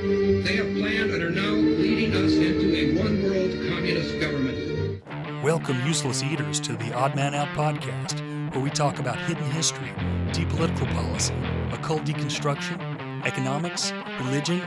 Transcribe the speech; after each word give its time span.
They 0.00 0.56
have 0.56 0.74
planned 0.78 1.10
and 1.10 1.22
are 1.22 1.30
now 1.30 1.52
leading 1.52 2.14
us 2.14 2.32
into 2.32 2.74
a 2.74 2.96
one 2.96 3.22
world 3.22 3.50
communist 3.68 4.18
government. 4.18 5.04
Welcome, 5.44 5.86
useless 5.86 6.22
eaters, 6.22 6.58
to 6.60 6.72
the 6.72 6.90
Odd 6.94 7.14
Man 7.14 7.34
Out 7.34 7.48
podcast, 7.48 8.18
where 8.54 8.64
we 8.64 8.70
talk 8.70 8.98
about 8.98 9.18
hidden 9.18 9.44
history, 9.50 9.92
deep 10.32 10.48
political 10.48 10.86
policy, 10.86 11.34
occult 11.70 12.04
deconstruction, 12.04 13.26
economics, 13.26 13.92
religion, 14.22 14.60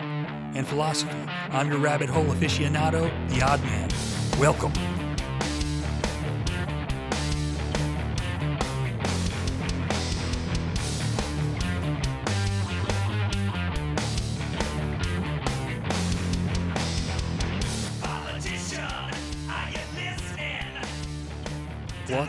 and 0.54 0.68
philosophy. 0.68 1.18
I'm 1.50 1.68
your 1.68 1.80
rabbit 1.80 2.10
hole 2.10 2.26
aficionado, 2.26 3.10
the 3.30 3.42
Odd 3.42 3.64
Man. 3.64 3.90
Welcome. 4.40 4.93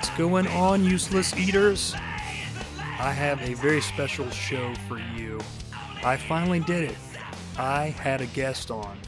What's 0.05 0.19
going 0.19 0.47
on, 0.48 0.84
useless 0.84 1.34
eaters? 1.34 1.94
I 2.77 3.10
have 3.10 3.41
a 3.41 3.55
very 3.55 3.80
special 3.80 4.28
show 4.28 4.74
for 4.86 4.98
you. 4.98 5.41
I 6.05 6.19
finally 6.19 6.60
did 6.60 6.91
it. 6.91 6.97
I 7.56 7.86
had 7.86 8.20
a 8.20 8.27
guest 8.27 8.70
on. 8.70 8.98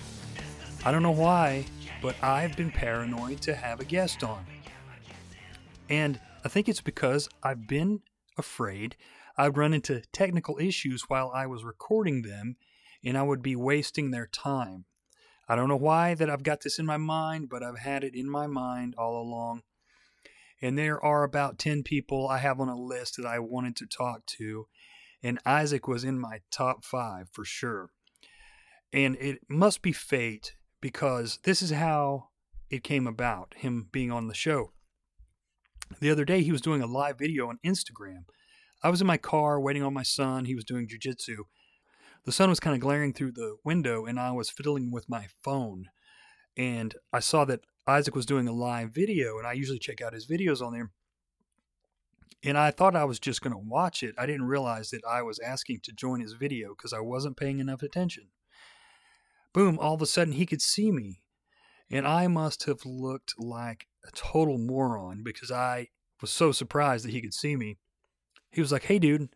I 0.86 0.92
don't 0.92 1.02
know 1.02 1.10
why, 1.10 1.66
but 2.00 2.16
I've 2.22 2.56
been 2.56 2.70
paranoid 2.70 3.42
to 3.42 3.54
have 3.54 3.78
a 3.78 3.84
guest 3.84 4.24
on. 4.24 4.46
And 5.90 6.18
I 6.46 6.48
think 6.48 6.66
it's 6.66 6.80
because 6.80 7.28
I've 7.42 7.68
been 7.68 8.00
afraid 8.38 8.96
I'd 9.36 9.58
run 9.58 9.74
into 9.74 10.00
technical 10.14 10.56
issues 10.58 11.10
while 11.10 11.30
I 11.34 11.46
was 11.46 11.62
recording 11.62 12.22
them 12.22 12.56
and 13.04 13.18
I 13.18 13.22
would 13.22 13.42
be 13.42 13.54
wasting 13.54 14.12
their 14.12 14.28
time. 14.28 14.86
I 15.46 15.56
don't 15.56 15.68
know 15.68 15.76
why 15.76 16.14
that 16.14 16.30
I've 16.30 16.42
got 16.42 16.62
this 16.62 16.78
in 16.78 16.86
my 16.86 16.96
mind, 16.96 17.50
but 17.50 17.62
I've 17.62 17.80
had 17.80 18.02
it 18.02 18.14
in 18.14 18.30
my 18.30 18.46
mind 18.46 18.94
all 18.96 19.20
along 19.20 19.60
and 20.62 20.78
there 20.78 21.02
are 21.04 21.22
about 21.22 21.58
10 21.58 21.82
people 21.82 22.28
I 22.28 22.38
have 22.38 22.60
on 22.60 22.68
a 22.68 22.80
list 22.80 23.16
that 23.16 23.26
I 23.26 23.38
wanted 23.38 23.76
to 23.76 23.86
talk 23.86 24.24
to, 24.38 24.66
and 25.22 25.38
Isaac 25.44 25.86
was 25.88 26.04
in 26.04 26.18
my 26.18 26.40
top 26.50 26.84
five 26.84 27.28
for 27.32 27.44
sure. 27.44 27.90
And 28.92 29.16
it 29.16 29.40
must 29.48 29.82
be 29.82 29.92
fate 29.92 30.54
because 30.80 31.38
this 31.42 31.62
is 31.62 31.70
how 31.70 32.28
it 32.70 32.84
came 32.84 33.06
about, 33.06 33.54
him 33.56 33.88
being 33.92 34.10
on 34.10 34.28
the 34.28 34.34
show. 34.34 34.72
The 36.00 36.10
other 36.10 36.24
day, 36.24 36.42
he 36.42 36.52
was 36.52 36.60
doing 36.60 36.82
a 36.82 36.86
live 36.86 37.18
video 37.18 37.48
on 37.48 37.58
Instagram. 37.64 38.24
I 38.82 38.88
was 38.88 39.00
in 39.00 39.06
my 39.06 39.16
car 39.16 39.60
waiting 39.60 39.82
on 39.82 39.94
my 39.94 40.02
son. 40.02 40.44
He 40.44 40.54
was 40.54 40.64
doing 40.64 40.88
jujitsu. 40.88 41.44
The 42.24 42.32
sun 42.32 42.48
was 42.48 42.60
kind 42.60 42.74
of 42.74 42.80
glaring 42.80 43.12
through 43.12 43.32
the 43.32 43.56
window, 43.64 44.04
and 44.04 44.18
I 44.18 44.32
was 44.32 44.50
fiddling 44.50 44.90
with 44.90 45.08
my 45.08 45.26
phone. 45.42 45.86
And 46.56 46.94
I 47.12 47.20
saw 47.20 47.44
that 47.44 47.60
Isaac 47.86 48.14
was 48.14 48.26
doing 48.26 48.48
a 48.48 48.52
live 48.52 48.90
video, 48.90 49.38
and 49.38 49.46
I 49.46 49.52
usually 49.52 49.78
check 49.78 50.00
out 50.00 50.12
his 50.12 50.26
videos 50.26 50.60
on 50.60 50.72
there. 50.72 50.90
And 52.42 52.58
I 52.58 52.70
thought 52.70 52.96
I 52.96 53.04
was 53.04 53.18
just 53.18 53.42
going 53.42 53.52
to 53.52 53.58
watch 53.58 54.02
it. 54.02 54.14
I 54.18 54.26
didn't 54.26 54.46
realize 54.46 54.90
that 54.90 55.04
I 55.08 55.22
was 55.22 55.38
asking 55.38 55.80
to 55.84 55.92
join 55.92 56.20
his 56.20 56.32
video 56.32 56.74
because 56.76 56.92
I 56.92 57.00
wasn't 57.00 57.36
paying 57.36 57.60
enough 57.60 57.82
attention. 57.82 58.28
Boom, 59.52 59.78
all 59.78 59.94
of 59.94 60.02
a 60.02 60.06
sudden 60.06 60.34
he 60.34 60.46
could 60.46 60.62
see 60.62 60.90
me. 60.92 61.22
And 61.90 62.06
I 62.06 62.26
must 62.26 62.64
have 62.64 62.84
looked 62.84 63.34
like 63.38 63.86
a 64.06 64.10
total 64.10 64.58
moron 64.58 65.22
because 65.22 65.50
I 65.50 65.88
was 66.20 66.30
so 66.30 66.52
surprised 66.52 67.04
that 67.04 67.12
he 67.12 67.20
could 67.20 67.34
see 67.34 67.56
me. 67.56 67.78
He 68.50 68.60
was 68.60 68.72
like, 68.72 68.84
Hey, 68.84 68.98
dude, 68.98 69.28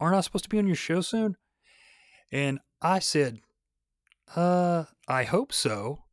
aren't 0.00 0.16
I 0.16 0.20
supposed 0.20 0.44
to 0.44 0.50
be 0.50 0.58
on 0.58 0.66
your 0.66 0.76
show 0.76 1.00
soon? 1.00 1.36
And 2.32 2.60
I 2.80 2.98
said, 2.98 3.40
Uh, 4.34 4.84
I 5.06 5.24
hope 5.24 5.52
so. 5.52 6.04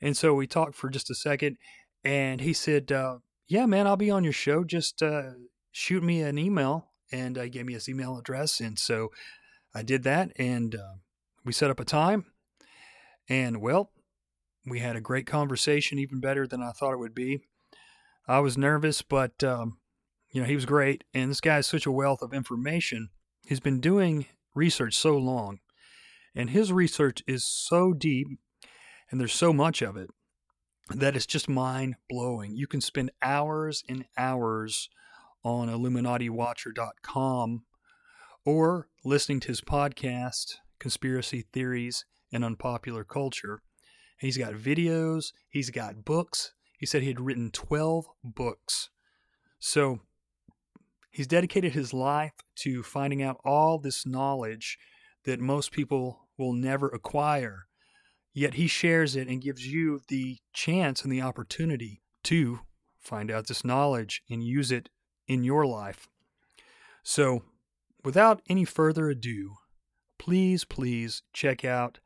And 0.00 0.16
so 0.16 0.34
we 0.34 0.46
talked 0.46 0.74
for 0.74 0.88
just 0.88 1.10
a 1.10 1.14
second, 1.14 1.56
and 2.04 2.40
he 2.40 2.52
said, 2.52 2.90
uh, 2.90 3.18
"Yeah, 3.46 3.66
man, 3.66 3.86
I'll 3.86 3.96
be 3.96 4.10
on 4.10 4.24
your 4.24 4.32
show. 4.32 4.64
Just 4.64 5.02
uh, 5.02 5.32
shoot 5.72 6.02
me 6.02 6.22
an 6.22 6.38
email." 6.38 6.86
And 7.12 7.36
uh, 7.36 7.48
gave 7.48 7.66
me 7.66 7.72
his 7.72 7.88
email 7.88 8.16
address, 8.16 8.60
and 8.60 8.78
so 8.78 9.10
I 9.74 9.82
did 9.82 10.04
that, 10.04 10.30
and 10.36 10.76
uh, 10.76 10.94
we 11.44 11.52
set 11.52 11.70
up 11.70 11.80
a 11.80 11.84
time. 11.84 12.26
And 13.28 13.60
well, 13.60 13.90
we 14.64 14.78
had 14.78 14.94
a 14.94 15.00
great 15.00 15.26
conversation, 15.26 15.98
even 15.98 16.20
better 16.20 16.46
than 16.46 16.62
I 16.62 16.70
thought 16.70 16.92
it 16.92 16.98
would 16.98 17.14
be. 17.14 17.40
I 18.28 18.38
was 18.38 18.56
nervous, 18.56 19.02
but 19.02 19.42
um, 19.42 19.78
you 20.30 20.40
know 20.40 20.46
he 20.46 20.54
was 20.54 20.66
great, 20.66 21.04
and 21.12 21.30
this 21.30 21.40
guy 21.40 21.58
is 21.58 21.66
such 21.66 21.86
a 21.86 21.92
wealth 21.92 22.22
of 22.22 22.32
information. 22.32 23.08
He's 23.44 23.60
been 23.60 23.80
doing 23.80 24.26
research 24.54 24.94
so 24.94 25.16
long, 25.16 25.58
and 26.34 26.50
his 26.50 26.72
research 26.72 27.22
is 27.26 27.44
so 27.44 27.92
deep 27.92 28.28
and 29.10 29.20
there's 29.20 29.32
so 29.32 29.52
much 29.52 29.82
of 29.82 29.96
it 29.96 30.10
that 30.88 31.16
it's 31.16 31.26
just 31.26 31.48
mind 31.48 31.96
blowing. 32.08 32.54
You 32.54 32.66
can 32.66 32.80
spend 32.80 33.10
hours 33.22 33.82
and 33.88 34.04
hours 34.16 34.88
on 35.44 35.68
IlluminatiWatcher.com 35.68 37.64
or 38.44 38.88
listening 39.04 39.40
to 39.40 39.48
his 39.48 39.60
podcast, 39.60 40.54
Conspiracy 40.78 41.46
Theories 41.52 42.04
and 42.32 42.44
Unpopular 42.44 43.04
Culture. 43.04 43.62
He's 44.18 44.36
got 44.36 44.54
videos, 44.54 45.32
he's 45.48 45.70
got 45.70 46.04
books. 46.04 46.52
He 46.78 46.86
said 46.86 47.02
he 47.02 47.08
had 47.08 47.20
written 47.20 47.50
12 47.50 48.06
books. 48.24 48.90
So 49.58 50.00
he's 51.10 51.26
dedicated 51.26 51.72
his 51.72 51.92
life 51.92 52.32
to 52.56 52.82
finding 52.82 53.22
out 53.22 53.40
all 53.44 53.78
this 53.78 54.06
knowledge 54.06 54.78
that 55.24 55.40
most 55.40 55.72
people 55.72 56.28
will 56.38 56.54
never 56.54 56.88
acquire 56.88 57.66
Yet 58.32 58.54
he 58.54 58.66
shares 58.66 59.16
it 59.16 59.28
and 59.28 59.42
gives 59.42 59.66
you 59.66 60.00
the 60.08 60.38
chance 60.52 61.02
and 61.02 61.12
the 61.12 61.22
opportunity 61.22 62.00
to 62.24 62.60
find 62.98 63.30
out 63.30 63.48
this 63.48 63.64
knowledge 63.64 64.22
and 64.30 64.44
use 64.44 64.70
it 64.70 64.88
in 65.26 65.42
your 65.42 65.66
life. 65.66 66.08
So, 67.02 67.42
without 68.04 68.42
any 68.48 68.64
further 68.64 69.08
ado, 69.08 69.56
please, 70.18 70.64
please 70.64 71.22
check 71.32 71.64
out 71.64 71.98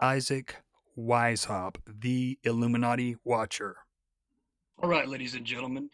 Isaac 0.00 0.56
Weishaupt, 0.96 1.76
the 1.86 2.38
Illuminati 2.42 3.16
Watcher. 3.24 3.76
All 4.82 4.88
right, 4.88 5.06
ladies 5.06 5.34
and 5.34 5.44
gentlemen, 5.44 5.88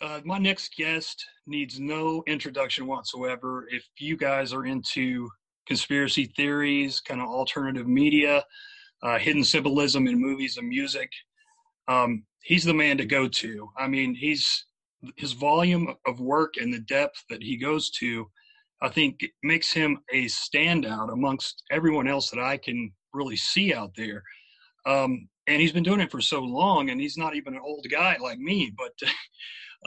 uh, 0.00 0.20
my 0.24 0.38
next 0.38 0.74
guest 0.76 1.24
needs 1.46 1.78
no 1.78 2.22
introduction 2.26 2.86
whatsoever. 2.86 3.66
If 3.70 3.84
you 3.98 4.16
guys 4.16 4.52
are 4.52 4.64
into 4.64 5.28
conspiracy 5.66 6.26
theories, 6.36 7.00
kind 7.00 7.20
of 7.20 7.28
alternative 7.28 7.86
media, 7.86 8.44
uh, 9.02 9.18
hidden 9.18 9.44
symbolism 9.44 10.06
in 10.06 10.20
movies 10.20 10.56
and 10.56 10.68
music. 10.68 11.10
Um, 11.88 12.24
he's 12.42 12.64
the 12.64 12.74
man 12.74 12.98
to 12.98 13.04
go 13.04 13.28
to. 13.28 13.68
I 13.76 13.88
mean, 13.88 14.14
he's 14.14 14.64
his 15.16 15.32
volume 15.32 15.94
of 16.06 16.20
work 16.20 16.54
and 16.60 16.72
the 16.72 16.80
depth 16.80 17.24
that 17.28 17.42
he 17.42 17.56
goes 17.56 17.90
to, 17.90 18.30
I 18.80 18.88
think 18.88 19.24
makes 19.42 19.72
him 19.72 19.98
a 20.12 20.26
standout 20.26 21.12
amongst 21.12 21.62
everyone 21.70 22.08
else 22.08 22.30
that 22.30 22.40
I 22.40 22.56
can 22.56 22.92
really 23.12 23.36
see 23.36 23.74
out 23.74 23.92
there. 23.96 24.22
Um, 24.86 25.28
and 25.46 25.60
he's 25.60 25.72
been 25.72 25.82
doing 25.82 26.00
it 26.00 26.10
for 26.10 26.20
so 26.20 26.40
long, 26.40 26.90
and 26.90 27.00
he's 27.00 27.16
not 27.16 27.34
even 27.34 27.54
an 27.54 27.62
old 27.64 27.86
guy 27.90 28.16
like 28.20 28.38
me. 28.38 28.72
But, 28.76 28.92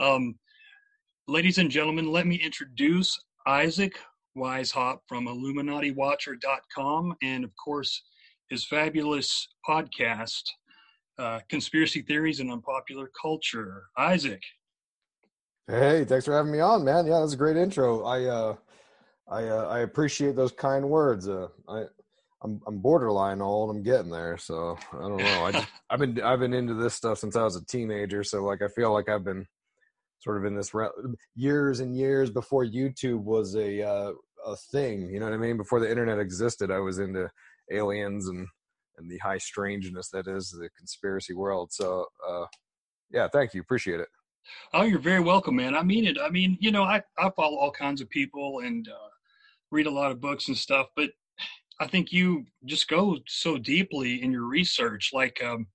um, 0.04 0.34
ladies 1.28 1.58
and 1.58 1.70
gentlemen, 1.70 2.10
let 2.10 2.26
me 2.26 2.36
introduce 2.36 3.18
Isaac 3.46 3.98
Weishaupt 4.36 5.00
from 5.08 5.26
IlluminatiWatcher.com, 5.26 7.14
and 7.22 7.44
of 7.44 7.50
course, 7.62 8.02
his 8.48 8.64
fabulous 8.64 9.48
podcast, 9.68 10.42
uh, 11.18 11.40
Conspiracy 11.48 12.02
Theories 12.02 12.40
and 12.40 12.50
Unpopular 12.50 13.10
Culture. 13.20 13.84
Isaac. 13.98 14.42
Hey, 15.68 16.04
thanks 16.04 16.26
for 16.26 16.34
having 16.34 16.52
me 16.52 16.60
on, 16.60 16.84
man. 16.84 17.06
Yeah, 17.06 17.20
that's 17.20 17.32
a 17.32 17.36
great 17.36 17.56
intro. 17.56 18.04
I 18.04 18.24
uh, 18.24 18.56
I 19.28 19.44
uh, 19.44 19.68
I 19.68 19.78
appreciate 19.80 20.36
those 20.36 20.52
kind 20.52 20.88
words. 20.88 21.28
Uh, 21.28 21.48
I 21.68 21.84
I'm 22.42 22.60
I'm 22.66 22.78
borderline 22.78 23.40
old. 23.40 23.70
I'm 23.70 23.82
getting 23.82 24.10
there, 24.10 24.36
so 24.38 24.78
I 24.92 25.08
don't 25.08 25.16
know. 25.16 25.44
I 25.44 25.52
just, 25.52 25.68
I've 25.90 25.98
been 25.98 26.22
I've 26.22 26.38
been 26.38 26.54
into 26.54 26.74
this 26.74 26.94
stuff 26.94 27.18
since 27.18 27.34
I 27.34 27.42
was 27.42 27.56
a 27.56 27.64
teenager. 27.64 28.22
So 28.22 28.44
like 28.44 28.62
I 28.62 28.68
feel 28.68 28.92
like 28.92 29.08
I've 29.08 29.24
been 29.24 29.46
sort 30.20 30.36
of 30.36 30.44
in 30.44 30.54
this 30.54 30.72
re- 30.72 30.88
years 31.34 31.80
and 31.80 31.96
years 31.96 32.30
before 32.30 32.64
YouTube 32.64 33.22
was 33.22 33.56
a 33.56 33.82
uh, 33.82 34.12
a 34.46 34.56
thing. 34.70 35.10
You 35.10 35.18
know 35.18 35.26
what 35.26 35.34
I 35.34 35.38
mean? 35.38 35.56
Before 35.56 35.80
the 35.80 35.90
internet 35.90 36.20
existed, 36.20 36.70
I 36.70 36.78
was 36.78 37.00
into 37.00 37.28
aliens 37.70 38.28
and 38.28 38.46
and 38.98 39.10
the 39.10 39.18
high 39.18 39.38
strangeness 39.38 40.08
that 40.08 40.26
is 40.26 40.50
the 40.50 40.70
conspiracy 40.76 41.34
world. 41.34 41.72
So 41.72 42.06
uh, 42.26 42.46
yeah, 43.10 43.28
thank 43.28 43.54
you. 43.54 43.60
Appreciate 43.60 44.00
it. 44.00 44.08
Oh, 44.72 44.84
you're 44.84 44.98
very 44.98 45.20
welcome, 45.20 45.56
man. 45.56 45.74
I 45.74 45.82
mean 45.82 46.06
it. 46.06 46.18
I 46.22 46.30
mean, 46.30 46.56
you 46.60 46.70
know, 46.70 46.84
I, 46.84 47.02
I 47.18 47.30
follow 47.30 47.58
all 47.58 47.70
kinds 47.72 48.00
of 48.00 48.08
people 48.08 48.60
and 48.64 48.88
uh, 48.88 49.08
read 49.70 49.86
a 49.86 49.90
lot 49.90 50.10
of 50.10 50.20
books 50.20 50.48
and 50.48 50.56
stuff, 50.56 50.86
but 50.96 51.10
I 51.80 51.86
think 51.86 52.12
you 52.12 52.46
just 52.64 52.88
go 52.88 53.18
so 53.26 53.58
deeply 53.58 54.22
in 54.22 54.32
your 54.32 54.46
research. 54.46 55.10
Like, 55.12 55.42
um, 55.44 55.66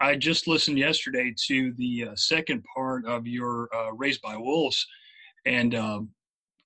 I 0.00 0.16
just 0.16 0.48
listened 0.48 0.78
yesterday 0.78 1.34
to 1.48 1.72
the 1.76 2.08
uh, 2.10 2.16
second 2.16 2.64
part 2.74 3.04
of 3.06 3.26
your 3.26 3.68
uh, 3.74 3.92
Raised 3.92 4.22
by 4.22 4.36
Wolves, 4.36 4.86
and 5.44 5.74
um, 5.74 6.10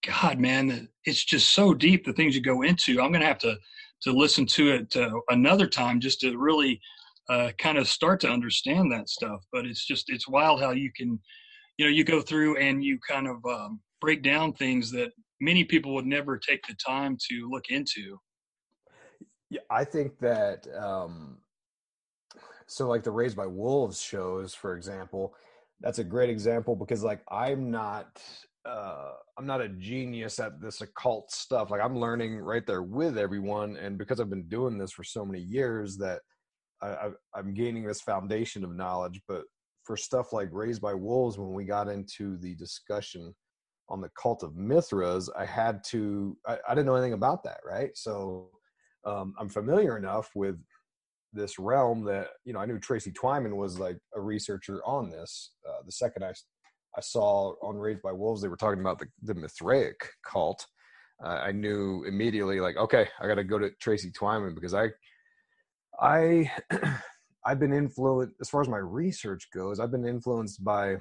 God, 0.07 0.39
man, 0.39 0.89
it's 1.05 1.25
just 1.25 1.53
so 1.53 1.75
deep 1.75 2.05
the 2.05 2.13
things 2.13 2.35
you 2.35 2.43
go 2.43 2.63
into. 2.63 3.01
I'm 3.01 3.11
going 3.11 3.21
to 3.21 3.27
have 3.27 3.39
to 3.39 3.57
to 4.03 4.13
listen 4.13 4.47
to 4.47 4.71
it 4.73 4.97
uh, 4.97 5.11
another 5.29 5.67
time 5.67 6.01
just 6.01 6.21
to 6.21 6.37
really 6.37 6.81
uh, 7.29 7.51
kind 7.59 7.79
of 7.79 7.89
start 7.89 8.21
to 8.21 8.29
understand 8.29 8.91
that 8.93 9.09
stuff. 9.09 9.45
But 9.53 9.67
it's 9.67 9.87
just 9.87 10.07
it's 10.09 10.29
wild 10.29 10.61
how 10.61 10.71
you 10.71 10.91
can, 10.97 11.19
you 11.77 11.87
know, 11.87 11.91
you 11.91 12.05
go 12.05 12.21
through 12.21 12.57
and 12.59 12.83
you 12.83 12.99
kind 13.09 13.27
of 13.27 13.37
um, 13.47 13.81
break 14.01 14.23
down 14.23 14.53
things 14.53 14.91
that 14.93 15.11
many 15.41 15.65
people 15.65 15.95
would 15.95 16.07
never 16.07 16.39
take 16.39 16.67
the 16.67 16.75
time 16.85 17.17
to 17.31 17.49
look 17.51 17.65
into. 17.71 18.19
Yeah, 19.51 19.61
I 19.71 19.85
think 19.85 20.19
that 20.19 20.67
um, 20.77 21.39
so 22.67 22.87
like 22.87 23.03
the 23.03 23.11
Raised 23.11 23.37
by 23.37 23.47
Wolves 23.47 24.01
shows, 24.01 24.55
for 24.55 24.77
example, 24.77 25.35
that's 25.81 25.99
a 25.99 26.05
great 26.05 26.29
example 26.29 26.77
because 26.77 27.03
like 27.03 27.21
I'm 27.31 27.71
not 27.71 28.23
uh 28.69 29.13
I'm 29.39 29.47
not 29.47 29.61
a 29.61 29.69
genius 29.69 30.41
at 30.41 30.61
this 30.61 30.81
occult 30.81 31.31
stuff. 31.31 31.71
Like 31.71 31.81
I'm 31.81 31.99
learning 31.99 32.39
right 32.39 32.67
there 32.67 32.83
with 32.83 33.17
everyone, 33.17 33.77
and 33.77 33.97
because 33.97 34.21
I've 34.21 34.31
been 34.31 34.49
doing 34.49 34.79
this 34.79 34.91
for 34.93 35.05
so 35.05 35.25
many 35.25 35.41
years, 35.41 35.97
that 35.99 36.21
I, 36.83 37.11
I'm 37.35 37.55
gaining 37.55 37.85
this 37.85 38.01
foundation 38.01 38.65
of 38.65 38.75
knowledge. 38.75 39.21
But 39.29 39.43
for 39.85 39.97
stuff 39.97 40.33
like 40.33 40.49
Raised 40.53 40.83
by 40.83 40.95
Wolves, 40.95 41.39
when 41.39 41.53
we 41.53 41.65
got 41.65 41.89
into 41.89 42.37
the 42.39 42.55
discussion 42.57 43.35
on 43.89 44.01
the 44.01 44.11
cult 44.21 44.43
of 44.43 44.57
Mithras, 44.57 45.31
I 45.39 45.45
had 45.45 45.83
to 45.85 46.37
I, 46.47 46.59
I 46.69 46.75
didn't 46.75 46.87
know 46.87 46.97
anything 46.97 47.15
about 47.15 47.45
that, 47.45 47.61
right? 47.65 47.91
So 47.95 48.51
um, 49.05 49.35
I'm 49.39 49.49
familiar 49.49 49.97
enough 49.97 50.31
with 50.35 50.57
this 51.33 51.59
realm 51.59 52.05
that 52.05 52.29
you 52.45 52.53
know 52.53 52.59
I 52.59 52.67
knew 52.67 52.79
Tracy 52.79 53.13
Twyman 53.13 53.57
was 53.57 53.79
like 53.79 53.99
a 54.15 54.21
researcher 54.21 54.83
on 54.85 55.11
this. 55.11 55.53
Uh, 55.67 55.83
the 55.87 55.93
second 55.93 56.25
I 56.25 56.33
I 56.97 57.01
saw 57.01 57.55
on 57.63 57.77
Raised 57.77 58.03
by 58.03 58.13
Wolves 58.13 58.43
they 58.43 58.49
were 58.49 58.57
talking 58.57 58.81
about 58.81 58.99
the 58.99 59.07
the 59.23 59.35
Mithraic 59.35 60.09
cult, 60.25 60.67
uh, 61.25 61.41
I 61.47 61.53
knew 61.53 62.05
immediately 62.05 62.61
like 62.61 62.77
okay 62.77 63.09
I 63.21 63.27
got 63.27 63.37
to 63.37 63.45
go 63.45 63.59
to 63.59 63.71
Tracy 63.81 64.11
Twyman 64.11 64.55
because 64.55 64.75
I 64.75 64.89
I 66.01 66.51
I've 67.45 67.59
been 67.59 67.73
influenced 67.73 68.37
as 68.41 68.49
far 68.49 68.61
as 68.61 68.69
my 68.69 68.79
research 68.79 69.49
goes. 69.55 69.81
I've 69.81 69.91
been 69.91 70.07
influenced 70.07 70.63
by 70.63 70.97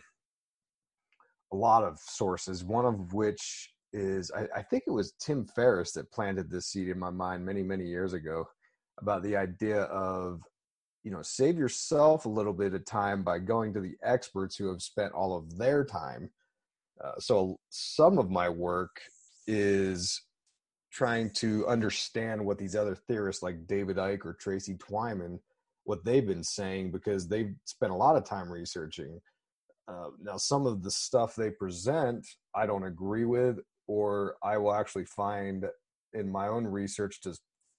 a 1.52 1.56
lot 1.56 1.84
of 1.84 2.00
sources. 2.00 2.64
One 2.64 2.86
of 2.86 3.14
which 3.14 3.72
is 3.94 4.32
I, 4.32 4.48
I 4.56 4.62
think 4.64 4.84
it 4.88 4.92
was 4.92 5.14
Tim 5.20 5.46
Ferriss 5.46 5.92
that 5.94 6.12
planted 6.12 6.50
this 6.50 6.68
seed 6.68 6.90
in 6.90 7.00
my 7.00 7.12
mind 7.12 7.46
many 7.46 7.62
many 7.64 7.86
years 7.86 8.14
ago 8.14 8.46
about 9.00 9.22
the 9.22 9.36
idea 9.36 9.84
of 9.84 10.42
you 11.08 11.14
know 11.14 11.22
save 11.22 11.58
yourself 11.58 12.26
a 12.26 12.30
little 12.30 12.52
bit 12.52 12.74
of 12.74 12.84
time 12.84 13.24
by 13.24 13.40
going 13.40 13.74
to 13.74 13.80
the 13.80 13.96
experts 14.04 14.58
who 14.58 14.68
have 14.68 14.82
spent 14.82 15.14
all 15.14 15.38
of 15.38 15.58
their 15.58 15.86
time 15.86 16.30
uh, 17.02 17.18
so 17.18 17.58
some 17.70 18.18
of 18.18 18.30
my 18.30 18.50
work 18.50 19.00
is 19.48 20.22
trying 20.92 21.30
to 21.30 21.66
understand 21.66 22.46
what 22.46 22.58
these 22.58 22.76
other 22.76 22.94
theorists 22.94 23.42
like 23.42 23.66
david 23.68 23.96
icke 23.96 24.26
or 24.26 24.34
tracy 24.34 24.76
twyman 24.76 25.40
what 25.86 26.04
they've 26.04 26.28
been 26.28 26.44
saying 26.44 26.92
because 26.92 27.30
they've 27.30 27.56
spent 27.64 27.94
a 27.94 27.96
lot 27.96 28.18
of 28.18 28.26
time 28.26 28.52
researching. 28.52 29.22
Uh, 29.88 30.10
now 30.22 30.36
some 30.36 30.66
of 30.66 30.84
the 30.84 30.92
stuff 30.92 31.34
they 31.34 31.50
present 31.50 32.28
i 32.54 32.66
don't 32.66 32.84
agree 32.84 33.24
with 33.24 33.60
or 33.88 34.36
i 34.44 34.58
will 34.58 34.74
actually 34.74 35.06
find 35.06 35.64
in 36.14 36.30
my 36.30 36.50
own 36.50 36.68
research 36.68 37.22
to 37.22 37.34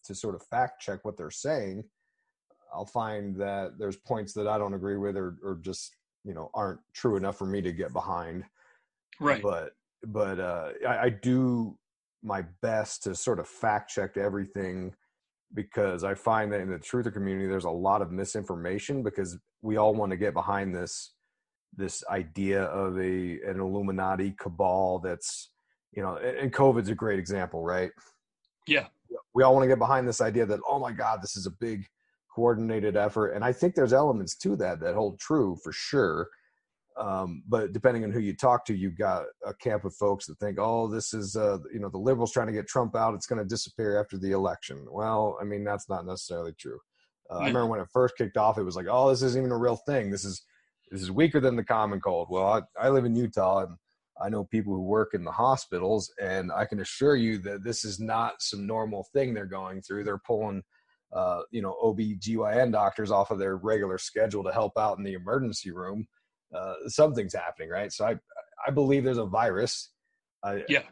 to 0.08 0.14
sort 0.14 0.34
of 0.34 0.42
fact 0.42 0.80
check 0.80 1.04
what 1.04 1.16
they're 1.16 1.30
saying, 1.30 1.84
I'll 2.74 2.86
find 2.86 3.36
that 3.36 3.78
there's 3.78 3.96
points 3.96 4.32
that 4.34 4.46
I 4.46 4.58
don't 4.58 4.74
agree 4.74 4.96
with 4.96 5.16
or, 5.16 5.36
or 5.42 5.58
just, 5.60 5.96
you 6.24 6.34
know, 6.34 6.50
aren't 6.54 6.80
true 6.92 7.16
enough 7.16 7.38
for 7.38 7.46
me 7.46 7.60
to 7.62 7.72
get 7.72 7.92
behind. 7.92 8.44
Right. 9.20 9.42
But, 9.42 9.72
but, 10.04 10.38
uh, 10.38 10.70
I, 10.86 10.98
I 10.98 11.08
do 11.08 11.76
my 12.22 12.44
best 12.62 13.04
to 13.04 13.14
sort 13.14 13.38
of 13.38 13.48
fact 13.48 13.90
check 13.90 14.16
everything 14.16 14.94
because 15.54 16.04
I 16.04 16.14
find 16.14 16.52
that 16.52 16.60
in 16.60 16.70
the 16.70 16.78
truther 16.78 17.12
community, 17.12 17.48
there's 17.48 17.64
a 17.64 17.70
lot 17.70 18.02
of 18.02 18.12
misinformation 18.12 19.02
because 19.02 19.38
we 19.62 19.76
all 19.76 19.94
want 19.94 20.10
to 20.10 20.16
get 20.16 20.34
behind 20.34 20.74
this, 20.74 21.12
this 21.76 22.04
idea 22.10 22.64
of 22.64 22.98
a, 22.98 23.40
an 23.46 23.60
Illuminati 23.60 24.34
cabal 24.38 24.98
that's, 24.98 25.50
you 25.92 26.02
know, 26.02 26.16
and 26.16 26.52
COVID's 26.52 26.90
a 26.90 26.94
great 26.94 27.18
example, 27.18 27.62
right? 27.62 27.90
Yeah 28.66 28.88
we 29.34 29.42
all 29.42 29.54
want 29.54 29.62
to 29.62 29.68
get 29.68 29.78
behind 29.78 30.06
this 30.06 30.20
idea 30.20 30.46
that 30.46 30.60
oh 30.68 30.78
my 30.78 30.92
god 30.92 31.20
this 31.22 31.36
is 31.36 31.46
a 31.46 31.50
big 31.50 31.86
coordinated 32.38 32.96
effort 32.96 33.30
and 33.30 33.44
i 33.44 33.52
think 33.52 33.74
there's 33.74 33.92
elements 33.92 34.36
to 34.36 34.54
that 34.54 34.78
that 34.78 34.94
hold 34.94 35.18
true 35.18 35.56
for 35.64 35.72
sure. 35.72 36.28
Um, 36.96 37.44
but 37.48 37.72
depending 37.72 38.02
on 38.02 38.10
who 38.10 38.18
you 38.18 38.34
talk 38.34 38.64
to 38.66 38.74
you've 38.74 38.98
got 38.98 39.24
a 39.44 39.54
camp 39.54 39.84
of 39.84 39.94
folks 39.94 40.26
that 40.26 40.38
think 40.38 40.58
oh 40.60 40.86
this 40.88 41.14
is 41.14 41.36
uh, 41.36 41.58
you 41.72 41.80
know 41.80 41.88
the 41.88 41.98
liberals 42.08 42.32
trying 42.32 42.48
to 42.48 42.52
get 42.52 42.68
trump 42.68 42.94
out 42.96 43.14
it's 43.14 43.26
going 43.26 43.42
to 43.42 43.54
disappear 43.56 44.00
after 44.00 44.18
the 44.18 44.32
election. 44.32 44.86
Well 44.88 45.36
i 45.40 45.44
mean 45.44 45.64
that's 45.64 45.88
not 45.88 46.06
necessarily 46.06 46.54
true. 46.58 46.78
Uh, 47.30 47.38
i 47.38 47.46
remember 47.46 47.66
when 47.66 47.80
it 47.80 47.88
first 47.92 48.16
kicked 48.16 48.36
off 48.36 48.58
it 48.58 48.64
was 48.64 48.76
like 48.76 48.86
oh 48.88 49.10
this 49.10 49.22
isn't 49.22 49.40
even 49.40 49.52
a 49.52 49.64
real 49.66 49.80
thing. 49.90 50.10
This 50.10 50.24
is 50.24 50.42
this 50.92 51.02
is 51.02 51.10
weaker 51.10 51.40
than 51.40 51.56
the 51.56 51.64
common 51.64 52.00
cold. 52.00 52.28
Well 52.30 52.46
i, 52.46 52.86
I 52.86 52.88
live 52.88 53.04
in 53.04 53.16
utah 53.16 53.64
and 53.64 53.76
I 54.20 54.28
know 54.28 54.44
people 54.44 54.74
who 54.74 54.82
work 54.82 55.14
in 55.14 55.24
the 55.24 55.32
hospitals, 55.32 56.12
and 56.20 56.50
I 56.52 56.64
can 56.64 56.80
assure 56.80 57.16
you 57.16 57.38
that 57.38 57.62
this 57.62 57.84
is 57.84 58.00
not 58.00 58.42
some 58.42 58.66
normal 58.66 59.06
thing 59.12 59.32
they're 59.32 59.46
going 59.46 59.80
through. 59.82 60.04
They're 60.04 60.18
pulling, 60.18 60.62
uh, 61.12 61.42
you 61.50 61.62
know, 61.62 61.76
OB/GYN 61.82 62.72
doctors 62.72 63.10
off 63.10 63.30
of 63.30 63.38
their 63.38 63.56
regular 63.56 63.98
schedule 63.98 64.44
to 64.44 64.52
help 64.52 64.76
out 64.78 64.98
in 64.98 65.04
the 65.04 65.14
emergency 65.14 65.70
room. 65.70 66.06
Uh, 66.54 66.74
something's 66.86 67.34
happening, 67.34 67.68
right? 67.68 67.92
So 67.92 68.06
I, 68.06 68.16
I 68.66 68.70
believe 68.70 69.04
there's 69.04 69.18
a 69.18 69.26
virus. 69.26 69.90
Uh, 70.42 70.58
yeah. 70.68 70.82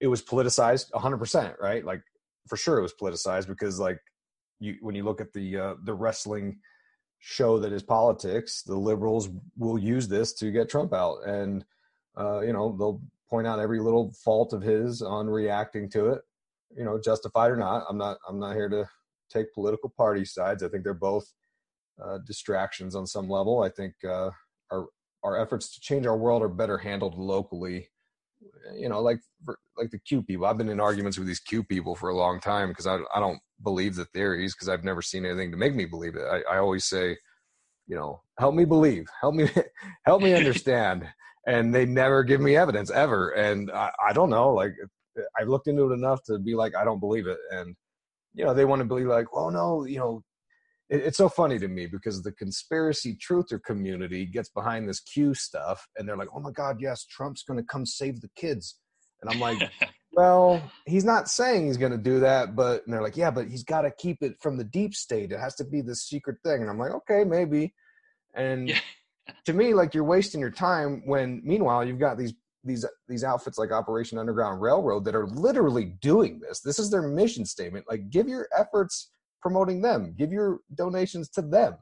It 0.00 0.08
was 0.08 0.22
politicized 0.22 0.90
100%, 0.90 1.58
right? 1.58 1.84
Like, 1.84 2.02
for 2.48 2.56
sure 2.56 2.78
it 2.78 2.82
was 2.82 2.94
politicized 2.94 3.48
because, 3.48 3.78
like, 3.78 3.98
you 4.60 4.76
when 4.80 4.94
you 4.94 5.04
look 5.04 5.20
at 5.20 5.32
the 5.32 5.56
uh, 5.56 5.74
the 5.84 5.94
wrestling 5.94 6.58
show 7.18 7.58
that 7.58 7.72
is 7.72 7.82
politics, 7.82 8.62
the 8.62 8.76
liberals 8.76 9.28
will 9.56 9.78
use 9.78 10.08
this 10.08 10.32
to 10.34 10.50
get 10.50 10.68
Trump 10.68 10.92
out 10.92 11.18
and 11.26 11.64
uh, 12.18 12.40
you 12.40 12.52
know, 12.52 12.74
they'll 12.78 13.00
point 13.28 13.46
out 13.46 13.58
every 13.58 13.80
little 13.80 14.12
fault 14.24 14.52
of 14.52 14.62
his 14.62 15.02
on 15.02 15.28
reacting 15.28 15.90
to 15.90 16.08
it, 16.08 16.22
you 16.76 16.84
know, 16.84 16.98
justified 16.98 17.50
or 17.50 17.56
not. 17.56 17.84
I'm 17.88 17.98
not, 17.98 18.18
I'm 18.28 18.38
not 18.38 18.54
here 18.54 18.68
to 18.68 18.88
take 19.30 19.52
political 19.54 19.92
party 19.96 20.24
sides. 20.24 20.62
I 20.62 20.68
think 20.68 20.84
they're 20.84 20.94
both 20.94 21.26
uh, 22.02 22.18
distractions 22.26 22.94
on 22.94 23.06
some 23.06 23.28
level. 23.28 23.62
I 23.62 23.68
think 23.68 23.94
uh, 24.04 24.30
our 24.70 24.86
our 25.24 25.40
efforts 25.40 25.74
to 25.74 25.80
change 25.80 26.06
our 26.06 26.16
world 26.16 26.42
are 26.42 26.48
better 26.48 26.78
handled 26.78 27.16
locally. 27.16 27.88
You 28.74 28.88
know, 28.88 29.00
like 29.00 29.20
like 29.76 29.90
the 29.90 29.98
Q 29.98 30.22
people. 30.22 30.46
I've 30.46 30.58
been 30.58 30.68
in 30.68 30.80
arguments 30.80 31.18
with 31.18 31.26
these 31.26 31.40
Q 31.40 31.64
people 31.64 31.94
for 31.94 32.10
a 32.10 32.16
long 32.16 32.40
time 32.40 32.68
because 32.68 32.86
I 32.86 32.98
I 33.14 33.20
don't 33.20 33.40
believe 33.62 33.94
the 33.94 34.04
theories 34.06 34.54
because 34.54 34.68
I've 34.68 34.84
never 34.84 35.02
seen 35.02 35.24
anything 35.24 35.50
to 35.50 35.56
make 35.56 35.74
me 35.74 35.86
believe 35.86 36.16
it. 36.16 36.24
I, 36.24 36.54
I 36.54 36.58
always 36.58 36.84
say, 36.84 37.16
you 37.86 37.96
know, 37.96 38.20
help 38.38 38.54
me 38.54 38.64
believe, 38.64 39.06
help 39.20 39.34
me 39.34 39.48
help 40.06 40.22
me 40.22 40.34
understand 40.34 41.06
and 41.46 41.72
they 41.74 41.86
never 41.86 42.24
give 42.24 42.40
me 42.40 42.56
evidence 42.56 42.90
ever. 42.90 43.30
And 43.30 43.70
I, 43.70 43.90
I 44.08 44.12
don't 44.12 44.30
know, 44.30 44.52
like 44.52 44.72
I've 45.38 45.48
looked 45.48 45.68
into 45.68 45.90
it 45.90 45.94
enough 45.94 46.22
to 46.24 46.38
be 46.38 46.54
like, 46.54 46.74
I 46.74 46.84
don't 46.84 47.00
believe 47.00 47.26
it. 47.26 47.38
And, 47.50 47.74
you 48.36 48.44
know, 48.44 48.54
they 48.54 48.66
want 48.66 48.86
to 48.86 48.94
be 48.94 49.04
like, 49.04 49.34
well, 49.34 49.50
no, 49.50 49.84
you 49.86 49.98
know, 49.98 50.22
it, 50.90 51.00
it's 51.00 51.16
so 51.16 51.28
funny 51.28 51.58
to 51.58 51.68
me 51.68 51.86
because 51.86 52.22
the 52.22 52.32
conspiracy 52.32 53.16
truther 53.16 53.60
community 53.60 54.26
gets 54.26 54.50
behind 54.50 54.88
this 54.88 55.00
Q 55.00 55.34
stuff 55.34 55.88
and 55.96 56.06
they're 56.06 56.18
like, 56.18 56.28
oh 56.34 56.40
my 56.40 56.52
God, 56.52 56.76
yes, 56.78 57.04
Trump's 57.04 57.42
going 57.42 57.58
to 57.58 57.66
come 57.66 57.86
save 57.86 58.20
the 58.20 58.30
kids. 58.36 58.78
And 59.22 59.30
I'm 59.30 59.40
like, 59.40 59.58
well, 60.12 60.62
he's 60.84 61.04
not 61.04 61.28
saying 61.28 61.66
he's 61.66 61.78
going 61.78 61.92
to 61.92 61.98
do 61.98 62.20
that, 62.20 62.54
but 62.54 62.84
and 62.84 62.92
they're 62.92 63.02
like, 63.02 63.16
yeah, 63.16 63.30
but 63.30 63.48
he's 63.48 63.64
got 63.64 63.82
to 63.82 63.90
keep 63.90 64.18
it 64.22 64.34
from 64.40 64.58
the 64.58 64.64
deep 64.64 64.94
state. 64.94 65.32
It 65.32 65.40
has 65.40 65.54
to 65.56 65.64
be 65.64 65.80
this 65.80 66.06
secret 66.06 66.36
thing. 66.44 66.60
And 66.60 66.70
I'm 66.70 66.78
like, 66.78 66.92
okay, 66.92 67.24
maybe. 67.24 67.72
And 68.34 68.68
yeah. 68.68 68.78
to 69.46 69.54
me, 69.54 69.72
like 69.72 69.94
you're 69.94 70.04
wasting 70.04 70.42
your 70.42 70.50
time 70.50 71.02
when 71.06 71.40
meanwhile 71.42 71.86
you've 71.86 71.98
got 71.98 72.18
these 72.18 72.34
these 72.66 72.84
these 73.08 73.24
outfits 73.24 73.58
like 73.58 73.72
Operation 73.72 74.18
Underground 74.18 74.60
Railroad 74.60 75.04
that 75.04 75.14
are 75.14 75.26
literally 75.26 75.96
doing 76.00 76.40
this. 76.40 76.60
This 76.60 76.78
is 76.78 76.90
their 76.90 77.02
mission 77.02 77.44
statement. 77.44 77.86
Like 77.88 78.10
give 78.10 78.28
your 78.28 78.48
efforts 78.56 79.12
promoting 79.40 79.80
them. 79.80 80.14
Give 80.18 80.32
your 80.32 80.58
donations 80.74 81.28
to 81.30 81.42
them. 81.42 81.76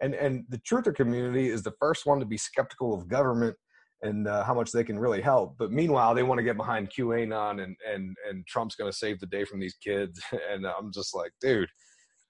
And 0.00 0.14
and 0.14 0.44
the 0.48 0.58
truther 0.58 0.94
community 0.94 1.48
is 1.48 1.62
the 1.62 1.74
first 1.80 2.06
one 2.06 2.20
to 2.20 2.26
be 2.26 2.36
skeptical 2.36 2.94
of 2.94 3.08
government 3.08 3.56
and 4.02 4.28
uh, 4.28 4.44
how 4.44 4.54
much 4.54 4.70
they 4.70 4.84
can 4.84 4.98
really 4.98 5.20
help. 5.20 5.56
But 5.58 5.72
meanwhile, 5.72 6.14
they 6.14 6.22
want 6.22 6.38
to 6.38 6.44
get 6.44 6.56
behind 6.56 6.90
QAnon 6.90 7.62
and 7.62 7.76
and 7.92 8.16
and 8.28 8.46
Trump's 8.46 8.76
going 8.76 8.90
to 8.90 8.96
save 8.96 9.20
the 9.20 9.26
day 9.26 9.44
from 9.44 9.60
these 9.60 9.76
kids. 9.82 10.20
And 10.50 10.66
I'm 10.66 10.92
just 10.92 11.14
like, 11.14 11.32
dude. 11.40 11.68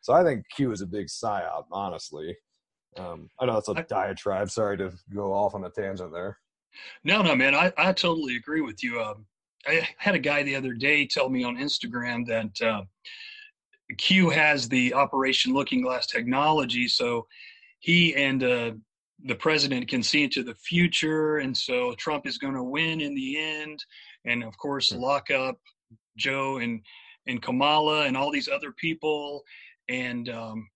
So 0.00 0.12
I 0.12 0.22
think 0.22 0.44
Q 0.54 0.72
is 0.72 0.80
a 0.80 0.86
big 0.86 1.08
psyop, 1.08 1.64
honestly. 1.72 2.36
Um, 2.96 3.28
I 3.40 3.46
know 3.46 3.58
it's 3.58 3.68
a 3.68 3.74
diatribe. 3.88 4.50
Sorry 4.50 4.76
to 4.78 4.92
go 5.14 5.32
off 5.32 5.54
on 5.54 5.64
a 5.64 5.70
tangent 5.70 6.12
there. 6.12 6.38
No, 7.04 7.22
no, 7.22 7.34
man, 7.34 7.54
I, 7.54 7.72
I 7.76 7.92
totally 7.92 8.36
agree 8.36 8.60
with 8.60 8.82
you. 8.82 9.00
Um, 9.00 9.26
I 9.66 9.86
had 9.98 10.14
a 10.14 10.20
guy 10.20 10.42
the 10.42 10.56
other 10.56 10.72
day 10.72 11.06
tell 11.06 11.28
me 11.28 11.44
on 11.44 11.56
Instagram 11.56 12.26
that 12.26 12.66
uh, 12.66 12.82
Q 13.96 14.30
has 14.30 14.68
the 14.68 14.94
Operation 14.94 15.52
Looking 15.52 15.82
Glass 15.82 16.06
technology, 16.06 16.88
so 16.88 17.26
he 17.80 18.14
and 18.14 18.42
uh, 18.42 18.72
the 19.24 19.34
president 19.34 19.88
can 19.88 20.02
see 20.02 20.24
into 20.24 20.42
the 20.42 20.54
future, 20.54 21.38
and 21.38 21.56
so 21.56 21.94
Trump 21.94 22.26
is 22.26 22.38
going 22.38 22.54
to 22.54 22.62
win 22.62 23.00
in 23.00 23.14
the 23.14 23.38
end, 23.38 23.84
and 24.24 24.44
of 24.44 24.56
course 24.58 24.90
hmm. 24.90 25.00
lock 25.00 25.30
up 25.30 25.58
Joe 26.16 26.58
and 26.58 26.80
and 27.26 27.42
Kamala 27.42 28.06
and 28.06 28.16
all 28.16 28.30
these 28.30 28.48
other 28.48 28.72
people, 28.72 29.42
and 29.88 30.28
um, 30.28 30.68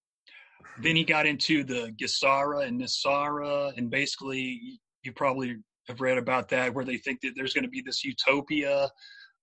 then 0.78 0.96
he 0.96 1.04
got 1.04 1.26
into 1.26 1.64
the 1.64 1.92
GESARA 1.96 2.66
and 2.66 2.80
NESARA, 2.80 3.76
and 3.76 3.90
basically 3.90 4.80
you 5.02 5.12
probably 5.12 5.56
have 5.88 6.00
read 6.00 6.18
about 6.18 6.48
that 6.48 6.74
where 6.74 6.84
they 6.84 6.96
think 6.96 7.20
that 7.20 7.32
there's 7.36 7.54
going 7.54 7.64
to 7.64 7.70
be 7.70 7.82
this 7.82 8.04
utopia 8.04 8.88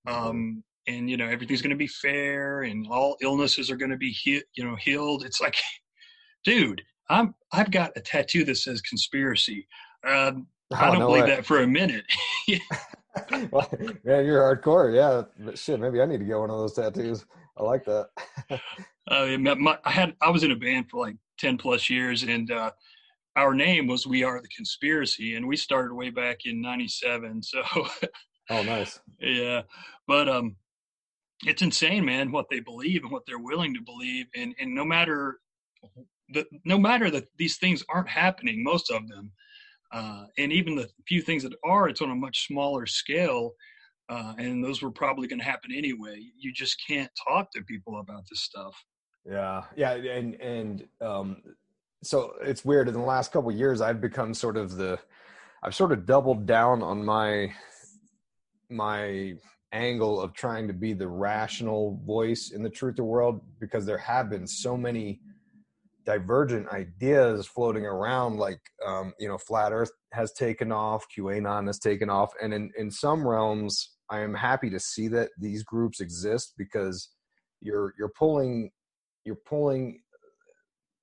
mm-hmm. 0.08 0.27
um, 0.27 0.63
and 0.88 1.10
you 1.10 1.17
know 1.17 1.27
everything's 1.27 1.62
going 1.62 1.69
to 1.69 1.75
be 1.75 1.88
fair 1.88 2.62
and 2.62 2.88
all 2.89 3.17
illnesses 3.22 3.69
are 3.69 3.75
going 3.75 3.91
to 3.91 3.98
be 3.98 4.12
he- 4.12 4.43
you 4.55 4.63
know 4.63 4.75
healed. 4.75 5.24
It's 5.25 5.41
like 5.41 5.55
dude 6.46 6.81
i'm 7.10 7.36
i've 7.51 7.69
got 7.69 7.91
a 7.98 8.01
tattoo 8.01 8.46
that 8.46 8.55
says 8.55 8.81
conspiracy. 8.81 9.67
Um, 10.08 10.48
oh, 10.72 10.75
i 10.75 10.86
don't 10.88 11.00
no 11.00 11.08
believe 11.08 11.24
way. 11.24 11.29
that 11.31 11.46
for 11.46 11.62
a 11.62 11.67
minute. 11.67 12.05
Well, 13.51 13.67
man 14.05 14.24
you're 14.25 14.41
hardcore. 14.41 14.96
Yeah 14.96 15.24
but 15.43 15.58
shit 15.58 15.79
maybe 15.79 16.01
i 16.01 16.05
need 16.05 16.19
to 16.19 16.25
get 16.25 16.38
one 16.38 16.50
of 16.50 16.58
those 16.60 16.74
tattoos. 16.74 17.25
I 17.58 17.63
like 17.63 17.84
that. 17.86 18.10
Uh, 19.12 19.38
my, 19.39 19.77
i 19.84 19.89
had 19.91 20.15
i 20.22 20.29
was 20.29 20.43
in 20.43 20.51
a 20.51 20.55
band 20.55 20.89
for 20.89 21.01
like 21.01 21.15
10 21.39 21.58
plus 21.58 21.89
years 21.89 22.24
and 22.24 22.51
uh, 22.51 22.72
our 23.36 23.53
name 23.53 23.88
was 23.88 24.07
We 24.07 24.24
Are 24.24 24.41
the 24.41 24.48
Conspiracy, 24.50 25.36
and 25.36 25.48
we 25.48 25.55
started 25.55 25.93
way 25.93 26.09
back 26.09 26.45
in 26.45 26.62
'97. 26.62 27.41
So, 27.43 27.63
oh, 28.50 28.63
nice. 28.63 29.00
yeah, 29.19 29.62
but 30.07 30.27
um, 30.27 30.55
it's 31.45 31.62
insane, 31.62 32.03
man, 32.05 32.31
what 32.31 32.48
they 32.50 32.59
believe 32.59 33.03
and 33.03 33.12
what 33.12 33.24
they're 33.27 33.39
willing 33.39 33.74
to 33.75 33.81
believe, 33.81 34.25
and 34.36 34.55
and 34.59 34.74
no 34.74 34.83
matter 34.83 35.39
the 36.33 36.45
no 36.65 36.77
matter 36.77 37.09
that 37.12 37.27
these 37.38 37.57
things 37.57 37.83
aren't 37.89 38.09
happening, 38.09 38.63
most 38.63 38.91
of 38.91 39.07
them, 39.07 39.31
uh, 39.91 40.25
and 40.38 40.51
even 40.51 40.75
the 40.75 40.89
few 41.07 41.21
things 41.21 41.43
that 41.43 41.53
are, 41.63 41.89
it's 41.89 42.01
on 42.01 42.12
a 42.12 42.15
much 42.15 42.48
smaller 42.48 42.86
scale. 42.86 43.53
Uh, 44.09 44.33
and 44.39 44.63
those 44.63 44.81
were 44.81 44.89
probably 44.89 45.27
going 45.27 45.38
to 45.38 45.45
happen 45.45 45.71
anyway. 45.71 46.19
You 46.36 46.51
just 46.51 46.81
can't 46.88 47.12
talk 47.27 47.51
to 47.51 47.62
people 47.62 48.00
about 48.00 48.24
this 48.27 48.41
stuff. 48.41 48.74
Yeah, 49.24 49.65
yeah, 49.75 49.91
and 49.91 50.33
and 50.41 50.88
um, 51.00 51.43
so 52.03 52.34
it's 52.41 52.63
weird 52.63 52.88
in 52.88 52.94
the 52.94 53.00
last 53.00 53.32
couple 53.32 53.51
years 53.51 53.82
i've 53.82 54.01
become 54.01 54.34
sort 54.34 54.58
of 54.58 54.75
the 54.75 54.98
i've 55.63 55.75
sort 55.75 55.91
of 55.91 56.06
doubled 56.06 56.46
down 56.46 56.82
on 56.82 57.03
my 57.03 57.51
my 58.70 59.34
angle 59.72 60.20
of 60.20 60.34
trying 60.34 60.68
to 60.68 60.74
be 60.74 60.94
the 60.94 61.08
rational 61.08 62.00
voice 62.06 62.51
in 62.53 62.63
the 62.63 62.70
truther 62.70 63.01
world 63.01 63.41
because 63.60 63.86
there 63.86 63.98
have 63.98 64.29
been 64.29 64.48
so 64.48 64.75
many 64.75 65.20
divergent 66.06 66.68
ideas 66.70 67.46
floating 67.46 67.86
around 67.86 68.38
like 68.38 68.60
um, 68.86 69.13
you 69.20 69.27
know 69.27 69.38
flat 69.38 69.72
earth 69.72 69.91
has 70.12 70.32
taken 70.34 70.72
off 70.72 71.06
qanon 71.15 71.68
has 71.68 71.77
taken 71.77 72.10
off 72.10 72.32
and 72.41 72.53
in, 72.53 72.72
in 72.77 72.89
some 72.89 73.27
realms 73.27 73.91
i 74.10 74.20
am 74.20 74.34
happy 74.34 74.70
to 74.72 74.79
see 74.79 75.08
that 75.08 75.29
these 75.38 75.63
groups 75.63 76.00
exist 76.00 76.53
because 76.58 77.10
you're 77.62 77.94
you're 78.00 78.12
pulling 78.18 78.72
you're 79.24 79.41
pulling 79.48 80.00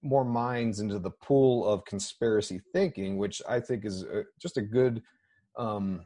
more 0.03 0.25
minds 0.25 0.81
into 0.81 0.99
the 0.99 1.11
pool 1.11 1.67
of 1.67 1.85
conspiracy 1.85 2.61
thinking, 2.73 3.17
which 3.17 3.43
I 3.49 3.61
think 3.61 3.85
is 3.85 4.03
a, 4.03 4.25
just 4.41 4.57
a 4.57 4.63
good 4.63 5.03
um, 5.59 6.03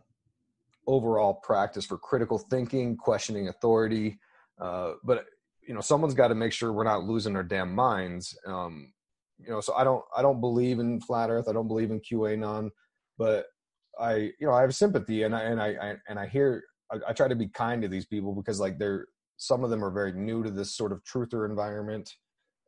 overall 0.86 1.34
practice 1.34 1.84
for 1.84 1.98
critical 1.98 2.38
thinking, 2.38 2.96
questioning 2.96 3.48
authority. 3.48 4.18
Uh, 4.60 4.92
but 5.04 5.26
you 5.66 5.74
know, 5.74 5.80
someone's 5.80 6.14
got 6.14 6.28
to 6.28 6.34
make 6.34 6.52
sure 6.52 6.72
we're 6.72 6.84
not 6.84 7.04
losing 7.04 7.36
our 7.36 7.42
damn 7.42 7.74
minds. 7.74 8.36
Um, 8.46 8.92
you 9.38 9.50
know, 9.50 9.60
so 9.60 9.74
I 9.74 9.84
don't, 9.84 10.04
I 10.16 10.22
don't 10.22 10.40
believe 10.40 10.78
in 10.78 11.00
flat 11.00 11.30
Earth. 11.30 11.48
I 11.48 11.52
don't 11.52 11.68
believe 11.68 11.90
in 11.90 12.00
QAnon, 12.00 12.70
but 13.18 13.46
I, 13.98 14.14
you 14.14 14.46
know, 14.46 14.52
I 14.52 14.62
have 14.62 14.74
sympathy, 14.74 15.22
and 15.24 15.34
I 15.34 15.42
and 15.42 15.60
I, 15.60 15.68
I 15.68 15.94
and 16.08 16.18
I 16.18 16.26
hear. 16.26 16.64
I, 16.92 16.96
I 17.08 17.12
try 17.12 17.28
to 17.28 17.36
be 17.36 17.48
kind 17.48 17.82
to 17.82 17.88
these 17.88 18.06
people 18.06 18.34
because 18.34 18.58
like 18.60 18.78
they're 18.78 19.06
some 19.36 19.64
of 19.64 19.70
them 19.70 19.82
are 19.82 19.90
very 19.90 20.12
new 20.12 20.42
to 20.42 20.50
this 20.50 20.76
sort 20.76 20.92
of 20.92 21.02
truther 21.04 21.48
environment 21.48 22.14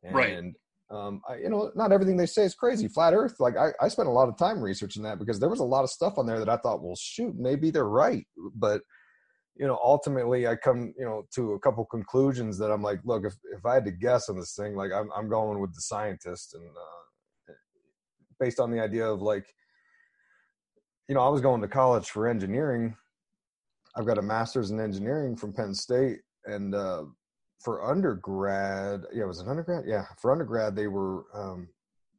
and 0.03 0.15
right 0.15 0.43
um, 0.91 1.21
I, 1.27 1.37
you 1.37 1.49
know, 1.49 1.71
not 1.75 1.91
everything 1.91 2.17
they 2.17 2.25
say 2.25 2.43
is 2.43 2.55
crazy. 2.55 2.87
Flat 2.87 3.13
Earth, 3.13 3.35
like 3.39 3.55
I, 3.57 3.69
I 3.81 3.87
spent 3.87 4.07
a 4.07 4.11
lot 4.11 4.29
of 4.29 4.37
time 4.37 4.61
researching 4.61 5.03
that 5.03 5.19
because 5.19 5.39
there 5.39 5.49
was 5.49 5.59
a 5.59 5.65
lot 5.65 5.83
of 5.83 5.89
stuff 5.89 6.17
on 6.17 6.25
there 6.25 6.39
that 6.39 6.49
I 6.49 6.57
thought, 6.57 6.83
well, 6.83 6.95
shoot, 6.95 7.35
maybe 7.37 7.71
they're 7.71 7.85
right. 7.85 8.27
But 8.55 8.81
you 9.55 9.67
know, 9.67 9.79
ultimately, 9.83 10.47
I 10.47 10.55
come, 10.55 10.93
you 10.97 11.05
know, 11.05 11.23
to 11.35 11.53
a 11.53 11.59
couple 11.59 11.85
conclusions 11.85 12.57
that 12.57 12.71
I'm 12.71 12.81
like, 12.81 12.99
look, 13.05 13.23
if 13.25 13.33
if 13.55 13.65
I 13.65 13.75
had 13.75 13.85
to 13.85 13.91
guess 13.91 14.29
on 14.29 14.37
this 14.37 14.55
thing, 14.55 14.75
like 14.75 14.91
I'm 14.91 15.09
I'm 15.15 15.29
going 15.29 15.59
with 15.59 15.73
the 15.73 15.81
scientist, 15.81 16.55
and 16.55 16.69
uh, 16.69 17.53
based 18.39 18.59
on 18.59 18.71
the 18.71 18.81
idea 18.81 19.05
of 19.05 19.21
like, 19.21 19.45
you 21.07 21.15
know, 21.15 21.21
I 21.21 21.29
was 21.29 21.41
going 21.41 21.61
to 21.61 21.67
college 21.67 22.09
for 22.09 22.27
engineering. 22.27 22.95
I've 23.95 24.07
got 24.07 24.17
a 24.17 24.23
master's 24.23 24.71
in 24.71 24.79
engineering 24.79 25.35
from 25.35 25.53
Penn 25.53 25.75
State, 25.75 26.19
and 26.45 26.73
uh, 26.73 27.03
for 27.63 27.89
undergrad, 27.89 29.03
yeah, 29.13 29.23
it 29.23 29.27
was 29.27 29.39
an 29.39 29.47
undergrad. 29.47 29.85
Yeah, 29.87 30.05
for 30.21 30.31
undergrad, 30.31 30.75
they 30.75 30.87
were 30.87 31.23
um, 31.33 31.69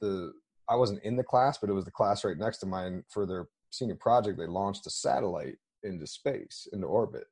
the 0.01 0.33
I 0.69 0.77
wasn't 0.77 1.03
in 1.05 1.17
the 1.17 1.23
class, 1.23 1.59
but 1.59 1.69
it 1.69 1.75
was 1.75 1.85
the 1.85 1.91
class 1.91 2.25
right 2.25 2.39
next 2.39 2.59
to 2.59 2.67
mine 2.67 3.05
for 3.11 3.27
their 3.27 3.49
senior 3.71 3.97
project. 3.97 4.39
They 4.39 4.47
launched 4.47 4.87
a 4.87 4.91
satellite 4.91 5.57
into 5.83 6.07
space, 6.07 6.67
into 6.73 6.87
orbit, 6.87 7.27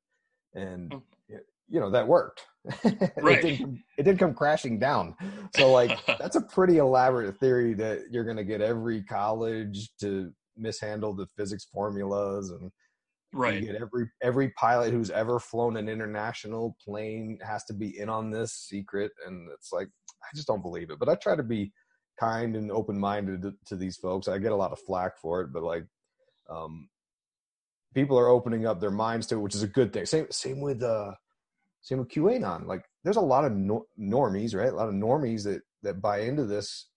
and 0.54 0.92
oh. 0.92 1.02
you 1.68 1.80
know 1.80 1.90
that 1.90 2.06
worked. 2.06 2.42
Right. 3.16 3.38
it, 3.38 3.58
didn't, 3.58 3.82
it 3.98 4.02
didn't 4.04 4.18
come 4.18 4.34
crashing 4.34 4.78
down. 4.78 5.16
So 5.56 5.72
like 5.72 5.98
that's 6.18 6.36
a 6.36 6.40
pretty 6.40 6.78
elaborate 6.78 7.36
theory 7.38 7.74
that 7.74 8.04
you're 8.10 8.24
going 8.24 8.36
to 8.36 8.44
get 8.44 8.60
every 8.60 9.02
college 9.02 9.90
to 10.00 10.32
mishandle 10.56 11.14
the 11.14 11.26
physics 11.36 11.66
formulas 11.72 12.50
and 12.50 12.70
Right. 13.32 13.60
You 13.60 13.72
get 13.72 13.80
every 13.80 14.10
every 14.22 14.50
pilot 14.50 14.92
who's 14.92 15.10
ever 15.10 15.38
flown 15.38 15.76
an 15.76 15.88
international 15.88 16.76
plane 16.84 17.38
has 17.42 17.64
to 17.64 17.72
be 17.72 17.98
in 17.98 18.08
on 18.08 18.30
this 18.30 18.52
secret, 18.52 19.10
and 19.26 19.48
it's 19.54 19.72
like 19.72 19.88
I 20.22 20.36
just 20.36 20.46
don't 20.46 20.62
believe 20.62 20.90
it. 20.90 20.98
But 20.98 21.08
I 21.08 21.14
try 21.14 21.34
to 21.36 21.42
be 21.42 21.72
kind 22.20 22.56
and 22.56 22.70
open 22.70 22.98
minded 22.98 23.42
to, 23.42 23.54
to, 23.66 23.76
these 23.76 23.96
folks. 23.96 24.28
I 24.28 24.38
get 24.38 24.52
a 24.52 24.56
lot 24.56 24.70
of 24.72 24.78
flack 24.80 25.18
for 25.18 25.40
it, 25.40 25.52
but 25.52 25.62
like, 25.62 25.84
um, 26.50 26.88
people 27.94 28.18
are 28.18 28.28
opening 28.28 28.66
up 28.66 28.80
their 28.80 28.90
minds 28.90 29.26
to 29.28 29.36
it, 29.36 29.40
which 29.40 29.54
is 29.54 29.62
a 29.62 29.68
good 29.68 29.94
thing. 29.94 30.04
Same 30.04 30.26
same 30.30 30.60
with 30.60 30.82
uh, 30.82 31.12
same 31.80 31.98
with 31.98 32.08
QAnon. 32.08 32.66
Like, 32.66 32.84
there's 33.02 33.16
a 33.16 33.20
lot 33.20 33.46
of 33.46 33.52
no- 33.52 33.86
normies, 33.98 34.54
right? 34.54 34.72
A 34.72 34.76
lot 34.76 34.88
of 34.88 34.94
normies 34.94 35.44
that 35.44 35.62
that 35.82 36.02
buy 36.02 36.20
into 36.20 36.44
this, 36.44 36.88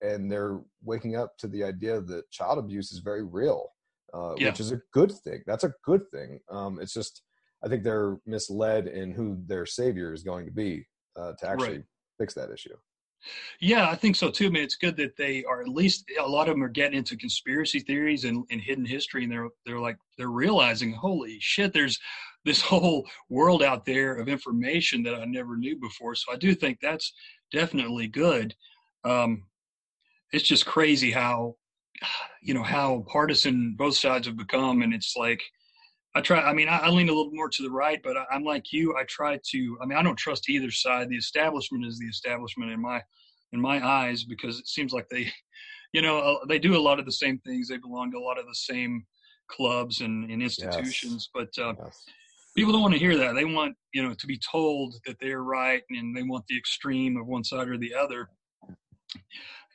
and 0.00 0.30
they're 0.30 0.60
waking 0.82 1.14
up 1.14 1.38
to 1.38 1.46
the 1.46 1.62
idea 1.62 2.00
that 2.00 2.30
child 2.32 2.58
abuse 2.58 2.90
is 2.90 2.98
very 2.98 3.22
real 3.22 3.70
uh, 4.14 4.34
yeah. 4.36 4.48
which 4.48 4.60
is 4.60 4.72
a 4.72 4.80
good 4.92 5.12
thing. 5.12 5.42
That's 5.46 5.64
a 5.64 5.74
good 5.84 6.02
thing. 6.10 6.40
Um, 6.50 6.78
it's 6.80 6.94
just 6.94 7.22
I 7.64 7.68
think 7.68 7.82
they're 7.82 8.16
misled 8.26 8.86
in 8.86 9.12
who 9.12 9.38
their 9.46 9.66
savior 9.66 10.12
is 10.12 10.22
going 10.22 10.46
to 10.46 10.52
be 10.52 10.86
uh, 11.16 11.32
to 11.38 11.48
actually 11.48 11.68
right. 11.68 11.84
fix 12.18 12.34
that 12.34 12.50
issue. 12.50 12.76
Yeah, 13.60 13.88
I 13.88 13.96
think 13.96 14.14
so 14.14 14.30
too. 14.30 14.46
I 14.46 14.50
mean, 14.50 14.62
it's 14.62 14.76
good 14.76 14.96
that 14.98 15.16
they 15.16 15.42
are 15.44 15.60
at 15.60 15.68
least 15.68 16.04
a 16.20 16.28
lot 16.28 16.48
of 16.48 16.54
them 16.54 16.62
are 16.62 16.68
getting 16.68 16.98
into 16.98 17.16
conspiracy 17.16 17.80
theories 17.80 18.24
and, 18.24 18.44
and 18.50 18.60
hidden 18.60 18.84
history, 18.84 19.24
and 19.24 19.32
they're 19.32 19.48
they're 19.64 19.80
like 19.80 19.96
they're 20.16 20.28
realizing, 20.28 20.92
holy 20.92 21.38
shit, 21.40 21.72
there's 21.72 21.98
this 22.44 22.60
whole 22.62 23.06
world 23.28 23.62
out 23.62 23.84
there 23.84 24.14
of 24.14 24.28
information 24.28 25.02
that 25.02 25.14
I 25.14 25.24
never 25.24 25.56
knew 25.56 25.76
before. 25.76 26.14
So 26.14 26.32
I 26.32 26.36
do 26.36 26.54
think 26.54 26.78
that's 26.80 27.12
definitely 27.52 28.06
good. 28.06 28.54
Um, 29.04 29.44
it's 30.32 30.46
just 30.46 30.66
crazy 30.66 31.10
how 31.10 31.56
you 32.42 32.54
know 32.54 32.62
how 32.62 33.04
partisan 33.08 33.74
both 33.76 33.96
sides 33.96 34.26
have 34.26 34.36
become 34.36 34.82
and 34.82 34.94
it's 34.94 35.14
like 35.16 35.42
I 36.16 36.22
try. 36.22 36.40
I 36.40 36.54
mean, 36.54 36.66
I, 36.66 36.78
I, 36.78 36.88
lean 36.88 37.10
a 37.10 37.12
little 37.12 37.30
more 37.34 37.50
to 37.50 37.62
the 37.62 37.70
right, 37.70 38.00
but 38.02 38.16
I, 38.16 38.24
am 38.32 38.42
like 38.42 38.72
you. 38.72 38.96
I 38.96 39.04
try 39.04 39.38
to. 39.50 39.78
I 39.82 39.84
mean, 39.84 39.98
I 39.98 40.02
don't 40.02 40.16
trust 40.16 40.48
either 40.48 40.70
side. 40.70 41.10
The 41.10 41.16
establishment 41.16 41.84
is 41.84 41.98
the 41.98 42.06
establishment 42.06 42.72
in 42.72 42.80
my 42.80 43.02
in 43.52 43.60
my 43.60 43.86
eyes 43.86 44.24
because 44.24 44.58
it 44.58 44.66
seems 44.66 44.94
like 44.94 45.06
they, 45.10 45.30
you 45.92 46.00
know, 46.00 46.18
uh, 46.18 46.46
they 46.48 46.58
do 46.58 46.74
a 46.74 46.80
lot 46.80 46.98
of 46.98 47.04
the 47.04 47.12
same 47.12 47.38
things. 47.40 47.68
They 47.68 47.76
belong 47.76 48.12
to 48.12 48.18
a 48.18 48.26
lot 48.26 48.38
of 48.38 48.46
the 48.46 48.54
same 48.54 49.04
clubs 49.48 50.00
and, 50.00 50.30
and 50.30 50.42
institutions, 50.42 51.28
yes. 51.28 51.48
but 51.56 51.62
uh, 51.62 51.74
yes. 51.84 52.04
people 52.56 52.72
don't 52.72 52.82
want 52.82 52.94
to 52.94 53.00
hear 53.00 53.18
that. 53.18 53.34
They 53.34 53.44
want 53.44 53.76
you 53.92 54.02
know 54.02 54.14
to 54.14 54.26
be 54.26 54.38
told 54.38 54.94
that 55.04 55.18
they're 55.20 55.42
right, 55.42 55.82
and 55.90 56.16
they 56.16 56.22
want 56.22 56.46
the 56.48 56.56
extreme 56.56 57.18
of 57.18 57.26
one 57.26 57.44
side 57.44 57.68
or 57.68 57.76
the 57.76 57.94
other. 57.94 58.30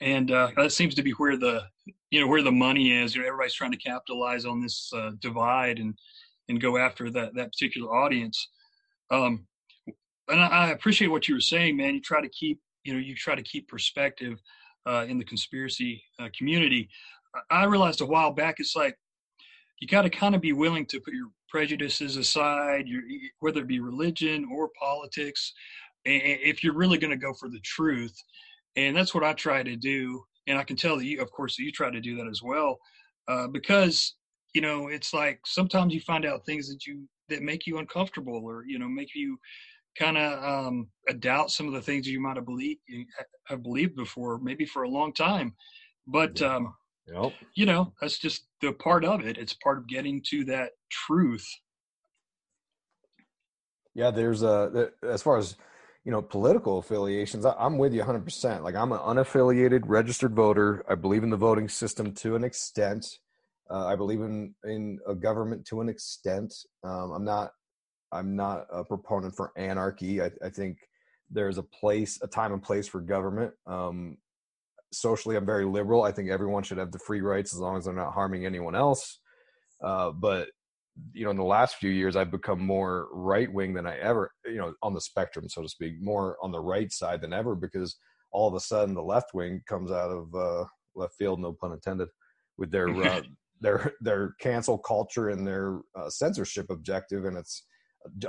And 0.01 0.31
uh, 0.31 0.51
that 0.57 0.71
seems 0.71 0.95
to 0.95 1.03
be 1.03 1.11
where 1.11 1.37
the 1.37 1.63
you 2.09 2.19
know 2.19 2.27
where 2.27 2.41
the 2.41 2.51
money 2.51 2.91
is. 2.91 3.15
You 3.15 3.21
know, 3.21 3.27
everybody's 3.27 3.53
trying 3.53 3.71
to 3.71 3.77
capitalize 3.77 4.45
on 4.45 4.61
this 4.61 4.91
uh, 4.95 5.11
divide 5.19 5.79
and 5.79 5.93
and 6.49 6.59
go 6.59 6.77
after 6.77 7.09
that 7.11 7.35
that 7.35 7.51
particular 7.51 7.95
audience. 7.95 8.49
Um, 9.11 9.45
and 10.27 10.39
I, 10.39 10.69
appreciate 10.69 11.09
what 11.09 11.27
you 11.27 11.35
were 11.35 11.41
saying, 11.41 11.77
man. 11.77 11.95
You 11.95 12.01
try 12.01 12.21
to 12.21 12.29
keep 12.29 12.59
you 12.83 12.93
know 12.93 12.99
you 12.99 13.15
try 13.15 13.35
to 13.35 13.43
keep 13.43 13.67
perspective 13.67 14.39
uh, 14.85 15.05
in 15.07 15.17
the 15.17 15.25
conspiracy 15.25 16.03
uh, 16.19 16.29
community. 16.37 16.89
I 17.49 17.65
realized 17.65 18.01
a 18.01 18.05
while 18.05 18.31
back 18.31 18.55
it's 18.59 18.75
like 18.75 18.97
you 19.79 19.87
got 19.87 20.03
to 20.03 20.09
kind 20.09 20.35
of 20.35 20.41
be 20.41 20.53
willing 20.53 20.85
to 20.87 20.99
put 20.99 21.13
your 21.13 21.29
prejudices 21.49 22.15
aside, 22.17 22.87
your, 22.87 23.01
whether 23.39 23.61
it 23.61 23.67
be 23.67 23.79
religion 23.79 24.47
or 24.51 24.69
politics, 24.79 25.53
if 26.05 26.63
you're 26.63 26.75
really 26.75 26.97
going 26.97 27.11
to 27.11 27.17
go 27.17 27.33
for 27.33 27.49
the 27.49 27.59
truth. 27.59 28.15
And 28.75 28.95
that's 28.95 29.13
what 29.13 29.23
I 29.23 29.33
try 29.33 29.63
to 29.63 29.75
do. 29.75 30.23
And 30.47 30.57
I 30.57 30.63
can 30.63 30.75
tell 30.75 30.97
that 30.97 31.05
you, 31.05 31.21
of 31.21 31.31
course, 31.31 31.55
that 31.57 31.63
you 31.63 31.71
try 31.71 31.91
to 31.91 32.01
do 32.01 32.15
that 32.17 32.27
as 32.27 32.41
well, 32.41 32.79
uh, 33.27 33.47
because 33.47 34.15
you 34.53 34.61
know 34.61 34.87
it's 34.87 35.13
like 35.13 35.39
sometimes 35.45 35.93
you 35.93 36.01
find 36.01 36.25
out 36.25 36.45
things 36.45 36.67
that 36.69 36.85
you 36.85 37.07
that 37.29 37.41
make 37.41 37.65
you 37.65 37.77
uncomfortable 37.77 38.41
or 38.43 38.65
you 38.67 38.79
know 38.79 38.87
make 38.87 39.15
you 39.15 39.37
kind 39.97 40.17
of 40.17 40.43
um, 40.43 40.87
doubt 41.19 41.51
some 41.51 41.67
of 41.67 41.73
the 41.73 41.81
things 41.81 42.07
you 42.07 42.19
might 42.19 42.37
have 42.37 42.45
believed 42.45 42.81
have 43.47 43.63
believed 43.63 43.95
before, 43.95 44.39
maybe 44.39 44.65
for 44.65 44.83
a 44.83 44.89
long 44.89 45.13
time. 45.13 45.53
But 46.07 46.41
um, 46.41 46.73
yep. 47.07 47.33
you 47.55 47.65
know, 47.65 47.93
that's 48.01 48.17
just 48.17 48.47
the 48.61 48.73
part 48.73 49.05
of 49.05 49.21
it. 49.25 49.37
It's 49.37 49.53
part 49.53 49.77
of 49.77 49.87
getting 49.87 50.21
to 50.29 50.45
that 50.45 50.71
truth. 50.89 51.47
Yeah, 53.93 54.11
there's 54.11 54.43
a 54.43 54.91
as 55.03 55.21
far 55.21 55.37
as 55.37 55.55
you 56.03 56.11
know 56.11 56.21
political 56.21 56.79
affiliations. 56.79 57.45
I'm 57.45 57.77
with 57.77 57.93
you 57.93 57.99
100. 57.99 58.23
percent 58.23 58.63
Like 58.63 58.75
I'm 58.75 58.91
an 58.91 58.99
unaffiliated 58.99 59.81
registered 59.85 60.35
voter. 60.35 60.83
I 60.89 60.95
believe 60.95 61.23
in 61.23 61.29
the 61.29 61.37
voting 61.37 61.69
system 61.69 62.13
to 62.15 62.35
an 62.35 62.43
extent. 62.43 63.05
Uh, 63.69 63.85
I 63.85 63.95
believe 63.95 64.21
in 64.21 64.53
in 64.63 64.99
a 65.07 65.15
government 65.15 65.65
to 65.67 65.81
an 65.81 65.89
extent. 65.89 66.53
Um, 66.83 67.11
I'm 67.11 67.25
not 67.25 67.51
I'm 68.11 68.35
not 68.35 68.65
a 68.71 68.83
proponent 68.83 69.35
for 69.35 69.51
anarchy. 69.55 70.21
I, 70.21 70.31
I, 70.43 70.49
think 70.49 70.79
there's 71.29 71.57
a 71.57 71.63
place, 71.63 72.19
a 72.21 72.27
time 72.27 72.51
and 72.51 72.61
place 72.61 72.87
for 72.87 72.99
government. 72.99 73.53
Um, 73.65 74.17
socially, 74.91 75.37
I'm 75.37 75.45
very 75.45 75.65
liberal. 75.65 76.03
I 76.03 76.11
think 76.11 76.29
everyone 76.29 76.63
should 76.63 76.77
have 76.77 76.91
the 76.91 76.99
free 76.99 77.21
rights 77.21 77.53
as 77.53 77.59
long 77.59 77.77
as 77.77 77.85
they're 77.85 77.93
not 77.93 78.13
harming 78.13 78.45
anyone 78.45 78.75
else. 78.75 79.19
Uh, 79.81 80.11
but 80.11 80.49
you 81.13 81.23
know, 81.23 81.31
in 81.31 81.37
the 81.37 81.43
last 81.43 81.75
few 81.75 81.89
years, 81.89 82.15
I've 82.15 82.31
become 82.31 82.59
more 82.59 83.07
right 83.11 83.51
wing 83.51 83.73
than 83.73 83.87
I 83.87 83.97
ever, 83.97 84.31
you 84.45 84.57
know, 84.57 84.73
on 84.83 84.93
the 84.93 85.01
spectrum, 85.01 85.47
so 85.49 85.61
to 85.61 85.69
speak, 85.69 86.01
more 86.01 86.37
on 86.41 86.51
the 86.51 86.59
right 86.59 86.91
side 86.91 87.21
than 87.21 87.33
ever 87.33 87.55
because 87.55 87.97
all 88.31 88.47
of 88.47 88.53
a 88.53 88.59
sudden 88.59 88.95
the 88.95 89.01
left 89.01 89.33
wing 89.33 89.61
comes 89.67 89.91
out 89.91 90.09
of 90.09 90.33
uh, 90.35 90.65
left 90.95 91.15
field, 91.15 91.39
no 91.39 91.53
pun 91.53 91.73
intended, 91.73 92.09
with 92.57 92.71
their 92.71 92.89
uh, 92.89 93.21
their 93.61 93.93
their 94.01 94.35
cancel 94.39 94.77
culture 94.77 95.29
and 95.29 95.45
their 95.45 95.79
uh, 95.95 96.09
censorship 96.09 96.69
objective, 96.69 97.25
and 97.25 97.37
it's 97.37 97.65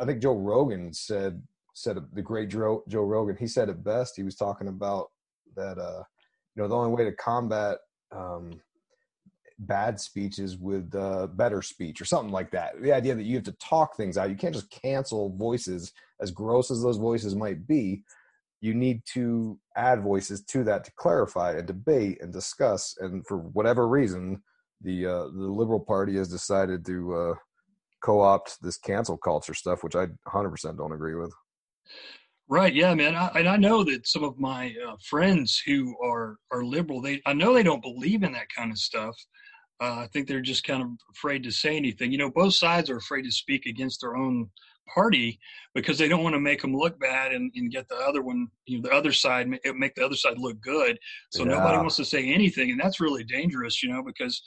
I 0.00 0.04
think 0.04 0.22
Joe 0.22 0.36
Rogan 0.36 0.92
said 0.92 1.42
said 1.74 1.98
the 2.12 2.22
great 2.22 2.48
Joe 2.48 2.84
Joe 2.88 3.04
Rogan. 3.04 3.36
He 3.36 3.46
said 3.46 3.68
it 3.68 3.82
best. 3.82 4.14
He 4.16 4.22
was 4.22 4.36
talking 4.36 4.68
about 4.68 5.06
that. 5.56 5.78
Uh, 5.78 6.02
you 6.54 6.62
know, 6.62 6.68
the 6.68 6.76
only 6.76 6.92
way 6.92 7.04
to 7.04 7.16
combat 7.16 7.78
um, 8.14 8.50
bad 9.66 9.98
speeches 10.00 10.56
with 10.56 10.94
uh, 10.94 11.26
better 11.28 11.62
speech 11.62 12.00
or 12.00 12.04
something 12.04 12.32
like 12.32 12.50
that. 12.50 12.80
The 12.80 12.92
idea 12.92 13.14
that 13.14 13.24
you 13.24 13.36
have 13.36 13.44
to 13.44 13.52
talk 13.52 13.96
things 13.96 14.18
out. 14.18 14.30
You 14.30 14.36
can't 14.36 14.54
just 14.54 14.70
cancel 14.70 15.30
voices, 15.36 15.92
as 16.20 16.30
gross 16.30 16.70
as 16.70 16.82
those 16.82 16.98
voices 16.98 17.34
might 17.34 17.66
be. 17.66 18.02
You 18.60 18.74
need 18.74 19.02
to 19.14 19.58
add 19.76 20.02
voices 20.02 20.44
to 20.44 20.64
that 20.64 20.84
to 20.84 20.92
clarify 20.96 21.52
and 21.52 21.66
debate 21.66 22.18
and 22.20 22.32
discuss. 22.32 22.94
And 23.00 23.26
for 23.26 23.38
whatever 23.38 23.88
reason, 23.88 24.42
the 24.80 25.06
uh, 25.06 25.24
the 25.24 25.50
Liberal 25.50 25.80
Party 25.80 26.16
has 26.16 26.28
decided 26.28 26.84
to 26.86 27.14
uh, 27.14 27.34
co-opt 28.04 28.58
this 28.62 28.76
cancel 28.76 29.16
culture 29.16 29.54
stuff, 29.54 29.82
which 29.82 29.96
I 29.96 30.06
100% 30.28 30.76
don't 30.76 30.92
agree 30.92 31.14
with. 31.14 31.32
Right. 32.48 32.74
Yeah, 32.74 32.94
man. 32.94 33.14
I, 33.14 33.28
and 33.36 33.48
I 33.48 33.56
know 33.56 33.82
that 33.84 34.06
some 34.06 34.24
of 34.24 34.38
my 34.38 34.74
uh, 34.86 34.96
friends 35.08 35.62
who 35.64 35.96
are 36.04 36.36
are 36.50 36.64
liberal, 36.64 37.00
they 37.00 37.22
I 37.24 37.32
know 37.32 37.54
they 37.54 37.62
don't 37.62 37.82
believe 37.82 38.22
in 38.22 38.32
that 38.32 38.48
kind 38.54 38.70
of 38.70 38.78
stuff. 38.78 39.16
Uh, 39.82 40.02
I 40.04 40.06
think 40.12 40.28
they're 40.28 40.40
just 40.40 40.62
kind 40.62 40.80
of 40.82 40.90
afraid 41.12 41.42
to 41.42 41.50
say 41.50 41.76
anything. 41.76 42.12
You 42.12 42.18
know, 42.18 42.30
both 42.30 42.54
sides 42.54 42.88
are 42.88 42.98
afraid 42.98 43.22
to 43.22 43.32
speak 43.32 43.66
against 43.66 44.00
their 44.00 44.16
own 44.16 44.48
party 44.94 45.40
because 45.74 45.98
they 45.98 46.08
don't 46.08 46.22
want 46.22 46.34
to 46.34 46.40
make 46.40 46.62
them 46.62 46.76
look 46.76 47.00
bad 47.00 47.32
and, 47.32 47.50
and 47.56 47.72
get 47.72 47.88
the 47.88 47.96
other 47.96 48.22
one, 48.22 48.46
you 48.66 48.78
know, 48.78 48.88
the 48.88 48.94
other 48.94 49.12
side 49.12 49.48
make 49.48 49.94
the 49.96 50.04
other 50.04 50.14
side 50.14 50.38
look 50.38 50.60
good. 50.60 50.98
So 51.30 51.42
yeah. 51.42 51.54
nobody 51.54 51.78
wants 51.78 51.96
to 51.96 52.04
say 52.04 52.32
anything, 52.32 52.70
and 52.70 52.78
that's 52.78 53.00
really 53.00 53.24
dangerous, 53.24 53.82
you 53.82 53.92
know, 53.92 54.04
because 54.04 54.40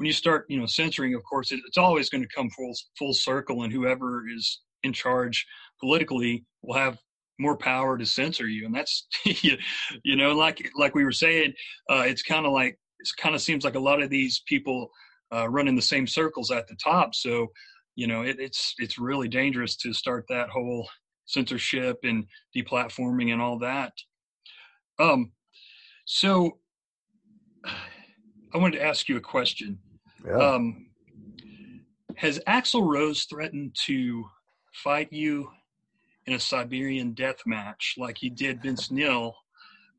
when 0.00 0.06
you 0.06 0.14
start 0.14 0.46
you 0.48 0.58
know 0.58 0.64
censoring 0.64 1.14
of 1.14 1.22
course 1.24 1.52
it, 1.52 1.60
it's 1.66 1.76
always 1.76 2.08
going 2.08 2.22
to 2.22 2.34
come 2.34 2.48
full 2.56 2.72
full 2.98 3.12
circle 3.12 3.64
and 3.64 3.72
whoever 3.72 4.24
is 4.34 4.62
in 4.82 4.94
charge 4.94 5.46
politically 5.78 6.42
will 6.62 6.74
have 6.74 6.96
more 7.38 7.54
power 7.54 7.98
to 7.98 8.06
censor 8.06 8.48
you 8.48 8.64
and 8.64 8.74
that's 8.74 9.06
you 9.42 10.16
know 10.16 10.32
like 10.32 10.66
like 10.74 10.94
we 10.94 11.04
were 11.04 11.12
saying 11.12 11.52
uh, 11.90 12.02
it's 12.06 12.22
kind 12.22 12.46
of 12.46 12.52
like 12.52 12.78
it 13.00 13.08
kind 13.18 13.34
of 13.34 13.40
seems 13.40 13.64
like 13.64 13.74
a 13.74 13.80
lot 13.80 14.02
of 14.02 14.10
these 14.10 14.42
people 14.46 14.90
uh, 15.32 15.48
run 15.48 15.68
in 15.68 15.76
the 15.76 15.82
same 15.82 16.06
circles 16.06 16.50
at 16.50 16.66
the 16.66 16.76
top. 16.76 17.14
So 17.14 17.48
you 17.96 18.06
know 18.06 18.22
it, 18.22 18.36
it's 18.38 18.74
it's 18.78 18.98
really 18.98 19.28
dangerous 19.28 19.76
to 19.76 19.92
start 19.92 20.24
that 20.28 20.48
whole 20.48 20.88
censorship 21.26 21.98
and 22.02 22.24
deplatforming 22.56 23.32
and 23.32 23.40
all 23.40 23.58
that. 23.58 23.92
Um 24.98 25.32
so 26.04 26.58
i 28.52 28.58
wanted 28.58 28.78
to 28.78 28.84
ask 28.84 29.08
you 29.08 29.16
a 29.16 29.20
question. 29.20 29.78
Yeah. 30.26 30.36
Um, 30.36 30.86
has 32.16 32.38
Axl 32.48 32.86
Rose 32.86 33.24
threatened 33.24 33.74
to 33.86 34.24
fight 34.72 35.12
you 35.12 35.48
in 36.26 36.34
a 36.34 36.40
Siberian 36.40 37.12
death 37.12 37.38
match 37.46 37.94
like 37.96 38.18
he 38.18 38.28
did 38.28 38.62
Vince 38.62 38.90
Neil 38.90 39.34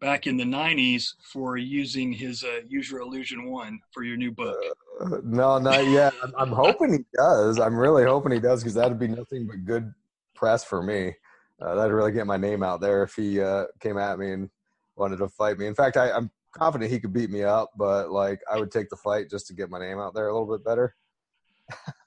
back 0.02 0.26
in 0.26 0.36
the 0.36 0.44
90s 0.44 1.14
for 1.22 1.58
using 1.58 2.12
his 2.12 2.44
uh, 2.44 2.62
Use 2.68 2.90
Your 2.90 3.02
Illusion 3.02 3.50
1 3.50 3.80
for 3.94 4.04
your 4.04 4.18
new 4.18 4.32
book? 4.32 4.58
Uh, 5.00 5.18
no, 5.24 5.60
not 5.60 5.86
yet. 5.88 6.14
I'm, 6.24 6.34
I'm, 6.38 6.52
hoping 6.52 6.92
he 6.92 7.00
does. 7.16 7.60
I'm 7.60 7.78
really 7.78 8.04
hoping 8.04 8.32
he 8.32 8.40
does 8.40 8.62
because 8.62 8.74
that'd 8.74 9.00
be 9.00 9.08
nothing 9.08 9.48
but 9.48 9.64
good 9.64 9.94
press 10.36 10.64
for 10.64 10.82
me. 10.82 11.14
Uh, 11.62 11.76
that'd 11.76 11.94
really 11.94 12.12
get 12.12 12.26
my 12.26 12.38
name 12.38 12.64
out 12.64 12.82
there 12.82 13.04
if 13.04 13.14
he 13.14 13.40
uh, 13.40 13.66
came 13.80 13.98
at 13.98 14.18
me 14.18 14.32
and 14.32 14.50
wanted 14.96 15.18
to 15.18 15.30
fight 15.30 15.60
me. 15.60 15.68
In 15.68 15.76
fact, 15.76 15.96
I, 15.96 16.12
I'm 16.12 16.32
confident 16.52 16.92
he 16.92 17.00
could 17.00 17.14
beat 17.14 17.30
me 17.30 17.44
up, 17.44 17.70
but 17.78 18.12
like 18.12 18.42
I 18.52 18.60
would 18.60 18.72
take 18.72 18.90
the 18.90 18.98
fight 18.98 19.30
just 19.30 19.46
to 19.48 19.54
get 19.54 19.70
my 19.70 19.80
name 19.80 20.00
out 20.00 20.16
there 20.16 20.28
a 20.28 20.34
little 20.34 20.52
bit 20.52 20.66
better. 20.66 20.96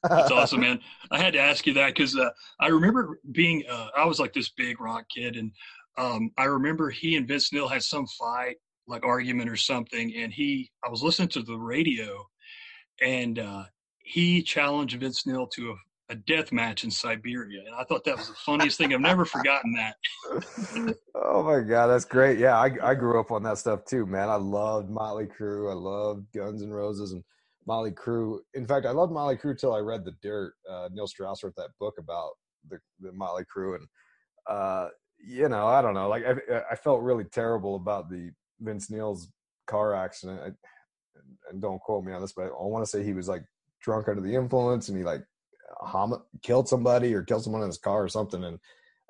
That's 0.03 0.31
awesome, 0.33 0.61
man. 0.61 0.81
I 1.13 1.19
had 1.23 1.33
to 1.35 1.39
ask 1.39 1.65
you 1.67 1.75
that 1.75 1.95
because 1.95 2.19
uh, 2.19 2.31
I 2.61 2.69
remember 2.69 3.21
being, 3.31 3.63
uh, 3.71 3.89
I 3.97 4.05
was 4.05 4.19
like 4.19 4.33
this 4.33 4.49
big 4.49 4.81
rock 4.81 5.05
kid, 5.09 5.37
and 5.37 5.53
um, 5.97 6.31
I 6.37 6.45
remember 6.45 6.91
he 6.91 7.17
and 7.17 7.27
Vince 7.29 7.53
Neil 7.53 7.69
had 7.69 7.83
some 7.83 8.07
fight, 8.07 8.57
like 8.87 9.05
argument 9.05 9.51
or 9.51 9.57
something, 9.57 10.15
and 10.17 10.33
he, 10.33 10.71
I 10.85 10.91
was 10.91 11.03
listening 11.03 11.29
to 11.29 11.43
the 11.43 11.57
radio, 11.57 12.27
and 13.01 13.39
uh, 13.39 13.65
he 13.99 14.43
challenged 14.43 14.99
Vince 14.99 15.27
Neil 15.27 15.47
to 15.49 15.71
a 15.71 15.75
a 16.11 16.15
death 16.15 16.53
match 16.53 16.85
in 16.85 16.91
Siberia. 16.91 17.63
And 17.67 17.75
I 17.75 17.85
thought 17.85 18.05
that 18.05 18.17
was 18.17 18.29
the 18.29 18.35
funniest 18.35 18.79
thing. 18.79 18.93
I've 18.93 19.01
never 19.01 19.25
forgotten 19.25 19.75
that. 19.75 20.97
oh 21.15 21.43
my 21.43 21.61
God, 21.61 21.89
that's 21.89 22.05
great. 22.05 22.39
Yeah, 22.39 22.59
I, 22.59 22.71
I 22.83 22.95
grew 22.95 23.19
up 23.19 23.31
on 23.31 23.43
that 23.45 23.59
stuff 23.59 23.85
too, 23.85 24.07
man. 24.07 24.29
I 24.29 24.37
loved 24.37 24.91
Motley 24.91 25.27
Crue. 25.27 25.71
I 25.71 25.75
loved 25.75 26.27
Guns 26.35 26.63
N' 26.63 26.71
Roses 26.71 27.13
and 27.13 27.25
Motley 27.67 27.93
Crue. 27.93 28.39
In 28.55 28.67
fact, 28.67 28.87
I 28.87 28.91
loved 28.91 29.13
Motley 29.13 29.37
Crue 29.37 29.59
till 29.59 29.75
I 29.75 29.79
read 29.79 30.05
The 30.05 30.15
Dirt. 30.23 30.55
Uh, 30.71 30.89
Neil 30.93 31.07
Strauss 31.07 31.43
wrote 31.43 31.57
that 31.57 31.71
book 31.81 31.95
about 31.99 32.33
the, 32.69 32.79
the 33.01 33.11
Crue. 33.11 33.77
And, 33.77 33.87
uh, 34.49 34.89
you 35.27 35.49
know, 35.49 35.67
I 35.67 35.83
don't 35.83 35.95
know. 35.95 36.09
Like, 36.09 36.25
I, 36.27 36.63
I 36.73 36.77
felt 36.77 37.03
really 37.03 37.25
terrible 37.25 37.77
about 37.77 38.11
the 38.11 38.31
Vince 38.61 38.91
Neil's 38.91 39.29
car 39.67 39.95
accident. 39.95 40.41
I, 40.41 40.51
and 41.51 41.61
don't 41.61 41.81
quote 41.81 42.05
me 42.05 42.13
on 42.13 42.21
this, 42.21 42.33
but 42.33 42.47
I 42.47 42.63
want 42.65 42.85
to 42.85 42.91
say 42.91 43.03
he 43.03 43.13
was 43.13 43.29
like 43.29 43.45
drunk 43.81 44.09
under 44.09 44.21
the 44.21 44.35
influence 44.35 44.89
and 44.89 44.97
he 44.97 45.05
like 45.05 45.25
hom- 45.81 46.23
killed 46.43 46.69
somebody 46.69 47.15
or 47.15 47.23
killed 47.23 47.45
someone 47.45 47.63
in 47.63 47.69
his 47.69 47.79
car 47.79 48.03
or 48.03 48.09
something, 48.09 48.45
and 48.45 48.59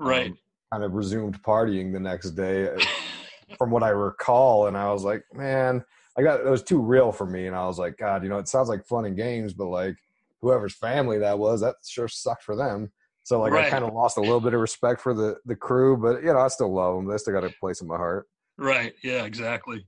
um, 0.01 0.07
right 0.07 0.33
kind 0.73 0.85
of 0.85 0.95
resumed 0.95 1.41
partying 1.43 1.93
the 1.93 2.01
next 2.01 2.31
day, 2.33 2.69
uh, 2.69 2.85
from 3.59 3.71
what 3.71 3.85
I 3.85 3.91
recall. 3.91 4.67
And 4.67 4.77
I 4.77 4.93
was 4.93 5.05
like, 5.05 5.23
man, 5.33 5.85
I 6.19 6.23
got 6.23 6.41
it 6.41 6.47
was 6.47 6.63
too 6.63 6.81
real 6.81 7.13
for 7.13 7.27
me, 7.27 7.47
and 7.47 7.55
I 7.55 7.67
was 7.67 7.79
like, 7.79 7.97
God, 7.97 8.23
you 8.23 8.29
know, 8.29 8.39
it 8.39 8.49
sounds 8.49 8.69
like 8.69 8.85
fun 8.85 9.05
and 9.05 9.17
games, 9.17 9.53
but 9.53 9.67
like 9.67 9.97
whoever's 10.41 10.75
family 10.75 11.19
that 11.19 11.39
was, 11.39 11.61
that 11.61 11.77
sure 11.87 12.09
sucked 12.09 12.43
for 12.43 12.57
them. 12.57 12.93
So 13.25 13.41
like 13.41 13.53
Right. 13.53 13.67
I 13.67 13.71
kind 13.71 13.85
of 13.85 13.93
lost 13.93 14.17
a 14.19 14.21
little 14.21 14.41
bit 14.41 14.55
of 14.55 14.61
respect 14.61 15.01
for 15.01 15.13
the 15.15 15.37
the 15.47 15.57
Crue, 15.57 16.01
but 16.01 16.23
you 16.23 16.33
know 16.33 16.39
I 16.39 16.49
still 16.49 16.73
love 16.73 16.95
them. 16.97 17.07
They 17.09 17.17
still 17.17 17.35
got 17.35 17.45
a 17.45 17.51
place 17.61 17.81
in 17.81 17.89
my 17.89 17.97
heart. 17.97 18.29
Right. 18.57 18.95
Yeah, 19.03 19.25
exactly. 19.25 19.85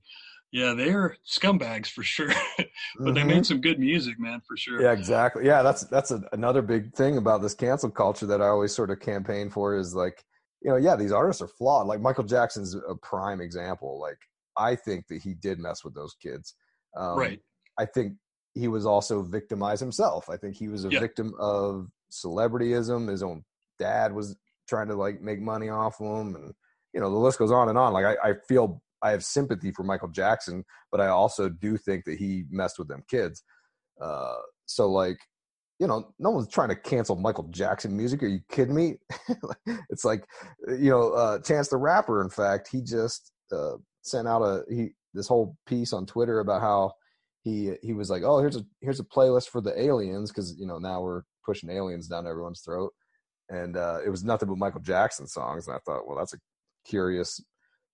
Yeah, 0.51 0.73
they're 0.73 1.17
scumbags 1.27 1.87
for 1.87 2.03
sure. 2.03 2.29
but 2.57 3.13
they 3.13 3.21
Mhm. 3.21 3.27
made 3.27 3.45
some 3.45 3.61
good 3.61 3.79
music, 3.79 4.19
man, 4.19 4.41
for 4.47 4.57
sure. 4.57 4.81
Yeah, 4.81 4.91
exactly. 4.91 5.45
Yeah, 5.45 5.61
that's 5.61 5.83
that's 5.85 6.11
a, 6.11 6.21
another 6.33 6.61
big 6.61 6.93
thing 6.95 7.17
about 7.17 7.41
this 7.41 7.53
cancel 7.53 7.91
culture 7.91 8.25
that 8.25 8.41
I 8.41 8.47
always 8.47 8.73
sort 8.73 8.89
of 8.89 8.99
campaign 8.99 9.49
for 9.49 9.75
is 9.75 9.93
like, 9.93 10.23
you 10.61 10.71
know, 10.71 10.77
yeah, 10.77 10.95
these 10.95 11.11
artists 11.11 11.41
are 11.41 11.47
flawed. 11.47 11.87
Like 11.87 12.01
Michael 12.01 12.23
Jackson's 12.23 12.75
a 12.75 12.95
prime 12.95 13.39
example. 13.41 13.99
Like 13.99 14.17
I 14.57 14.75
think 14.75 15.07
that 15.09 15.21
he 15.21 15.33
did 15.35 15.59
mess 15.59 15.83
with 15.83 15.93
those 15.93 16.15
kids. 16.21 16.55
Um, 16.95 17.17
right. 17.17 17.39
I 17.77 17.85
think 17.85 18.13
he 18.55 18.67
was 18.67 18.85
also 18.87 19.21
victimized 19.21 19.81
himself. 19.81 20.29
I 20.29 20.37
think 20.37 20.55
he 20.55 20.69
was 20.69 20.85
a 20.85 20.89
Yeah. 20.89 20.99
victim 21.01 21.33
of 21.39 21.87
celebrityism. 22.11 23.09
His 23.09 23.23
own 23.23 23.43
dad 23.79 24.13
was 24.13 24.35
trying 24.67 24.87
to 24.87 24.95
like 24.95 25.21
make 25.21 25.39
money 25.39 25.69
off 25.69 25.99
him, 25.99 26.35
and 26.35 26.53
you 26.93 26.99
know 26.99 27.09
the 27.09 27.17
list 27.17 27.39
goes 27.39 27.51
on 27.51 27.69
and 27.69 27.77
on. 27.77 27.93
Like 27.93 28.05
I, 28.05 28.29
I 28.29 28.33
feel 28.47 28.81
I 29.03 29.11
have 29.11 29.23
sympathy 29.23 29.71
for 29.71 29.83
Michael 29.83 30.09
Jackson, 30.09 30.63
but 30.91 31.01
I 31.01 31.07
also 31.07 31.49
do 31.49 31.77
think 31.77 32.05
that 32.05 32.17
he 32.17 32.45
messed 32.49 32.79
with 32.79 32.87
them 32.87 33.03
kids. 33.09 33.43
Uh, 34.01 34.35
so 34.65 34.89
like, 34.89 35.17
you 35.79 35.87
know, 35.87 36.13
no 36.19 36.31
one's 36.31 36.49
trying 36.49 36.69
to 36.69 36.75
cancel 36.75 37.15
Michael 37.15 37.47
Jackson 37.51 37.95
music. 37.95 38.23
Are 38.23 38.27
you 38.27 38.39
kidding 38.49 38.75
me? 38.75 38.95
it's 39.89 40.03
like, 40.03 40.25
you 40.67 40.89
know, 40.89 41.11
uh, 41.11 41.39
Chance 41.39 41.69
the 41.69 41.77
Rapper. 41.77 42.21
In 42.21 42.29
fact, 42.29 42.69
he 42.71 42.81
just 42.81 43.31
uh, 43.51 43.73
sent 44.01 44.27
out 44.27 44.41
a 44.41 44.63
he 44.69 44.89
this 45.13 45.27
whole 45.27 45.55
piece 45.65 45.93
on 45.93 46.05
Twitter 46.05 46.39
about 46.39 46.61
how 46.61 46.91
he 47.43 47.73
he 47.83 47.93
was 47.93 48.09
like, 48.09 48.23
oh, 48.23 48.39
here's 48.39 48.55
a 48.55 48.65
here's 48.81 48.99
a 48.99 49.05
playlist 49.05 49.49
for 49.49 49.61
the 49.61 49.79
aliens 49.79 50.31
because 50.31 50.55
you 50.57 50.65
know 50.65 50.79
now 50.79 51.01
we're 51.01 51.21
pushing 51.47 51.69
aliens 51.71 52.07
down 52.07 52.27
everyone's 52.27 52.61
throat, 52.61 52.93
and 53.49 53.75
uh, 53.77 53.99
it 54.05 54.09
was 54.09 54.23
nothing 54.23 54.49
but 54.49 54.57
Michael 54.59 54.81
Jackson 54.81 55.25
songs, 55.25 55.67
and 55.67 55.75
I 55.75 55.79
thought, 55.85 56.07
well, 56.07 56.17
that's 56.17 56.33
a 56.33 56.37
curious 56.87 57.39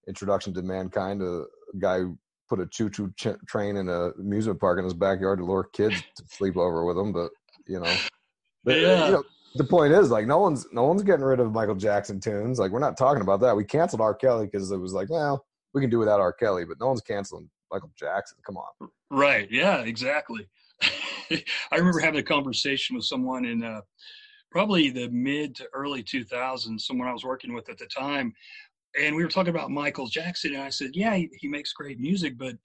introduction 0.08 0.54
to 0.56 0.62
mankind. 0.62 1.22
A 1.22 1.44
guy 1.80 2.02
put 2.50 2.60
a 2.60 2.66
choo 2.68 2.90
choo 2.90 3.12
ch- 3.18 3.40
train 3.48 3.78
in 3.78 3.88
a 3.88 4.10
amusement 4.20 4.60
park 4.60 4.78
in 4.80 4.84
his 4.84 4.94
backyard 4.94 5.40
to 5.40 5.46
lure 5.46 5.70
kids 5.74 6.02
to 6.18 6.24
sleep 6.30 6.58
over 6.58 6.84
with 6.86 6.98
him, 6.98 7.14
but 7.14 7.32
you 7.68 7.80
know, 7.80 7.96
but, 8.66 8.80
Yeah. 8.80 9.06
you 9.06 9.12
know, 9.14 9.24
the 9.56 9.64
point 9.64 9.94
is 9.94 10.10
like 10.10 10.26
no 10.26 10.40
one's 10.40 10.66
no 10.74 10.84
one's 10.84 11.04
getting 11.04 11.24
rid 11.24 11.40
of 11.40 11.52
Michael 11.54 11.76
Jackson 11.76 12.20
tunes. 12.20 12.58
Like 12.60 12.72
we're 12.72 12.80
not 12.80 12.98
talking 12.98 13.22
about 13.22 13.40
that. 13.42 13.56
We 13.56 13.64
canceled 13.64 14.02
R. 14.02 14.16
Kelly 14.16 14.46
because 14.48 14.72
it 14.72 14.78
was 14.78 14.94
like, 14.94 15.10
well, 15.10 15.46
we 15.74 15.82
can 15.82 15.90
do 15.92 16.00
without 16.00 16.20
R. 16.20 16.34
Kelly, 16.34 16.66
but 16.66 16.80
no 16.80 16.88
one's 16.88 17.02
canceling 17.02 17.50
Michael 17.72 17.92
Jackson. 17.98 18.38
Come 18.46 18.58
on. 18.58 18.90
Right. 19.12 19.48
Yeah, 19.52 19.82
exactly. 19.82 20.50
I 21.72 21.78
remember 21.78 22.00
having 22.00 22.20
a 22.20 22.24
conversation 22.24 22.96
with 22.96 23.06
someone 23.06 23.46
in 23.46 23.64
uh, 23.64 23.82
probably 24.52 24.90
the 24.90 25.10
mid 25.10 25.56
to 25.56 25.68
early 25.74 26.04
2000s, 26.04 26.82
someone 26.82 27.08
I 27.08 27.14
was 27.14 27.26
working 27.26 27.54
with 27.54 27.70
at 27.70 27.78
the 27.78 27.88
time. 27.88 28.34
And 29.00 29.16
we 29.16 29.24
were 29.24 29.30
talking 29.30 29.50
about 29.50 29.72
Michael 29.72 30.08
Jackson. 30.08 30.54
And 30.54 30.64
I 30.64 30.70
said, 30.70 30.92
Yeah, 30.94 31.16
he, 31.16 31.30
he 31.40 31.48
makes 31.48 31.74
great 31.74 32.00
music, 32.00 32.38
but 32.38 32.56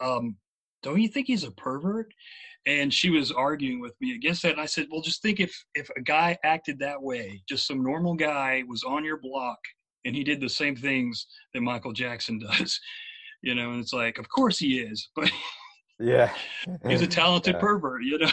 um, 0.00 0.36
don't 0.82 1.00
you 1.00 1.08
think 1.08 1.26
he's 1.26 1.44
a 1.44 1.52
pervert? 1.52 2.12
And 2.66 2.92
she 2.92 3.10
was 3.10 3.32
arguing 3.32 3.80
with 3.80 3.94
me 4.00 4.14
against 4.14 4.42
that. 4.42 4.52
And 4.52 4.60
I 4.60 4.66
said, 4.66 4.88
Well, 4.90 5.02
just 5.02 5.22
think 5.22 5.40
if, 5.40 5.54
if 5.74 5.88
a 5.96 6.00
guy 6.02 6.36
acted 6.42 6.78
that 6.80 7.00
way, 7.00 7.42
just 7.48 7.66
some 7.66 7.82
normal 7.82 8.14
guy 8.14 8.64
was 8.66 8.82
on 8.82 9.04
your 9.04 9.18
block 9.18 9.58
and 10.04 10.16
he 10.16 10.24
did 10.24 10.40
the 10.40 10.48
same 10.48 10.74
things 10.74 11.26
that 11.54 11.60
Michael 11.60 11.92
Jackson 11.92 12.38
does. 12.58 12.80
You 13.42 13.54
know, 13.54 13.70
and 13.70 13.80
it's 13.80 13.92
like, 13.92 14.18
of 14.18 14.28
course 14.28 14.58
he 14.58 14.80
is, 14.80 15.08
but 15.16 15.30
Yeah, 16.00 16.32
he's 16.88 17.02
a 17.02 17.06
talented 17.20 17.54
Yeah. 17.54 17.60
pervert, 17.60 18.02
you 18.02 18.18
know. 18.18 18.30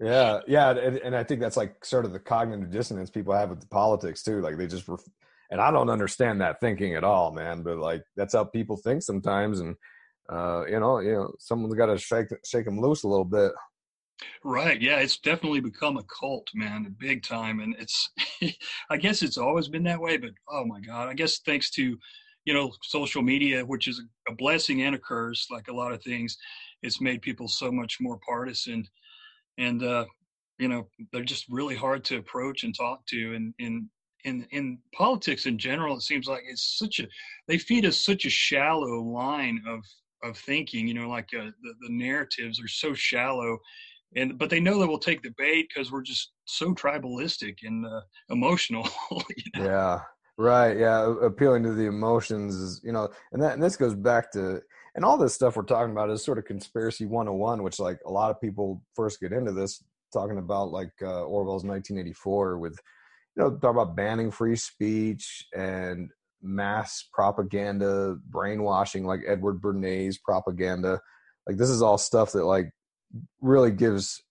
Yeah, 0.00 0.40
yeah, 0.48 0.70
and, 0.70 0.96
and 0.98 1.14
I 1.14 1.22
think 1.24 1.40
that's 1.40 1.56
like 1.58 1.84
sort 1.84 2.06
of 2.06 2.12
the 2.12 2.18
cognitive 2.20 2.70
dissonance 2.70 3.10
people 3.10 3.34
have 3.34 3.50
with 3.50 3.60
the 3.60 3.66
politics 3.66 4.22
too. 4.22 4.40
Like 4.40 4.56
they 4.56 4.66
just, 4.66 4.88
ref- 4.88 5.00
and 5.50 5.60
I 5.60 5.70
don't 5.70 5.90
understand 5.90 6.40
that 6.40 6.60
thinking 6.60 6.94
at 6.94 7.04
all, 7.04 7.32
man. 7.32 7.62
But 7.62 7.78
like 7.78 8.02
that's 8.16 8.32
how 8.34 8.44
people 8.44 8.76
think 8.78 9.02
sometimes, 9.02 9.60
and 9.60 9.76
uh, 10.32 10.64
you 10.66 10.80
know, 10.80 11.00
you 11.00 11.12
know, 11.12 11.32
someone's 11.38 11.74
got 11.74 11.86
to 11.86 11.98
shake 11.98 12.28
shake 12.46 12.64
them 12.64 12.80
loose 12.80 13.02
a 13.02 13.08
little 13.08 13.24
bit. 13.26 13.52
Right. 14.44 14.80
Yeah, 14.80 14.96
it's 15.00 15.18
definitely 15.18 15.60
become 15.60 15.96
a 15.96 16.02
cult, 16.04 16.48
man, 16.54 16.94
big 16.98 17.22
time. 17.22 17.60
And 17.60 17.74
it's 17.78 18.10
I 18.90 18.96
guess 18.96 19.22
it's 19.22 19.38
always 19.38 19.68
been 19.68 19.84
that 19.84 20.00
way, 20.00 20.16
but 20.16 20.30
oh 20.50 20.64
my 20.64 20.80
God. 20.80 21.08
I 21.08 21.14
guess 21.14 21.40
thanks 21.40 21.70
to, 21.72 21.96
you 22.44 22.54
know, 22.54 22.72
social 22.82 23.22
media, 23.22 23.64
which 23.64 23.88
is 23.88 24.00
a 24.28 24.34
blessing 24.34 24.82
and 24.82 24.94
a 24.94 24.98
curse, 24.98 25.46
like 25.50 25.68
a 25.68 25.74
lot 25.74 25.92
of 25.92 26.02
things, 26.02 26.36
it's 26.82 27.00
made 27.00 27.22
people 27.22 27.48
so 27.48 27.70
much 27.70 27.98
more 28.00 28.18
partisan. 28.26 28.86
And 29.58 29.82
uh, 29.82 30.06
you 30.58 30.68
know, 30.68 30.88
they're 31.12 31.24
just 31.24 31.46
really 31.48 31.76
hard 31.76 32.04
to 32.04 32.18
approach 32.18 32.64
and 32.64 32.74
talk 32.74 33.06
to 33.06 33.34
and 33.34 33.54
in 33.58 33.88
in 34.24 34.46
in 34.50 34.78
politics 34.94 35.46
in 35.46 35.58
general, 35.58 35.96
it 35.96 36.02
seems 36.02 36.26
like 36.26 36.42
it's 36.46 36.76
such 36.78 37.00
a 37.00 37.06
they 37.48 37.58
feed 37.58 37.86
us 37.86 38.04
such 38.04 38.26
a 38.26 38.30
shallow 38.30 39.02
line 39.02 39.62
of 39.66 39.80
of 40.22 40.36
thinking, 40.36 40.86
you 40.86 40.92
know, 40.92 41.08
like 41.08 41.28
uh, 41.34 41.44
the, 41.62 41.74
the 41.80 41.88
narratives 41.88 42.60
are 42.60 42.68
so 42.68 42.92
shallow 42.92 43.58
and 44.16 44.38
but 44.38 44.50
they 44.50 44.60
know 44.60 44.78
that 44.78 44.86
we'll 44.86 44.98
take 44.98 45.22
the 45.22 45.34
bait 45.36 45.68
because 45.68 45.92
we're 45.92 46.02
just 46.02 46.32
so 46.44 46.74
tribalistic 46.74 47.58
and 47.62 47.86
uh, 47.86 48.00
emotional. 48.30 48.88
you 49.10 49.44
know? 49.56 49.64
Yeah, 49.64 50.00
right. 50.36 50.76
Yeah, 50.76 51.14
appealing 51.22 51.62
to 51.64 51.72
the 51.72 51.86
emotions 51.86 52.56
is 52.56 52.80
you 52.84 52.92
know, 52.92 53.08
and 53.32 53.42
that 53.42 53.54
and 53.54 53.62
this 53.62 53.76
goes 53.76 53.94
back 53.94 54.32
to 54.32 54.60
and 54.94 55.04
all 55.04 55.16
this 55.16 55.34
stuff 55.34 55.56
we're 55.56 55.62
talking 55.62 55.92
about 55.92 56.10
is 56.10 56.24
sort 56.24 56.38
of 56.38 56.44
conspiracy 56.44 57.06
101, 57.06 57.62
which 57.62 57.78
like 57.78 57.98
a 58.06 58.10
lot 58.10 58.30
of 58.30 58.40
people 58.40 58.82
first 58.94 59.20
get 59.20 59.32
into 59.32 59.52
this 59.52 59.82
talking 60.12 60.38
about 60.38 60.70
like 60.70 60.92
uh, 61.02 61.24
Orwell's 61.24 61.64
1984 61.64 62.58
with 62.58 62.78
you 63.36 63.42
know 63.42 63.56
talk 63.56 63.70
about 63.70 63.96
banning 63.96 64.30
free 64.30 64.56
speech 64.56 65.46
and 65.56 66.10
mass 66.42 67.08
propaganda, 67.12 68.16
brainwashing 68.28 69.04
like 69.04 69.20
Edward 69.26 69.60
Bernays 69.60 70.16
propaganda. 70.22 71.00
Like 71.46 71.56
this 71.56 71.70
is 71.70 71.82
all 71.82 71.98
stuff 71.98 72.32
that 72.32 72.44
like 72.44 72.70
really 73.40 73.70
gives 73.70 74.22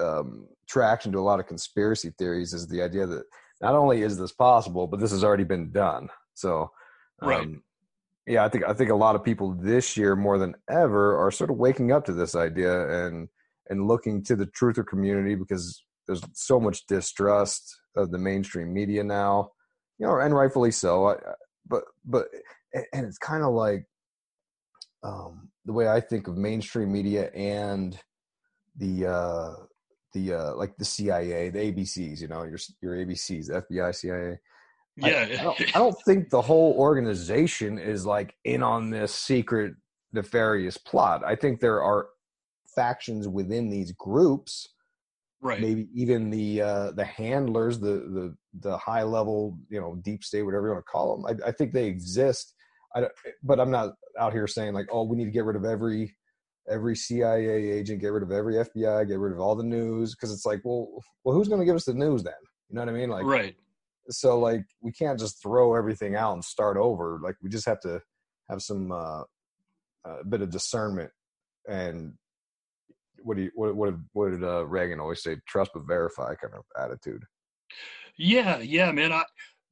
um, 0.00 0.46
traction 0.68 1.12
to 1.12 1.18
a 1.18 1.20
lot 1.20 1.40
of 1.40 1.46
conspiracy 1.46 2.12
theories. 2.18 2.52
Is 2.52 2.66
the 2.66 2.82
idea 2.82 3.06
that 3.06 3.24
not 3.60 3.74
only 3.74 4.02
is 4.02 4.18
this 4.18 4.32
possible, 4.32 4.86
but 4.86 5.00
this 5.00 5.10
has 5.10 5.24
already 5.24 5.44
been 5.44 5.70
done. 5.70 6.08
So, 6.34 6.70
um, 7.20 7.28
Right. 7.28 7.48
Yeah, 8.28 8.44
I 8.44 8.48
think 8.48 8.64
I 8.64 8.74
think 8.74 8.90
a 8.90 8.94
lot 8.94 9.16
of 9.16 9.24
people 9.24 9.54
this 9.58 9.96
year 9.96 10.14
more 10.14 10.38
than 10.38 10.54
ever 10.68 11.16
are 11.18 11.30
sort 11.30 11.50
of 11.50 11.56
waking 11.56 11.92
up 11.92 12.04
to 12.04 12.12
this 12.12 12.34
idea 12.34 13.06
and 13.06 13.28
and 13.70 13.88
looking 13.88 14.22
to 14.24 14.36
the 14.36 14.46
truther 14.46 14.86
community 14.86 15.34
because 15.34 15.82
there's 16.06 16.22
so 16.34 16.60
much 16.60 16.86
distrust 16.86 17.74
of 17.96 18.10
the 18.10 18.18
mainstream 18.18 18.72
media 18.72 19.02
now, 19.02 19.50
you 19.98 20.06
know, 20.06 20.18
and 20.18 20.34
rightfully 20.34 20.70
so. 20.70 21.08
I, 21.08 21.16
but 21.66 21.84
but 22.04 22.26
and 22.92 23.06
it's 23.06 23.18
kind 23.18 23.42
of 23.42 23.54
like 23.54 23.86
um, 25.02 25.48
the 25.64 25.72
way 25.72 25.88
I 25.88 26.00
think 26.00 26.28
of 26.28 26.36
mainstream 26.36 26.92
media 26.92 27.30
and 27.32 27.98
the 28.76 29.06
uh, 29.06 29.54
the 30.12 30.34
uh, 30.34 30.54
like 30.54 30.76
the 30.76 30.84
CIA, 30.84 31.48
the 31.48 31.72
ABCs, 31.72 32.20
you 32.20 32.28
know, 32.28 32.44
your 32.44 32.58
your 32.82 32.94
ABCs, 32.94 33.50
FBI, 33.50 33.94
CIA. 33.94 34.38
I- 35.02 35.10
Yeah. 35.10 35.40
I, 35.40 35.44
don't, 35.44 35.60
I 35.60 35.64
don't 35.78 35.96
think 36.04 36.30
the 36.30 36.42
whole 36.42 36.74
organization 36.78 37.78
is 37.78 38.06
like 38.06 38.34
in 38.44 38.62
on 38.62 38.90
this 38.90 39.14
secret 39.14 39.74
nefarious 40.12 40.76
plot. 40.76 41.22
I 41.24 41.34
think 41.34 41.60
there 41.60 41.82
are 41.82 42.08
factions 42.74 43.28
within 43.28 43.70
these 43.70 43.92
groups, 43.92 44.68
right. 45.40 45.60
maybe 45.60 45.88
even 45.94 46.30
the 46.30 46.62
uh, 46.62 46.90
the 46.92 47.04
handlers, 47.04 47.78
the 47.78 47.88
the 47.88 48.36
the 48.60 48.76
high 48.78 49.02
level, 49.02 49.58
you 49.68 49.80
know, 49.80 49.96
deep 50.02 50.24
state, 50.24 50.42
whatever 50.42 50.66
you 50.68 50.72
want 50.72 50.84
to 50.84 50.90
call 50.90 51.16
them. 51.16 51.40
I, 51.44 51.48
I 51.48 51.52
think 51.52 51.72
they 51.72 51.86
exist. 51.86 52.54
I 52.94 53.00
don't, 53.00 53.12
but 53.42 53.60
I'm 53.60 53.70
not 53.70 53.94
out 54.18 54.32
here 54.32 54.46
saying 54.46 54.74
like, 54.74 54.86
oh, 54.90 55.04
we 55.04 55.16
need 55.16 55.26
to 55.26 55.30
get 55.30 55.44
rid 55.44 55.56
of 55.56 55.64
every 55.64 56.16
every 56.68 56.96
CIA 56.96 57.70
agent, 57.70 58.00
get 58.00 58.12
rid 58.12 58.22
of 58.22 58.30
every 58.30 58.54
FBI, 58.54 59.08
get 59.08 59.18
rid 59.18 59.32
of 59.32 59.40
all 59.40 59.54
the 59.54 59.64
news, 59.64 60.14
because 60.14 60.32
it's 60.32 60.44
like, 60.46 60.60
well, 60.64 60.88
well, 61.24 61.34
who's 61.34 61.48
going 61.48 61.60
to 61.60 61.64
give 61.66 61.76
us 61.76 61.84
the 61.84 61.94
news 61.94 62.22
then? 62.22 62.34
You 62.68 62.76
know 62.76 62.82
what 62.82 62.90
I 62.90 62.92
mean? 62.92 63.08
Like, 63.08 63.24
right. 63.24 63.56
So 64.10 64.38
like 64.38 64.64
we 64.80 64.92
can't 64.92 65.18
just 65.18 65.42
throw 65.42 65.74
everything 65.74 66.14
out 66.16 66.32
and 66.32 66.44
start 66.44 66.76
over 66.76 67.20
like 67.22 67.36
we 67.42 67.48
just 67.48 67.66
have 67.66 67.80
to 67.80 68.00
have 68.48 68.62
some 68.62 68.92
uh 68.92 69.22
a 70.04 70.24
bit 70.28 70.40
of 70.42 70.50
discernment 70.50 71.10
and 71.68 72.14
what 73.22 73.36
do 73.36 73.42
you 73.44 73.50
what 73.54 73.74
what 73.74 73.90
did, 73.90 74.04
what 74.12 74.30
did 74.30 74.44
uh, 74.44 74.64
Reagan 74.66 75.00
always 75.00 75.22
say 75.22 75.36
trust 75.46 75.72
but 75.74 75.86
verify 75.86 76.34
kind 76.34 76.54
of 76.54 76.64
attitude 76.82 77.22
Yeah. 78.16 78.58
Yeah, 78.58 78.90
man. 78.92 79.12
I, 79.12 79.24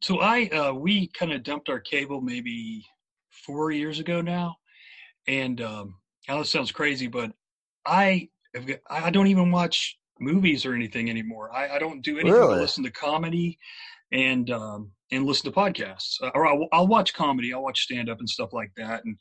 so 0.03 0.21
I, 0.21 0.47
uh, 0.49 0.73
we 0.73 1.09
kind 1.09 1.33
of 1.33 1.43
dumped 1.43 1.69
our 1.69 1.81
cable 1.81 2.21
maybe 2.21 2.85
four 3.31 3.71
years 3.71 3.99
ago 3.99 4.21
now. 4.21 4.57
And, 5.27 5.61
um, 5.61 5.97
I 6.29 6.35
know 6.35 6.41
it 6.41 6.47
sounds 6.47 6.71
crazy, 6.73 7.07
but 7.07 7.33
I, 7.87 8.29
have 8.55 8.67
got- 8.67 8.81
I 8.89 9.11
don't 9.11 9.27
even 9.29 9.51
watch 9.51 9.99
movies 10.21 10.65
or 10.67 10.75
anything 10.75 11.11
anymore. 11.11 11.53
I, 11.55 11.77
I 11.77 11.79
don't 11.79 12.03
do 12.03 12.19
anything 12.19 12.33
Really? 12.33 12.55
but 12.55 12.61
listen 12.61 12.85
to 12.85 12.91
comedy 12.91 13.59
and, 14.13 14.51
um, 14.51 14.91
and 15.13 15.27
listen 15.27 15.51
to 15.51 15.57
podcasts. 15.57 16.23
Uh, 16.23 16.31
Or 16.35 16.47
I'll, 16.47 16.69
I'll 16.73 16.87
watch 16.87 17.15
comedy. 17.15 17.53
I'll 17.53 17.63
watch 17.63 17.83
stand 17.83 18.09
up 18.09 18.19
and 18.19 18.29
stuff 18.29 18.53
like 18.53 18.71
that. 18.77 19.05
And 19.05 19.17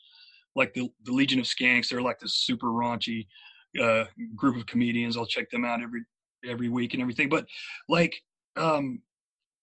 like 0.55 0.73
the, 0.73 0.89
the 1.03 1.11
Legion 1.11 1.39
of 1.39 1.45
Skanks, 1.45 1.89
they're 1.89 2.01
like 2.01 2.19
this 2.19 2.35
super 2.35 2.67
raunchy, 2.67 3.27
uh, 3.81 4.05
group 4.35 4.55
of 4.55 4.65
comedians. 4.65 5.17
I'll 5.17 5.25
check 5.25 5.49
them 5.49 5.65
out 5.65 5.81
every, 5.81 6.01
every 6.47 6.69
week 6.69 6.93
and 6.93 7.01
everything. 7.01 7.29
But 7.29 7.45
like, 7.89 8.15
um, 8.55 9.01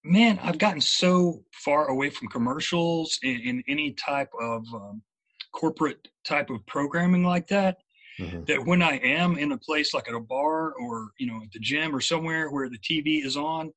man, 0.04 0.38
I've 0.42 0.58
gotten 0.58 0.80
so 0.80 1.42
far 1.52 1.88
away 1.88 2.10
from 2.10 2.28
commercials 2.28 3.18
in, 3.22 3.62
any 3.68 3.92
type 3.92 4.30
of 4.40 4.64
um, 4.74 5.02
corporate 5.52 6.08
type 6.24 6.50
of 6.50 6.64
programming 6.66 7.24
like 7.24 7.46
that. 7.48 7.78
Mm-hmm. 8.20 8.44
That 8.44 8.66
when 8.66 8.82
I 8.82 8.98
am 8.98 9.38
in 9.38 9.52
a 9.52 9.58
place 9.58 9.94
like 9.94 10.06
at 10.06 10.14
a 10.14 10.20
bar 10.20 10.72
or 10.74 11.08
you 11.18 11.26
know 11.26 11.40
at 11.42 11.50
the 11.50 11.58
gym 11.58 11.96
or 11.96 12.00
somewhere 12.00 12.50
where 12.50 12.68
the 12.68 12.78
TV 12.78 13.24
is 13.24 13.38
on, 13.38 13.72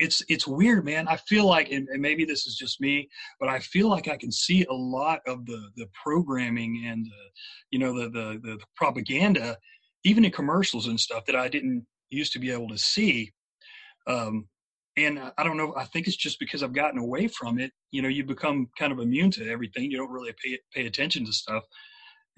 it's 0.00 0.22
it's 0.28 0.46
weird, 0.46 0.84
man. 0.84 1.06
I 1.06 1.16
feel 1.16 1.46
like, 1.46 1.70
and, 1.70 1.86
and, 1.88 2.00
maybe 2.00 2.24
this 2.24 2.46
is 2.46 2.56
just 2.56 2.80
me, 2.80 3.08
but 3.38 3.48
I 3.48 3.60
feel 3.60 3.88
like 3.88 4.08
I 4.08 4.16
can 4.16 4.32
see 4.32 4.64
a 4.64 4.72
lot 4.72 5.20
of 5.26 5.44
the 5.46 5.70
the 5.76 5.86
programming 6.02 6.84
and 6.86 7.06
you 7.70 7.78
know 7.78 7.92
the, 7.92 8.08
the 8.08 8.40
the 8.42 8.58
propaganda, 8.74 9.56
even 10.04 10.24
in 10.24 10.32
commercials 10.32 10.88
and 10.88 10.98
stuff 10.98 11.26
that 11.26 11.36
I 11.36 11.48
didn't 11.48 11.86
used 12.08 12.32
to 12.32 12.38
be 12.38 12.50
able 12.50 12.68
to 12.68 12.78
see. 12.78 13.30
Um, 14.06 14.48
and 14.96 15.20
I 15.38 15.44
don't 15.44 15.56
know. 15.56 15.74
I 15.76 15.84
think 15.84 16.08
it's 16.08 16.16
just 16.16 16.40
because 16.40 16.62
I've 16.62 16.72
gotten 16.72 16.98
away 16.98 17.28
from 17.28 17.58
it. 17.58 17.70
You 17.90 18.02
know, 18.02 18.08
you 18.08 18.24
become 18.24 18.68
kind 18.78 18.92
of 18.92 18.98
immune 18.98 19.30
to 19.32 19.48
everything. 19.48 19.90
You 19.90 19.98
don't 19.98 20.10
really 20.10 20.34
pay 20.42 20.58
pay 20.74 20.86
attention 20.86 21.26
to 21.26 21.32
stuff. 21.32 21.62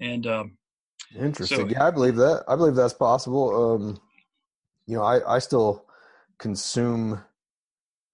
And 0.01 0.27
um, 0.27 0.57
interesting. 1.17 1.57
So, 1.57 1.67
yeah, 1.67 1.87
I 1.87 1.91
believe 1.91 2.17
that. 2.17 2.43
I 2.47 2.57
believe 2.57 2.75
that's 2.75 2.93
possible. 2.93 3.73
Um, 3.73 4.01
you 4.85 4.97
know, 4.97 5.03
I 5.03 5.35
I 5.35 5.39
still 5.39 5.85
consume 6.39 7.23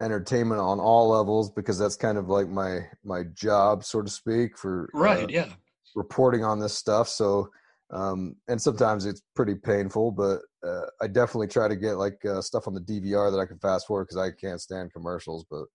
entertainment 0.01 0.61
on 0.61 0.79
all 0.79 1.09
levels 1.09 1.51
because 1.51 1.77
that's 1.77 1.95
kind 1.95 2.17
of 2.17 2.29
like 2.29 2.47
my 2.47 2.79
my 3.03 3.23
job, 3.33 3.83
so 3.83 4.01
to 4.01 4.09
speak, 4.09 4.57
for 4.57 4.89
right. 4.93 5.25
Uh, 5.25 5.27
yeah. 5.29 5.53
Reporting 5.95 6.43
on 6.43 6.59
this 6.59 6.75
stuff. 6.75 7.09
So 7.09 7.49
um, 7.91 8.35
and 8.47 8.61
sometimes 8.61 9.05
it's 9.05 9.21
pretty 9.35 9.55
painful, 9.55 10.11
but 10.11 10.41
uh, 10.65 10.85
I 11.01 11.07
definitely 11.07 11.47
try 11.47 11.67
to 11.67 11.75
get 11.75 11.93
like 11.93 12.23
uh, 12.23 12.41
stuff 12.41 12.67
on 12.67 12.75
the 12.75 12.81
DVR 12.81 13.31
that 13.31 13.39
I 13.39 13.45
can 13.45 13.57
fast 13.59 13.87
forward 13.87 14.05
because 14.05 14.17
I 14.17 14.29
can't 14.31 14.61
stand 14.61 14.93
commercials. 14.93 15.45
But 15.49 15.65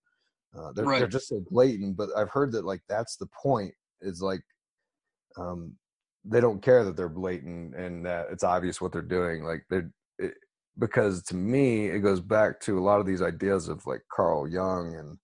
uh, 0.57 0.71
they're 0.73 0.85
right. 0.85 0.99
they're 0.99 1.07
just 1.07 1.27
so 1.27 1.43
blatant. 1.49 1.97
But 1.97 2.09
I've 2.15 2.29
heard 2.29 2.53
that 2.53 2.65
like 2.65 2.81
that's 2.87 3.17
the 3.17 3.27
point 3.27 3.73
is 4.01 4.21
like 4.21 4.41
um, 5.37 5.73
they 6.23 6.39
don't 6.39 6.61
care 6.61 6.85
that 6.85 6.95
they're 6.95 7.09
blatant 7.09 7.75
and 7.75 8.05
that 8.05 8.27
it's 8.31 8.43
obvious 8.43 8.79
what 8.79 8.93
they're 8.93 9.01
doing. 9.01 9.43
Like 9.43 9.65
they're 9.69 9.91
it, 10.17 10.35
because 10.79 11.23
to 11.23 11.35
me 11.35 11.87
it 11.87 11.99
goes 11.99 12.19
back 12.19 12.59
to 12.61 12.77
a 12.77 12.81
lot 12.83 12.99
of 12.99 13.05
these 13.05 13.21
ideas 13.21 13.67
of 13.67 13.85
like 13.85 14.01
Carl 14.11 14.47
Jung 14.47 14.95
and 14.95 15.17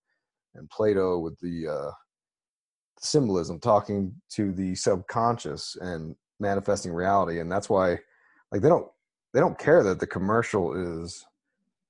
and 0.54 0.68
Plato 0.70 1.18
with 1.18 1.38
the 1.40 1.66
uh, 1.66 1.90
symbolism, 3.00 3.58
talking 3.58 4.14
to 4.34 4.52
the 4.52 4.74
subconscious 4.74 5.76
and 5.80 6.14
manifesting 6.40 6.92
reality 6.92 7.38
and 7.40 7.50
that's 7.50 7.70
why 7.70 7.96
like 8.50 8.60
they 8.60 8.68
don't 8.68 8.88
they 9.32 9.40
don't 9.40 9.58
care 9.58 9.82
that 9.82 10.00
the 10.00 10.06
commercial 10.06 10.74
is 11.00 11.24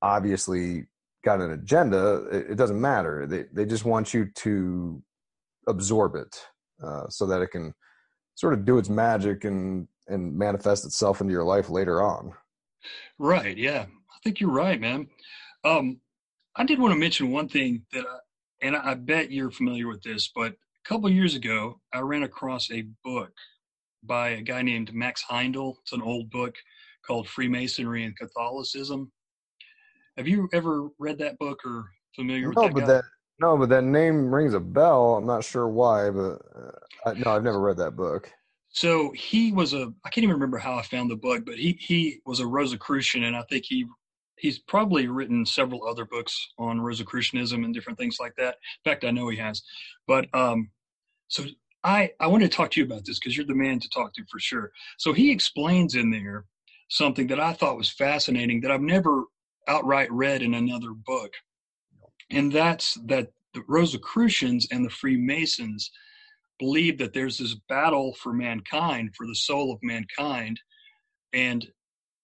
obviously 0.03 0.87
got 1.25 1.40
an 1.40 1.53
agenda 1.53 2.27
it, 2.31 2.51
it 2.51 2.55
doesn't 2.57 2.81
matter 2.81 3.27
they 3.27 3.44
they 3.53 3.64
just 3.64 3.87
want 3.87 4.12
you 4.12 4.27
to 4.35 5.03
absorb 5.68 6.14
it 6.16 6.44
uh, 6.85 7.09
so 7.09 7.25
that 7.25 7.40
it 7.40 7.48
can 7.48 7.72
sort 8.35 8.53
of 8.53 8.66
do 8.66 8.77
its 8.77 8.90
magic 8.90 9.44
and 9.44 9.88
and 10.09 10.37
manifest 10.37 10.85
itself 10.85 11.22
into 11.22 11.33
your 11.33 11.44
life 11.44 11.70
later 11.70 12.03
on 12.03 12.33
right 13.18 13.57
yeah 13.57 13.85
i 13.85 14.16
think 14.23 14.40
you're 14.40 14.51
right 14.51 14.81
man 14.81 15.07
um 15.64 16.01
i 16.57 16.64
did 16.64 16.79
want 16.79 16.92
to 16.92 16.99
mention 16.99 17.31
one 17.31 17.49
thing 17.49 17.83
that 17.92 18.05
I, 18.07 18.18
and 18.66 18.77
i 18.77 18.95
bet 18.95 19.31
you're 19.31 19.51
familiar 19.51 19.88
with 19.88 20.03
this 20.03 20.31
but 20.35 20.53
a 20.53 20.88
couple 20.88 21.09
years 21.11 21.35
ago 21.35 21.81
i 21.92 22.01
ran 22.01 22.23
across 22.23 22.71
a 22.71 22.87
book 23.05 23.33
by 24.03 24.31
a 24.31 24.42
guy 24.42 24.62
named 24.62 24.92
Max 24.92 25.25
Heindel. 25.29 25.77
It's 25.83 25.92
an 25.92 26.03
old 26.03 26.31
book 26.31 26.55
called 27.07 27.29
Freemasonry 27.29 28.05
and 28.05 28.16
Catholicism. 28.16 29.11
Have 30.16 30.29
you 30.29 30.49
ever 30.53 30.88
read 30.99 31.18
that 31.18 31.38
book 31.38 31.61
or 31.64 31.85
familiar 32.14 32.53
no, 32.53 32.62
with 32.62 32.75
that? 32.75 32.75
But 32.75 32.81
guy? 32.81 32.87
that 32.87 33.05
no, 33.40 33.57
but 33.57 33.68
that 33.71 33.85
name 33.85 34.33
rings 34.33 34.55
a 34.55 34.61
bell. 34.61 35.16
I'm 35.16 35.27
not 35.27 35.45
sure 35.45 35.68
why, 35.68 36.11
but 36.11 36.38
uh, 36.55 36.71
I, 37.07 37.14
no, 37.14 37.35
I've 37.35 37.42
never 37.42 37.61
read 37.61 37.79
that 37.79 37.97
book. 37.97 38.31
So 38.73 39.13
he 39.13 39.53
was 39.53 39.75
a 39.75 39.93
I 40.05 40.09
can't 40.11 40.25
even 40.25 40.35
remember 40.35 40.59
how 40.59 40.75
I 40.75 40.83
found 40.83 41.11
the 41.11 41.17
book, 41.17 41.45
but 41.45 41.57
he 41.57 41.77
he 41.79 42.21
was 42.27 42.41
a 42.41 42.47
Rosicrucian, 42.47 43.25
and 43.25 43.37
I 43.37 43.43
think 43.43 43.65
he 43.67 43.87
he's 44.39 44.59
probably 44.59 45.07
written 45.07 45.47
several 45.47 45.87
other 45.87 46.05
books 46.05 46.49
on 46.59 46.81
Rosicrucianism 46.81 47.65
and 47.65 47.73
different 47.73 47.99
things 47.99 48.19
like 48.19 48.35
that. 48.37 48.57
In 48.85 48.91
fact, 48.91 49.05
I 49.05 49.11
know 49.11 49.29
he 49.29 49.37
has. 49.37 49.63
But 50.07 50.27
um, 50.35 50.71
so 51.29 51.45
I, 51.85 52.11
I 52.21 52.27
want 52.27 52.43
to 52.43 52.49
talk 52.49 52.71
to 52.73 52.81
you 52.81 52.87
about 52.87 53.05
this 53.05 53.19
because 53.19 53.37
you're 53.37 53.47
the 53.47 53.55
man 53.55 53.79
to 53.81 53.89
talk 53.91 54.15
to 54.15 54.25
for 54.31 54.41
sure. 54.41 54.73
So 54.99 55.13
he 55.13 55.31
explains 55.31 55.95
in 55.95 56.11
there 56.11 56.47
something 56.89 57.27
that 57.29 57.41
I 57.41 57.53
thought 57.53 57.77
was 57.77 57.91
fascinating 57.91 58.61
that 58.61 58.71
I've 58.71 58.83
never 58.83 59.25
outright 59.69 60.11
read 60.11 60.43
in 60.43 60.55
another 60.55 60.91
book. 60.93 61.33
And 62.31 62.51
that's 62.51 62.95
that 63.07 63.29
the 63.55 63.63
Rosicrucians 63.69 64.67
and 64.71 64.85
the 64.85 64.91
Freemasons 64.91 65.91
believe 66.59 66.99
that 66.99 67.12
there's 67.12 67.38
this 67.38 67.55
battle 67.69 68.15
for 68.15 68.33
mankind, 68.33 69.15
for 69.17 69.27
the 69.27 69.35
soul 69.35 69.73
of 69.73 69.79
mankind. 69.83 70.61
And, 71.33 71.67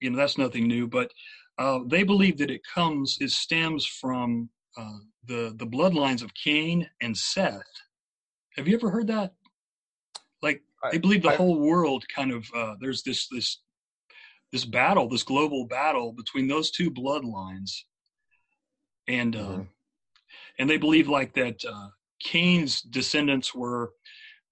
you 0.00 0.10
know, 0.10 0.16
that's 0.16 0.38
nothing 0.38 0.68
new, 0.68 0.86
but 0.86 1.10
uh, 1.58 1.80
they 1.86 2.02
believe 2.02 2.38
that 2.38 2.50
it 2.50 2.60
comes, 2.74 3.18
it 3.20 3.30
stems 3.30 3.84
from 3.86 4.48
uh, 4.76 4.98
the, 5.26 5.54
the 5.56 5.66
bloodlines 5.66 6.22
of 6.22 6.32
Cain 6.34 6.88
and 7.02 7.16
Seth. 7.16 7.62
Have 8.56 8.68
you 8.68 8.76
ever 8.76 8.90
heard 8.90 9.08
that? 9.08 9.32
Like 10.42 10.62
they 10.90 10.98
believe 10.98 11.22
the 11.22 11.30
I, 11.30 11.36
whole 11.36 11.58
world 11.58 12.04
kind 12.14 12.32
of 12.32 12.46
uh, 12.54 12.74
there's 12.80 13.02
this 13.02 13.28
this 13.28 13.60
this 14.52 14.64
battle, 14.64 15.08
this 15.08 15.22
global 15.22 15.66
battle 15.66 16.12
between 16.12 16.48
those 16.48 16.70
two 16.70 16.90
bloodlines, 16.90 17.70
and 19.06 19.36
uh, 19.36 19.38
mm-hmm. 19.38 19.62
and 20.58 20.70
they 20.70 20.78
believe 20.78 21.08
like 21.08 21.34
that 21.34 21.64
uh, 21.64 21.88
Cain's 22.22 22.80
descendants 22.82 23.54
were 23.54 23.92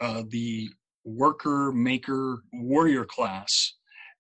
uh, 0.00 0.22
the 0.28 0.68
worker, 1.04 1.72
maker, 1.72 2.42
warrior 2.52 3.04
class, 3.04 3.74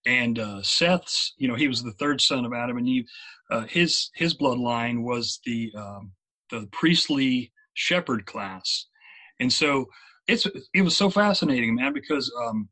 and 0.06 0.38
uh, 0.38 0.62
Seth's, 0.62 1.34
you 1.36 1.48
know, 1.48 1.56
he 1.56 1.68
was 1.68 1.82
the 1.82 1.92
third 1.92 2.20
son 2.20 2.44
of 2.44 2.52
Adam 2.52 2.78
and 2.78 2.88
Eve. 2.88 3.06
Uh, 3.50 3.62
his 3.62 4.10
his 4.14 4.36
bloodline 4.36 5.02
was 5.02 5.40
the 5.44 5.72
um, 5.76 6.12
the 6.50 6.68
priestly 6.72 7.52
shepherd 7.74 8.24
class, 8.26 8.86
and 9.40 9.52
so 9.52 9.86
it's 10.28 10.46
it 10.74 10.82
was 10.82 10.96
so 10.96 11.10
fascinating, 11.10 11.74
man, 11.74 11.92
because 11.92 12.32
um, 12.46 12.68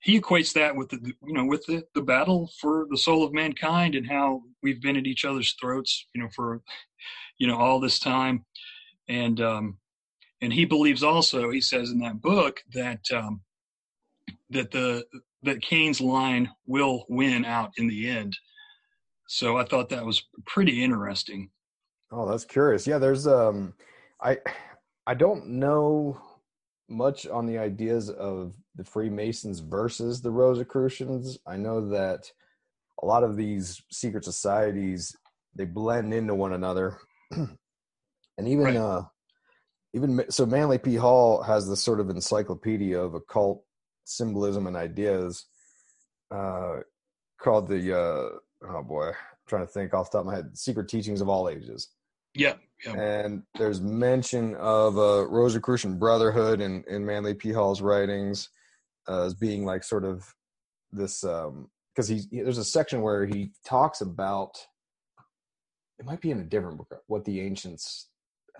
he 0.00 0.20
equates 0.20 0.52
that 0.54 0.76
with 0.76 0.90
the 0.90 0.98
you 1.26 1.32
know 1.32 1.44
with 1.44 1.64
the, 1.66 1.82
the 1.94 2.02
battle 2.02 2.50
for 2.60 2.86
the 2.90 2.98
soul 2.98 3.24
of 3.24 3.32
mankind 3.32 3.94
and 3.94 4.06
how 4.06 4.42
we've 4.62 4.82
been 4.82 4.96
at 4.96 5.06
each 5.06 5.24
other's 5.24 5.54
throats, 5.60 6.06
you 6.14 6.22
know, 6.22 6.28
for 6.34 6.60
you 7.38 7.46
know 7.46 7.56
all 7.56 7.80
this 7.80 7.98
time, 7.98 8.44
and 9.08 9.40
um, 9.40 9.78
and 10.40 10.52
he 10.52 10.64
believes 10.64 11.02
also, 11.02 11.50
he 11.50 11.60
says 11.60 11.90
in 11.90 11.98
that 12.00 12.20
book 12.20 12.60
that 12.72 13.00
um, 13.14 13.42
that 14.50 14.70
the 14.70 15.04
that 15.42 15.62
Cain's 15.62 16.00
line 16.00 16.50
will 16.66 17.04
win 17.08 17.44
out 17.44 17.72
in 17.78 17.88
the 17.88 18.08
end. 18.08 18.36
So 19.28 19.56
I 19.56 19.64
thought 19.64 19.88
that 19.90 20.04
was 20.04 20.22
pretty 20.46 20.82
interesting. 20.82 21.50
Oh, 22.10 22.28
that's 22.28 22.44
curious. 22.44 22.86
Yeah, 22.86 22.98
there's 22.98 23.26
um, 23.26 23.74
I 24.20 24.38
I 25.06 25.14
don't 25.14 25.46
know 25.46 26.20
much 26.88 27.26
on 27.26 27.46
the 27.46 27.58
ideas 27.58 28.10
of 28.10 28.54
the 28.74 28.84
Freemasons 28.84 29.60
versus 29.60 30.20
the 30.20 30.30
Rosicrucians. 30.30 31.38
I 31.46 31.56
know 31.56 31.88
that 31.90 32.30
a 33.02 33.06
lot 33.06 33.22
of 33.22 33.36
these 33.36 33.80
secret 33.90 34.24
societies 34.24 35.14
they 35.54 35.64
blend 35.64 36.14
into 36.14 36.34
one 36.34 36.52
another, 36.52 36.98
and 37.30 37.58
even 38.38 38.64
right. 38.64 38.76
uh, 38.76 39.02
even 39.94 40.24
so, 40.30 40.46
Manly 40.46 40.78
P. 40.78 40.96
Hall 40.96 41.42
has 41.42 41.68
this 41.68 41.82
sort 41.82 42.00
of 42.00 42.10
encyclopedia 42.10 42.98
of 42.98 43.14
occult 43.14 43.64
symbolism 44.04 44.66
and 44.66 44.76
ideas 44.76 45.46
uh, 46.30 46.78
called 47.40 47.68
the 47.68 47.98
uh, 47.98 48.28
oh 48.68 48.82
boy, 48.82 49.08
I'm 49.08 49.14
trying 49.46 49.66
to 49.66 49.72
think 49.72 49.94
off 49.94 50.10
the 50.10 50.18
top 50.18 50.26
of 50.26 50.26
my 50.26 50.36
head, 50.36 50.56
Secret 50.56 50.88
Teachings 50.88 51.20
of 51.20 51.28
All 51.28 51.48
Ages. 51.48 51.88
Yeah. 52.34 52.54
yeah. 52.84 52.92
And 52.92 53.42
there's 53.58 53.80
mention 53.80 54.54
of 54.56 54.96
a 54.96 55.26
Rosicrucian 55.26 55.98
Brotherhood 55.98 56.60
in, 56.60 56.84
in 56.88 57.04
Manly 57.04 57.34
P. 57.34 57.50
Hall's 57.50 57.80
writings 57.80 58.48
uh, 59.08 59.24
as 59.24 59.34
being 59.34 59.64
like 59.64 59.82
sort 59.82 60.04
of 60.04 60.32
this, 60.92 61.22
because 61.22 62.10
um, 62.10 62.16
he, 62.16 62.22
there's 62.30 62.58
a 62.58 62.64
section 62.64 63.02
where 63.02 63.26
he 63.26 63.50
talks 63.64 64.00
about, 64.00 64.64
it 65.98 66.06
might 66.06 66.20
be 66.20 66.30
in 66.30 66.40
a 66.40 66.44
different 66.44 66.78
book, 66.78 67.02
what 67.08 67.24
the 67.24 67.40
ancients, 67.40 68.09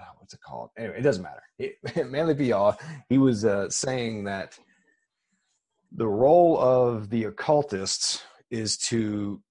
uh, 0.01 0.13
what's 0.19 0.35
it 0.35 0.41
called? 0.41 0.71
Anyway, 0.79 0.99
it 0.99 1.03
doesn't 1.03 1.23
matter. 1.23 1.43
It, 1.59 1.77
Manly 2.11 2.35
P. 2.35 2.51
Hall, 2.51 2.79
he 3.09 3.19
was 3.19 3.45
uh, 3.45 3.69
saying 3.71 4.25
that 4.25 4.59
the 5.93 6.09
role 6.09 6.59
of 6.59 7.11
the 7.11 7.25
occultists 7.25 8.23
is 8.51 8.77
to 8.77 9.43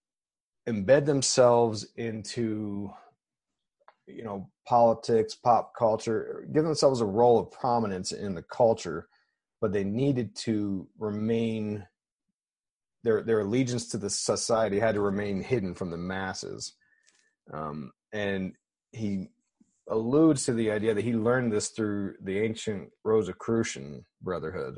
embed 0.68 1.06
themselves 1.06 1.88
into 1.96 2.92
you 4.08 4.24
know 4.24 4.50
politics 4.68 5.36
pop 5.36 5.74
culture 5.78 6.48
give 6.54 6.64
themselves 6.64 7.02
a 7.02 7.06
role 7.06 7.40
of 7.40 7.52
prominence 7.52 8.12
in 8.12 8.36
the 8.36 8.42
culture 8.44 9.08
but 9.62 9.72
they 9.72 9.84
needed 9.84 10.36
to 10.36 10.88
remain 10.98 11.86
their 13.04 13.22
their 13.24 13.42
allegiance 13.42 13.88
to 13.88 13.98
the 13.98 14.10
society 14.10 14.80
had 14.80 14.96
to 14.96 15.02
remain 15.02 15.42
hidden 15.42 15.74
from 15.74 15.90
the 15.90 15.98
masses. 15.98 16.74
Um, 17.52 17.92
and 18.12 18.54
he 18.92 19.30
alludes 19.90 20.46
to 20.46 20.54
the 20.54 20.72
idea 20.72 20.94
that 20.94 21.04
he 21.04 21.14
learned 21.14 21.52
this 21.52 21.70
through 21.70 22.16
the 22.22 22.40
ancient 22.40 22.90
Rosicrucian 23.04 24.06
Brotherhood. 24.22 24.78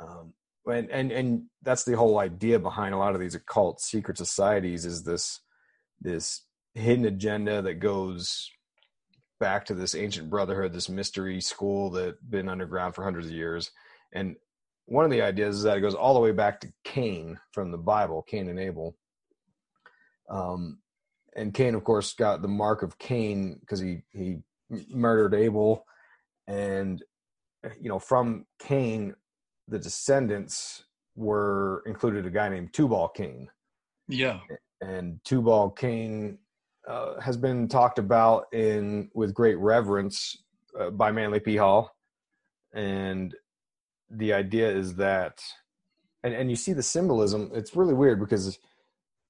Um, 0.00 0.34
and, 0.66 0.90
and 0.90 1.10
and 1.10 1.42
that's 1.62 1.84
the 1.84 1.96
whole 1.96 2.18
idea 2.18 2.58
behind 2.58 2.94
a 2.94 2.98
lot 2.98 3.14
of 3.14 3.20
these 3.20 3.34
occult 3.34 3.80
secret 3.80 4.18
societies 4.18 4.84
is 4.84 5.02
this 5.02 5.40
this 6.00 6.42
hidden 6.74 7.06
agenda 7.06 7.62
that 7.62 7.74
goes 7.74 8.50
back 9.40 9.64
to 9.66 9.74
this 9.74 9.94
ancient 9.94 10.30
brotherhood, 10.30 10.72
this 10.72 10.88
mystery 10.88 11.40
school 11.40 11.90
that 11.90 12.30
been 12.30 12.48
underground 12.48 12.94
for 12.94 13.02
hundreds 13.02 13.26
of 13.26 13.32
years. 13.32 13.70
And 14.12 14.36
one 14.86 15.04
of 15.04 15.10
the 15.10 15.22
ideas 15.22 15.56
is 15.56 15.62
that 15.62 15.78
it 15.78 15.80
goes 15.80 15.94
all 15.94 16.14
the 16.14 16.20
way 16.20 16.32
back 16.32 16.60
to 16.60 16.72
Cain 16.84 17.38
from 17.52 17.70
the 17.70 17.78
Bible, 17.78 18.22
Cain 18.22 18.48
and 18.48 18.58
Abel. 18.58 18.96
Um, 20.28 20.78
and 21.36 21.54
Cain, 21.54 21.74
of 21.74 21.84
course, 21.84 22.12
got 22.14 22.42
the 22.42 22.48
mark 22.48 22.82
of 22.82 22.98
Cain 22.98 23.58
because 23.60 23.80
he 23.80 24.02
he 24.12 24.38
murdered 24.88 25.34
Abel, 25.34 25.84
and 26.46 27.02
you 27.80 27.88
know 27.88 27.98
from 27.98 28.46
Cain, 28.58 29.14
the 29.68 29.78
descendants 29.78 30.84
were 31.16 31.82
included 31.86 32.26
a 32.26 32.30
guy 32.30 32.48
named 32.48 32.72
Tubal 32.72 33.08
Cain. 33.08 33.48
Yeah, 34.08 34.40
and 34.80 35.20
Tubal 35.24 35.70
Cain 35.70 36.38
uh, 36.88 37.20
has 37.20 37.36
been 37.36 37.68
talked 37.68 37.98
about 37.98 38.46
in 38.52 39.10
with 39.14 39.34
great 39.34 39.58
reverence 39.58 40.36
uh, 40.78 40.90
by 40.90 41.12
Manly 41.12 41.40
P. 41.40 41.56
Hall, 41.56 41.94
and 42.72 43.34
the 44.10 44.32
idea 44.32 44.70
is 44.70 44.96
that, 44.96 45.40
and 46.24 46.34
and 46.34 46.50
you 46.50 46.56
see 46.56 46.72
the 46.72 46.82
symbolism. 46.82 47.50
It's 47.54 47.76
really 47.76 47.94
weird 47.94 48.18
because 48.18 48.58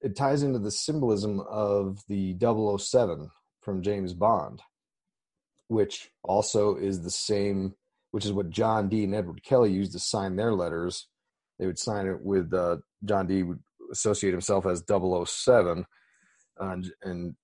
it 0.01 0.15
ties 0.15 0.43
into 0.43 0.59
the 0.59 0.71
symbolism 0.71 1.39
of 1.41 2.03
the 2.07 2.35
007 2.39 3.29
from 3.61 3.81
James 3.81 4.13
Bond, 4.13 4.61
which 5.67 6.09
also 6.23 6.75
is 6.75 7.01
the 7.01 7.11
same, 7.11 7.75
which 8.11 8.25
is 8.25 8.33
what 8.33 8.49
John 8.49 8.89
Dee 8.89 9.03
and 9.03 9.15
Edward 9.15 9.43
Kelly 9.43 9.71
used 9.71 9.91
to 9.93 9.99
sign 9.99 10.35
their 10.35 10.53
letters. 10.53 11.07
They 11.59 11.67
would 11.67 11.79
sign 11.79 12.07
it 12.07 12.21
with 12.21 12.53
uh, 12.53 12.77
John 13.05 13.27
Dee 13.27 13.43
would 13.43 13.59
associate 13.91 14.31
himself 14.31 14.65
as 14.65 14.83
007, 14.87 15.85
and 16.59 16.91
and 17.03 17.35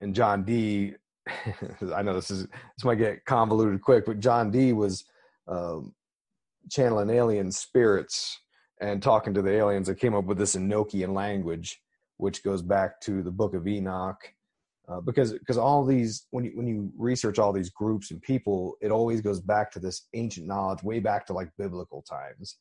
and 0.00 0.14
John 0.14 0.44
Dee 0.44 0.94
I 1.94 2.02
know 2.02 2.14
this 2.14 2.30
is 2.30 2.46
this 2.46 2.84
might 2.84 2.96
get 2.96 3.24
convoluted 3.24 3.80
quick, 3.82 4.04
but 4.06 4.20
John 4.20 4.50
Dee 4.50 4.72
was 4.72 5.04
um, 5.48 5.94
channeling 6.70 7.10
alien 7.10 7.50
spirits 7.50 8.38
and 8.80 9.02
talking 9.02 9.34
to 9.34 9.42
the 9.42 9.52
aliens 9.52 9.86
that 9.86 9.98
came 9.98 10.14
up 10.14 10.24
with 10.24 10.38
this 10.38 10.56
Enochian 10.56 11.14
language 11.14 11.80
which 12.24 12.42
goes 12.42 12.62
back 12.62 13.02
to 13.02 13.22
the 13.22 13.30
Book 13.30 13.52
of 13.52 13.68
Enoch. 13.68 14.32
Uh, 14.88 14.98
because 15.00 15.34
because 15.34 15.58
all 15.58 15.84
these 15.84 16.26
when 16.30 16.44
you 16.44 16.52
when 16.54 16.66
you 16.66 16.90
research 16.96 17.38
all 17.38 17.52
these 17.52 17.68
groups 17.68 18.10
and 18.10 18.22
people, 18.22 18.76
it 18.80 18.90
always 18.90 19.20
goes 19.20 19.40
back 19.40 19.70
to 19.72 19.78
this 19.78 20.08
ancient 20.14 20.46
knowledge, 20.46 20.82
way 20.82 21.00
back 21.00 21.26
to 21.26 21.34
like 21.34 21.50
biblical 21.58 22.00
times, 22.02 22.56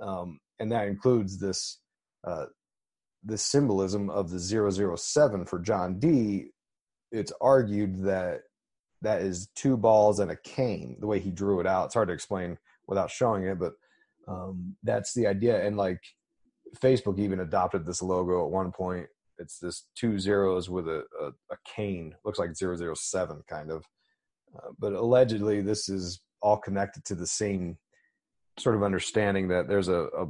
um, 0.00 0.40
and 0.60 0.72
that 0.72 0.88
includes 0.88 1.38
this 1.38 1.78
uh, 2.26 2.46
this 3.22 3.42
symbolism 3.42 4.08
of 4.08 4.30
the 4.30 4.38
007 4.38 5.44
for 5.44 5.58
John 5.58 5.98
Dee 5.98 6.46
It's 7.10 7.32
argued 7.40 8.04
that 8.04 8.40
that 9.02 9.20
is 9.20 9.48
two 9.54 9.76
balls 9.76 10.20
and 10.20 10.30
a 10.30 10.36
cane. 10.36 10.96
The 11.00 11.06
way 11.06 11.20
he 11.20 11.30
drew 11.30 11.60
it 11.60 11.66
out, 11.66 11.86
it's 11.86 11.94
hard 11.94 12.08
to 12.08 12.14
explain 12.14 12.56
without 12.86 13.10
showing 13.10 13.44
it, 13.44 13.58
but 13.58 13.74
um, 14.26 14.76
that's 14.82 15.12
the 15.12 15.26
idea. 15.26 15.62
And 15.66 15.76
like 15.76 16.00
Facebook 16.76 17.18
even 17.18 17.40
adopted 17.40 17.84
this 17.84 18.02
logo 18.02 18.44
at 18.44 18.50
one 18.50 18.72
point. 18.72 19.06
It's 19.38 19.58
this 19.58 19.86
two 19.96 20.18
zeros 20.18 20.70
with 20.70 20.88
a, 20.88 21.04
a, 21.20 21.26
a 21.50 21.56
cane, 21.64 22.14
looks 22.24 22.38
like 22.38 22.54
007 22.54 23.42
kind 23.48 23.70
of. 23.70 23.84
Uh, 24.56 24.68
but 24.78 24.92
allegedly, 24.92 25.60
this 25.60 25.88
is 25.88 26.20
all 26.40 26.58
connected 26.58 27.04
to 27.06 27.14
the 27.14 27.26
same 27.26 27.78
sort 28.58 28.76
of 28.76 28.82
understanding 28.82 29.48
that 29.48 29.68
there's 29.68 29.88
a, 29.88 30.08
a 30.16 30.26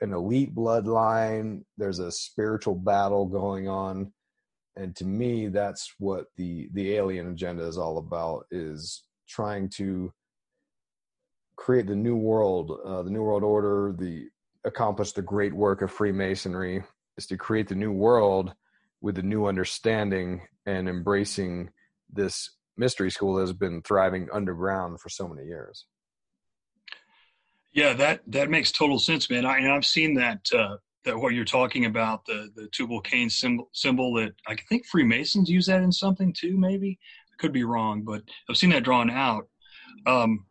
an 0.00 0.12
elite 0.12 0.54
bloodline, 0.54 1.62
there's 1.78 2.00
a 2.00 2.10
spiritual 2.10 2.74
battle 2.74 3.26
going 3.26 3.68
on, 3.68 4.12
and 4.76 4.94
to 4.96 5.04
me, 5.04 5.48
that's 5.48 5.94
what 5.98 6.26
the 6.36 6.68
the 6.72 6.94
alien 6.94 7.28
agenda 7.28 7.64
is 7.64 7.78
all 7.78 7.98
about: 7.98 8.44
is 8.50 9.04
trying 9.28 9.68
to 9.68 10.12
create 11.56 11.86
the 11.86 11.94
new 11.94 12.16
world, 12.16 12.72
uh, 12.84 13.02
the 13.02 13.10
new 13.10 13.22
world 13.22 13.44
order, 13.44 13.94
the 13.96 14.28
accomplish 14.64 15.12
the 15.12 15.22
great 15.22 15.54
work 15.54 15.82
of 15.82 15.90
Freemasonry 15.90 16.82
is 17.16 17.26
to 17.26 17.36
create 17.36 17.68
the 17.68 17.74
new 17.74 17.92
world 17.92 18.52
with 19.00 19.16
the 19.16 19.22
new 19.22 19.46
understanding 19.46 20.40
and 20.66 20.88
embracing 20.88 21.70
this 22.12 22.50
mystery 22.76 23.10
school 23.10 23.34
that 23.34 23.42
has 23.42 23.52
been 23.52 23.82
thriving 23.82 24.28
underground 24.32 25.00
for 25.00 25.08
so 25.08 25.28
many 25.28 25.46
years. 25.46 25.86
Yeah, 27.72 27.92
that 27.94 28.20
that 28.28 28.50
makes 28.50 28.70
total 28.70 28.98
sense, 28.98 29.28
man. 29.28 29.44
I, 29.44 29.58
and 29.58 29.70
I've 29.70 29.84
seen 29.84 30.14
that 30.14 30.48
uh, 30.56 30.76
that 31.04 31.18
what 31.18 31.34
you're 31.34 31.44
talking 31.44 31.86
about 31.86 32.24
the 32.24 32.50
the 32.54 32.68
Tubal 32.68 33.00
Cain 33.00 33.28
symbol 33.28 33.68
symbol 33.72 34.14
that 34.14 34.32
I 34.46 34.54
think 34.68 34.86
Freemasons 34.86 35.50
use 35.50 35.66
that 35.66 35.82
in 35.82 35.90
something 35.90 36.32
too. 36.32 36.56
Maybe 36.56 36.98
I 37.32 37.34
could 37.38 37.52
be 37.52 37.64
wrong, 37.64 38.02
but 38.02 38.22
I've 38.48 38.56
seen 38.56 38.70
that 38.70 38.84
drawn 38.84 39.10
out. 39.10 39.48
Um, 40.06 40.46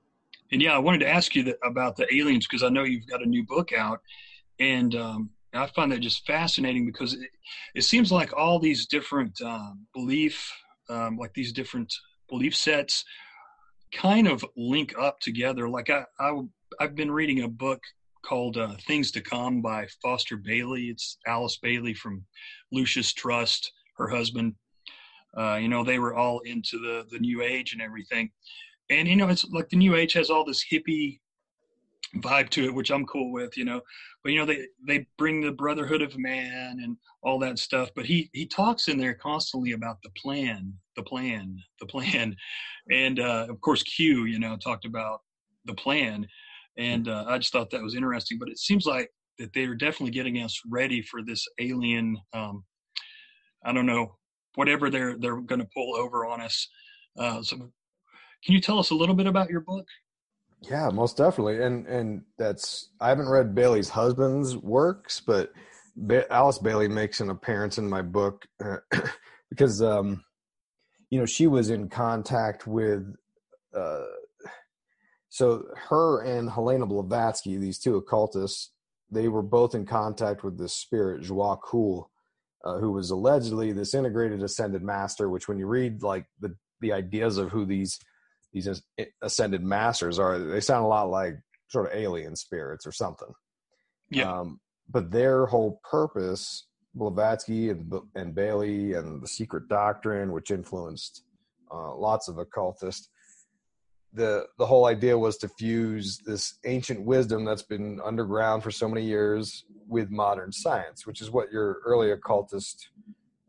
and 0.54 0.62
yeah, 0.62 0.76
I 0.76 0.78
wanted 0.78 1.00
to 1.00 1.10
ask 1.10 1.34
you 1.36 1.44
that, 1.46 1.58
about 1.64 1.96
the 1.96 2.06
aliens 2.14 2.46
because 2.48 2.62
I 2.62 2.70
know 2.70 2.84
you've 2.84 3.08
got 3.08 3.24
a 3.24 3.30
new 3.30 3.44
book 3.44 3.74
out, 3.74 4.00
and 4.60 4.94
um, 4.94 5.32
I 5.52 5.66
find 5.66 5.92
that 5.92 6.00
just 6.00 6.28
fascinating 6.28 6.86
because 6.86 7.14
it, 7.14 7.30
it 7.74 7.82
seems 7.82 8.12
like 8.12 8.32
all 8.38 8.60
these 8.60 8.86
different 8.86 9.42
um, 9.42 9.88
belief, 9.96 10.48
um, 10.90 11.18
like 11.18 11.34
these 11.34 11.52
different 11.52 11.92
belief 12.30 12.56
sets, 12.56 13.04
kind 13.92 14.28
of 14.28 14.46
link 14.56 14.94
up 15.00 15.20
together. 15.22 15.68
Like 15.68 15.90
I, 15.90 16.04
I 16.20 16.40
I've 16.80 16.96
been 16.96 17.12
reading 17.12 17.42
a 17.42 17.48
book 17.48 17.82
called 18.24 18.58
uh, 18.58 18.76
Things 18.86 19.10
to 19.12 19.22
Come 19.22 19.60
by 19.60 19.88
Foster 20.04 20.38
Bailey. 20.38 20.84
It's 20.84 21.18
Alice 21.26 21.58
Bailey 21.64 21.96
from 21.96 22.24
Lucis 22.72 23.12
Trust, 23.12 23.72
her 23.98 24.08
husband. 24.08 24.54
Uh, 25.36 25.56
you 25.56 25.68
know, 25.68 25.84
they 25.84 25.98
were 25.98 26.14
all 26.14 26.42
into 26.42 26.78
the 26.78 27.08
the 27.10 27.18
New 27.18 27.42
Age 27.42 27.74
and 27.74 27.82
everything 27.82 28.30
and 28.90 29.08
you 29.08 29.16
know 29.16 29.28
it's 29.28 29.46
like 29.52 29.70
the 29.70 29.78
new 29.78 29.96
age 29.96 30.14
has 30.14 30.30
all 30.30 30.46
this 30.46 30.66
hippie 30.72 31.20
vibe 32.18 32.50
to 32.50 32.66
it 32.66 32.74
which 32.74 32.92
i'm 32.92 33.06
cool 33.06 33.32
with 33.32 33.58
you 33.58 33.66
know. 33.66 33.82
But 34.24 34.32
you 34.32 34.40
know 34.40 34.46
they 34.46 34.68
they 34.88 35.08
bring 35.18 35.42
the 35.42 35.52
brotherhood 35.52 36.02
of 36.02 36.18
man 36.18 36.80
and 36.82 36.96
all 37.24 37.40
that 37.40 37.60
stuff 37.60 37.90
but 37.96 38.06
he 38.06 38.30
he 38.34 38.46
talks 38.46 38.88
in 38.88 38.98
there 38.98 39.14
constantly 39.14 39.74
about 39.74 39.98
the 40.04 40.12
plan 40.16 40.74
the 40.96 41.04
plan 41.04 41.58
the 41.80 41.86
plan. 41.86 42.36
And 42.92 43.20
uh 43.20 43.48
of 43.50 43.60
course 43.62 43.84
q 43.84 44.26
you 44.26 44.40
know 44.40 44.56
talked 44.58 44.86
about 44.86 45.22
the 45.66 45.74
plan. 45.74 46.28
And 46.78 47.08
uh, 47.08 47.26
i 47.28 47.38
just 47.38 47.52
thought 47.52 47.70
that 47.72 47.84
was 47.84 47.96
interesting 47.96 48.38
but 48.40 48.50
it 48.50 48.60
seems 48.60 48.86
like 48.86 49.10
that 49.40 49.52
they're 49.54 49.76
definitely 49.76 50.12
getting 50.12 50.38
us 50.38 50.60
ready 50.70 51.02
for 51.02 51.22
this 51.22 51.46
alien 51.60 52.18
um 52.34 52.64
i 53.66 53.74
don't 53.74 53.86
know 53.88 54.16
whatever 54.56 54.90
they're 54.90 55.18
they're 55.18 55.42
going 55.42 55.62
to 55.62 55.68
pull 55.74 55.96
over 55.96 56.26
on 56.26 56.42
us. 56.42 56.68
Uh, 57.18 57.42
so 57.42 57.72
can 58.46 58.54
you 58.54 58.62
tell 58.62 58.80
us 58.80 58.90
a 58.90 58.96
little 58.96 59.16
bit 59.16 59.28
about 59.28 59.50
your 59.50 59.62
book? 59.62 59.88
Yeah, 60.62 60.90
most 60.90 61.18
definitely. 61.18 61.62
And 61.62 61.88
and 61.88 62.24
that's 62.38 62.90
I 63.00 63.10
haven't 63.10 63.30
read 63.30 63.56
Bailey's 63.56 63.90
husband's 63.90 64.56
works, 64.56 65.22
but 65.26 65.52
ba- 65.96 66.32
Alice 66.32 66.58
Bailey 66.58 66.88
makes 66.88 67.20
an 67.20 67.30
appearance 67.30 67.78
in 67.78 67.90
my 67.90 68.02
book 68.02 68.48
because 69.50 69.82
um 69.82 70.24
you 71.10 71.20
know 71.20 71.26
she 71.26 71.48
was 71.48 71.70
in 71.70 71.90
contact 71.90 72.66
with 72.66 73.04
uh 73.76 74.06
so 75.30 75.64
her 75.90 76.22
and 76.22 76.48
Helena 76.48 76.86
Blavatsky, 76.86 77.58
these 77.58 77.80
two 77.80 77.96
occultists, 77.96 78.70
they 79.10 79.28
were 79.28 79.42
both 79.42 79.74
in 79.74 79.84
contact 79.84 80.44
with 80.44 80.60
this 80.60 80.74
spirit 80.74 81.24
Djwhal 81.24 81.60
Khul, 81.60 82.06
uh, 82.64 82.78
who 82.78 82.92
was 82.92 83.10
allegedly 83.10 83.72
this 83.72 83.96
integrated 83.96 84.44
ascended 84.44 84.84
master. 84.84 85.30
Which, 85.30 85.48
when 85.48 85.58
you 85.58 85.66
read 85.66 86.04
like 86.04 86.28
the 86.40 86.56
the 86.82 86.94
ideas 86.94 87.40
of 87.40 87.50
who 87.50 87.66
these 87.66 88.00
these 88.54 88.70
ascended 89.22 89.64
masters 89.64 90.20
are 90.20 90.38
they 90.40 90.62
sound 90.62 90.86
a 90.86 90.88
lot 90.88 91.10
like 91.10 91.36
sort 91.68 91.88
of 91.88 91.98
alien 91.98 92.36
spirits 92.36 92.86
or 92.86 92.92
something. 92.92 93.34
Yeah. 94.10 94.32
Um, 94.32 94.60
but 94.90 95.12
their 95.12 95.48
whole 95.48 95.82
purpose 95.90 96.68
blavatsky 96.96 97.70
and, 97.70 97.92
and 98.16 98.36
bailey 98.36 98.94
and 98.94 99.22
the 99.22 99.28
secret 99.28 99.68
doctrine 99.68 100.32
which 100.32 100.52
influenced 100.52 101.24
uh, 101.74 101.96
lots 101.96 102.28
of 102.28 102.38
occultists 102.38 103.10
the 104.14 104.46
the 104.60 104.66
whole 104.66 104.86
idea 104.86 105.18
was 105.18 105.38
to 105.38 105.48
fuse 105.48 106.20
this 106.26 106.60
ancient 106.66 107.04
wisdom 107.04 107.44
that's 107.44 107.64
been 107.64 108.00
underground 108.06 108.62
for 108.62 108.70
so 108.70 108.88
many 108.88 109.04
years 109.04 109.66
with 109.88 110.12
modern 110.12 110.52
science 110.52 111.08
which 111.08 111.20
is 111.20 111.32
what 111.32 111.52
your 111.52 111.80
early 111.86 112.12
occultists 112.12 112.90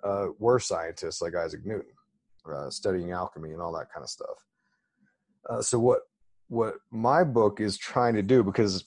uh, 0.02 0.28
were 0.38 0.58
scientists 0.58 1.20
like 1.20 1.34
isaac 1.34 1.60
newton 1.66 1.92
uh, 2.50 2.70
studying 2.70 3.10
alchemy 3.10 3.52
and 3.52 3.60
all 3.60 3.72
that 3.72 3.92
kind 3.92 4.02
of 4.02 4.08
stuff 4.08 4.42
uh, 5.48 5.62
so 5.62 5.78
what 5.78 6.00
what 6.48 6.74
my 6.90 7.24
book 7.24 7.60
is 7.60 7.76
trying 7.78 8.14
to 8.14 8.22
do 8.22 8.42
because 8.42 8.84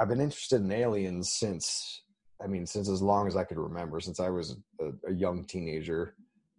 I've 0.00 0.08
been 0.08 0.20
interested 0.20 0.60
in 0.60 0.72
aliens 0.72 1.32
since 1.32 2.02
I 2.42 2.46
mean, 2.46 2.66
since 2.66 2.88
as 2.88 3.00
long 3.00 3.26
as 3.26 3.36
I 3.36 3.44
could 3.44 3.58
remember, 3.58 4.00
since 4.00 4.20
I 4.20 4.28
was 4.28 4.56
a, 4.80 4.90
a 5.08 5.12
young 5.12 5.44
teenager. 5.44 6.14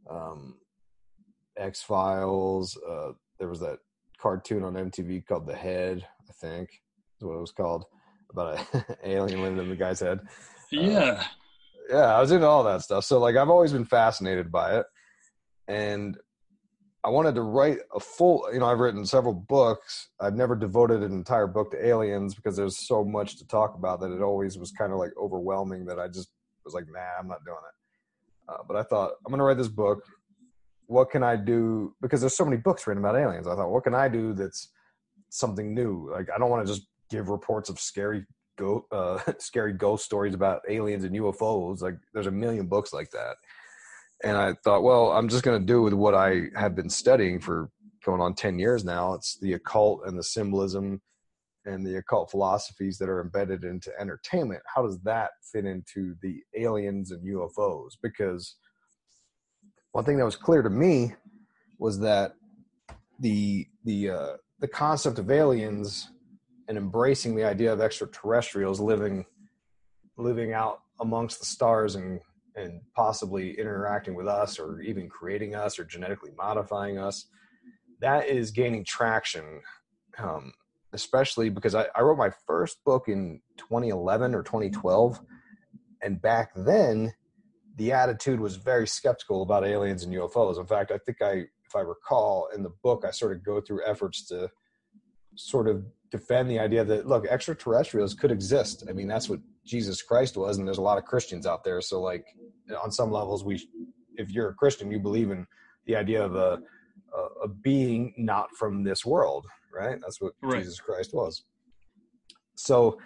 Um, 0.10 0.56
X 1.58 1.82
Files. 1.82 2.78
Uh, 2.78 3.12
there 3.40 3.48
was 3.48 3.60
that 3.60 3.80
cartoon 4.20 4.64
on 4.64 4.74
MTV 4.74 5.26
called 5.26 5.48
The 5.48 5.56
Head, 5.56 6.06
I 6.30 6.34
think 6.34 6.70
is 7.18 7.26
what 7.26 7.36
it 7.36 7.42
was 7.42 7.52
called, 7.52 7.86
about 8.30 8.66
an 8.74 8.84
alien 9.04 9.42
living 9.42 9.60
in 9.60 9.70
the 9.70 9.76
guy's 9.76 10.00
head. 10.00 10.20
Yeah. 10.72 11.00
Uh, 11.00 11.24
yeah, 11.90 12.16
I 12.16 12.20
was 12.20 12.32
into 12.32 12.48
all 12.48 12.64
that 12.64 12.82
stuff. 12.82 13.06
So 13.06 13.20
like 13.20 13.36
I've 13.36 13.50
always 13.50 13.72
been 13.72 13.86
fascinated 13.86 14.52
by 14.52 14.80
it. 14.80 14.86
And 15.68 16.18
I 17.06 17.10
wanted 17.10 17.36
to 17.36 17.44
write 17.44 17.78
a 17.94 18.00
full, 18.00 18.50
you 18.52 18.60
know, 18.60 18.66
I've 18.66 18.80
written 18.80 19.06
several 19.06 19.34
books. 19.34 20.10
I've 20.20 20.34
never 20.34 20.56
devoted 20.56 21.04
an 21.04 21.12
entire 21.12 21.46
book 21.46 21.70
to 21.72 21.86
aliens 21.86 22.34
because 22.34 22.56
there's 22.56 22.88
so 22.88 23.06
much 23.06 23.38
to 23.38 23.48
talk 23.48 23.76
about 23.76 24.02
that 24.02 24.12
it 24.12 24.24
always 24.24 24.58
was 24.58 24.72
kind 24.72 24.92
of 24.92 24.98
like 24.98 25.12
overwhelming 25.16 25.86
that 25.86 26.00
I 26.00 26.08
just 26.08 26.30
was 26.66 26.74
like, 26.74 26.86
nah, 26.92 27.20
I'm 27.20 27.28
not 27.28 27.46
doing 27.46 27.58
it. 27.58 28.52
Uh, 28.52 28.64
but 28.68 28.76
I 28.76 28.82
thought, 28.82 29.12
I'm 29.24 29.30
going 29.30 29.38
to 29.38 29.44
write 29.44 29.58
this 29.58 29.68
book. 29.68 30.04
What 30.88 31.12
can 31.12 31.22
I 31.22 31.36
do? 31.36 31.96
Because 32.02 32.22
there's 32.22 32.36
so 32.36 32.46
many 32.46 32.58
books 32.58 32.88
written 32.88 33.04
about 33.04 33.16
aliens. 33.16 33.48
I 33.48 33.56
thought, 33.56 33.70
what 33.70 33.84
can 33.84 33.94
I 33.94 34.08
do 34.08 34.34
that's 34.34 34.72
something 35.30 35.76
new? 35.76 36.10
Like, 36.12 36.30
I 36.34 36.40
don't 36.40 36.50
want 36.50 36.66
to 36.66 36.74
just 36.74 36.88
give 37.12 37.30
reports 37.30 37.70
of 37.70 37.80
scary 37.80 38.26
go 38.58 38.86
uh, 38.92 39.20
scary 39.40 39.74
ghost 39.74 40.06
stories 40.06 40.34
about 40.34 40.62
aliens 40.68 41.04
and 41.04 41.16
UFOs. 41.16 41.82
Like 41.82 41.96
there's 42.14 42.28
a 42.28 42.32
million 42.32 42.68
books 42.68 42.94
like 42.94 43.12
that. 43.12 43.36
And 44.26 44.36
I 44.36 44.54
thought, 44.64 44.82
well, 44.82 45.12
I'm 45.12 45.30
just 45.30 45.44
going 45.44 45.60
to 45.60 45.66
do 45.66 45.84
with 45.84 45.94
what 45.94 46.16
I 46.16 46.48
have 46.56 46.76
been 46.76 46.90
studying 46.90 47.40
for 47.40 47.70
going 48.04 48.22
on 48.22 48.34
10 48.34 48.58
years 48.58 48.84
now. 48.84 49.14
It's 49.14 49.38
the 49.38 49.54
occult 49.54 50.02
and 50.08 50.18
the 50.18 50.24
symbolism 50.24 51.00
and 51.66 51.86
the 51.86 51.98
occult 51.98 52.32
philosophies 52.32 52.98
that 52.98 53.08
are 53.08 53.22
embedded 53.22 53.64
into 53.64 53.92
entertainment. 54.00 54.64
How 54.74 54.82
does 54.82 55.00
that 55.02 55.30
fit 55.54 55.66
into 55.66 56.16
the 56.24 56.42
aliens 56.58 57.12
and 57.12 57.24
UFOs? 57.24 57.92
Because 58.02 58.56
one 59.92 60.04
thing 60.06 60.18
that 60.18 60.26
was 60.26 60.36
clear 60.36 60.64
to 60.64 60.72
me 60.72 61.14
was 61.78 62.00
that 62.00 62.34
the 63.20 63.68
the 63.84 64.10
uh, 64.10 64.34
the 64.60 64.68
concept 64.68 65.20
of 65.20 65.30
aliens 65.30 66.10
and 66.68 66.78
embracing 66.80 67.36
the 67.36 67.44
idea 67.44 67.72
of 67.72 67.80
extraterrestrials 67.80 68.80
living 68.80 69.26
living 70.18 70.52
out 70.52 70.82
amongst 71.00 71.40
the 71.40 71.46
stars 71.46 71.96
and 71.96 72.20
and 72.56 72.82
possibly 72.96 73.58
interacting 73.60 74.16
with 74.16 74.28
us 74.28 74.60
or 74.60 74.82
even 74.82 75.10
creating 75.10 75.56
us 75.56 75.78
or 75.78 75.84
genetically 75.84 76.32
modifying 76.38 76.98
us 76.98 77.28
that 78.00 78.28
is 78.28 78.52
gaining 78.52 78.84
traction 78.84 79.62
um, 80.18 80.54
especially 80.94 81.50
because 81.50 81.76
I, 81.76 81.88
I 81.96 82.02
wrote 82.02 82.18
my 82.18 82.32
first 82.48 82.84
book 82.86 83.08
in 83.08 83.42
2011 83.58 84.34
or 84.34 84.44
2012 84.44 85.20
and 86.02 86.22
back 86.22 86.52
then 86.56 87.14
the 87.78 87.92
attitude 87.92 88.40
was 88.40 88.56
very 88.56 88.88
skeptical 88.88 89.42
about 89.42 89.66
aliens 89.66 90.04
and 90.04 90.14
ufos 90.14 90.60
in 90.60 90.66
fact 90.66 90.92
i 90.92 90.98
think 90.98 91.22
i 91.22 91.44
if 91.66 91.76
i 91.76 91.82
recall 91.82 92.48
in 92.56 92.64
the 92.64 92.72
book 92.84 93.04
i 93.06 93.12
sort 93.12 93.34
of 93.34 93.44
go 93.44 93.60
through 93.60 93.86
efforts 93.86 94.26
to 94.28 94.50
sort 95.36 95.68
of 95.68 95.86
defend 96.12 96.50
the 96.50 96.60
idea 96.60 96.84
that 96.84 97.08
look 97.08 97.26
extraterrestrials 97.28 98.14
could 98.14 98.32
exist. 98.32 98.86
I 98.90 98.94
mean 98.94 99.08
that's 99.08 99.30
what 99.30 99.40
jesus 99.66 100.02
christ 100.02 100.38
was 100.38 100.58
and 100.58 100.68
there's 100.68 100.78
a 100.78 100.82
lot 100.82 100.98
of 100.98 101.06
christians 101.06 101.46
out 101.46 101.64
there. 101.64 101.82
So 101.82 102.02
like 102.02 102.26
on 102.82 102.92
some 102.92 103.12
levels 103.12 103.44
we 103.44 103.68
if 104.16 104.32
you're 104.32 104.50
a 104.50 104.54
christian 104.54 104.92
you 104.92 105.00
believe 105.00 105.32
in 105.32 105.46
the 105.86 105.96
idea 105.96 106.24
of 106.24 106.36
a 106.36 106.60
a, 107.44 107.48
being 107.48 108.14
not 108.18 108.50
from 108.58 108.84
this 108.84 109.06
world 109.06 109.46
right? 109.74 110.00
That's 110.02 110.22
what 110.22 110.34
right. 110.42 110.60
jesus 110.60 110.80
christ 110.80 111.14
was. 111.14 111.44
So 112.56 112.98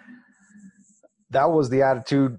that 1.30 1.50
was 1.50 1.68
the 1.68 1.82
attitude 1.82 2.38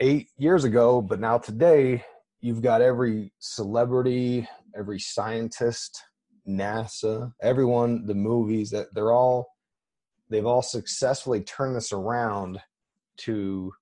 eight 0.00 0.28
years 0.38 0.64
ago 0.64 1.00
but 1.00 1.20
now 1.20 1.38
today 1.38 2.04
you've 2.40 2.62
got 2.62 2.82
every 2.82 3.32
celebrity 3.38 4.48
every 4.76 4.98
scientist 4.98 6.02
nasa 6.48 7.32
everyone 7.42 8.06
the 8.06 8.14
movies 8.14 8.70
that 8.70 8.92
they're 8.94 9.12
all 9.12 9.48
they've 10.30 10.46
all 10.46 10.62
successfully 10.62 11.40
turned 11.40 11.74
this 11.74 11.92
around 11.92 12.60
to 13.18 13.72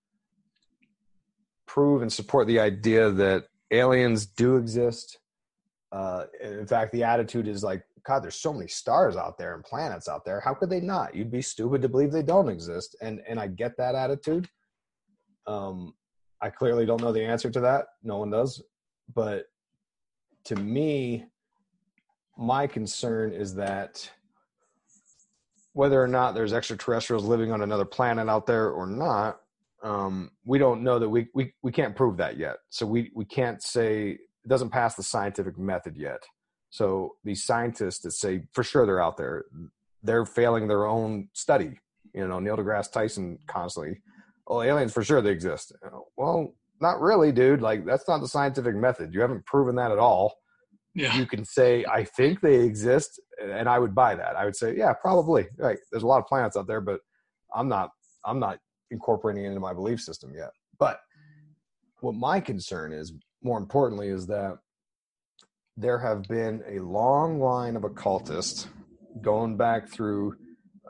prove 1.66 2.02
and 2.02 2.12
support 2.12 2.46
the 2.46 2.60
idea 2.60 3.10
that 3.10 3.44
aliens 3.70 4.26
do 4.26 4.56
exist. 4.56 5.18
Uh, 5.92 6.24
in 6.42 6.66
fact, 6.66 6.92
the 6.92 7.02
attitude 7.02 7.48
is 7.48 7.62
like, 7.62 7.82
God, 8.06 8.22
there's 8.22 8.34
so 8.36 8.52
many 8.52 8.68
stars 8.68 9.16
out 9.16 9.38
there 9.38 9.54
and 9.54 9.64
planets 9.64 10.08
out 10.08 10.24
there. 10.24 10.40
How 10.40 10.54
could 10.54 10.68
they 10.68 10.80
not? 10.80 11.14
You'd 11.14 11.30
be 11.30 11.40
stupid 11.42 11.80
to 11.82 11.88
believe 11.88 12.12
they 12.12 12.22
don't 12.22 12.48
exist. 12.48 12.96
And 13.00 13.20
and 13.26 13.40
I 13.40 13.46
get 13.46 13.76
that 13.78 13.94
attitude. 13.94 14.48
Um, 15.46 15.94
I 16.40 16.50
clearly 16.50 16.84
don't 16.84 17.00
know 17.00 17.12
the 17.12 17.24
answer 17.24 17.50
to 17.50 17.60
that. 17.60 17.86
No 18.02 18.18
one 18.18 18.30
does. 18.30 18.62
But 19.14 19.46
to 20.44 20.56
me, 20.56 21.24
my 22.36 22.66
concern 22.66 23.32
is 23.32 23.54
that 23.54 24.10
whether 25.74 26.02
or 26.02 26.08
not 26.08 26.34
there's 26.34 26.52
extraterrestrials 26.52 27.24
living 27.24 27.52
on 27.52 27.60
another 27.60 27.84
planet 27.84 28.28
out 28.28 28.46
there 28.46 28.70
or 28.70 28.86
not, 28.86 29.40
um, 29.82 30.30
we 30.46 30.58
don't 30.58 30.82
know 30.82 30.98
that 30.98 31.08
we, 31.08 31.28
we 31.34 31.52
we 31.62 31.70
can't 31.70 31.94
prove 31.94 32.16
that 32.16 32.38
yet. 32.38 32.56
So 32.70 32.86
we 32.86 33.10
we 33.14 33.26
can't 33.26 33.62
say 33.62 34.12
it 34.12 34.48
doesn't 34.48 34.70
pass 34.70 34.94
the 34.94 35.02
scientific 35.02 35.58
method 35.58 35.96
yet. 35.96 36.22
So 36.70 37.16
these 37.22 37.44
scientists 37.44 38.00
that 38.00 38.12
say 38.12 38.44
for 38.52 38.64
sure 38.64 38.86
they're 38.86 39.02
out 39.02 39.16
there, 39.16 39.44
they're 40.02 40.24
failing 40.24 40.68
their 40.68 40.86
own 40.86 41.28
study. 41.34 41.78
You 42.14 42.26
know, 42.28 42.38
Neil 42.38 42.56
deGrasse 42.56 42.92
Tyson 42.92 43.38
constantly, 43.46 44.00
oh, 44.46 44.62
aliens 44.62 44.92
for 44.92 45.02
sure 45.02 45.20
they 45.20 45.30
exist. 45.30 45.72
Well, 46.16 46.54
not 46.80 47.00
really, 47.00 47.32
dude. 47.32 47.60
Like 47.60 47.84
that's 47.84 48.08
not 48.08 48.20
the 48.20 48.28
scientific 48.28 48.76
method. 48.76 49.12
You 49.12 49.20
haven't 49.20 49.44
proven 49.44 49.74
that 49.76 49.90
at 49.90 49.98
all. 49.98 50.34
Yeah. 50.94 51.16
You 51.16 51.26
can 51.26 51.44
say, 51.44 51.84
I 51.84 52.04
think 52.04 52.40
they 52.40 52.60
exist, 52.60 53.20
and 53.42 53.68
I 53.68 53.78
would 53.78 53.94
buy 53.94 54.14
that. 54.14 54.36
I 54.36 54.44
would 54.44 54.56
say, 54.56 54.76
yeah, 54.76 54.92
probably. 54.92 55.46
Right. 55.56 55.78
There's 55.90 56.02
a 56.02 56.06
lot 56.06 56.18
of 56.18 56.26
planets 56.26 56.56
out 56.56 56.66
there, 56.66 56.80
but 56.80 57.00
I'm 57.54 57.68
not 57.68 57.90
I'm 58.24 58.38
not 58.38 58.58
incorporating 58.90 59.44
it 59.44 59.48
into 59.48 59.60
my 59.60 59.72
belief 59.72 60.00
system 60.00 60.32
yet. 60.34 60.50
But 60.78 61.00
what 62.00 62.14
my 62.14 62.40
concern 62.40 62.92
is, 62.92 63.12
more 63.42 63.58
importantly, 63.58 64.08
is 64.08 64.26
that 64.26 64.58
there 65.76 65.98
have 65.98 66.22
been 66.24 66.62
a 66.68 66.78
long 66.80 67.40
line 67.40 67.76
of 67.76 67.84
occultists 67.84 68.68
going 69.20 69.56
back 69.56 69.88
through 69.88 70.36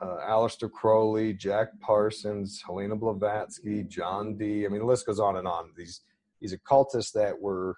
uh, 0.00 0.16
Aleister 0.28 0.70
Crowley, 0.70 1.32
Jack 1.32 1.68
Parsons, 1.80 2.62
Helena 2.64 2.96
Blavatsky, 2.96 3.84
John 3.84 4.36
Dee. 4.36 4.66
I 4.66 4.68
mean, 4.68 4.80
the 4.80 4.86
list 4.86 5.06
goes 5.06 5.20
on 5.20 5.36
and 5.36 5.46
on. 5.46 5.70
These 5.76 6.00
these 6.40 6.52
occultists 6.52 7.12
that 7.12 7.40
were 7.40 7.76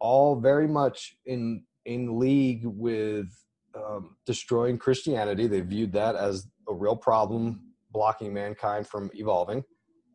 all 0.00 0.40
very 0.40 0.66
much 0.66 1.16
in 1.26 1.64
in 1.84 2.18
league 2.18 2.62
with 2.64 3.28
um, 3.74 4.16
destroying 4.26 4.78
Christianity. 4.78 5.46
They 5.46 5.60
viewed 5.60 5.92
that 5.92 6.16
as 6.16 6.46
a 6.68 6.74
real 6.74 6.96
problem, 6.96 7.60
blocking 7.90 8.32
mankind 8.32 8.86
from 8.86 9.10
evolving. 9.14 9.64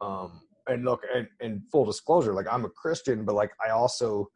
Um, 0.02 0.42
and 0.68 0.84
look, 0.84 1.02
and, 1.14 1.28
and 1.40 1.62
full 1.72 1.86
disclosure, 1.86 2.34
like 2.34 2.48
I'm 2.52 2.66
a 2.66 2.70
Christian, 2.70 3.24
but 3.26 3.36
like 3.36 3.52
I 3.66 3.72
also 3.72 4.30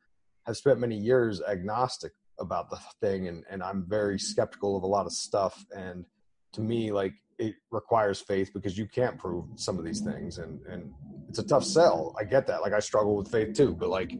have 0.45 0.57
spent 0.57 0.79
many 0.79 0.95
years 0.95 1.41
agnostic 1.41 2.11
about 2.39 2.69
the 2.69 2.79
thing, 3.01 3.27
and 3.27 3.43
and 3.49 3.63
I'm 3.63 3.85
very 3.87 4.19
skeptical 4.19 4.77
of 4.77 4.83
a 4.83 4.87
lot 4.87 5.05
of 5.05 5.11
stuff. 5.11 5.65
And 5.75 6.05
to 6.53 6.61
me, 6.61 6.91
like 6.91 7.13
it 7.39 7.55
requires 7.71 8.21
faith 8.21 8.51
because 8.53 8.77
you 8.77 8.85
can't 8.85 9.17
prove 9.17 9.45
some 9.55 9.79
of 9.79 9.85
these 9.85 10.01
things, 10.01 10.37
and 10.37 10.61
and 10.67 10.93
it's 11.27 11.39
a 11.39 11.47
tough 11.47 11.63
sell. 11.63 12.15
I 12.19 12.23
get 12.23 12.45
that. 12.47 12.61
Like 12.61 12.73
I 12.73 12.79
struggle 12.79 13.15
with 13.17 13.29
faith 13.31 13.55
too, 13.55 13.75
but 13.75 13.89
like 13.89 14.13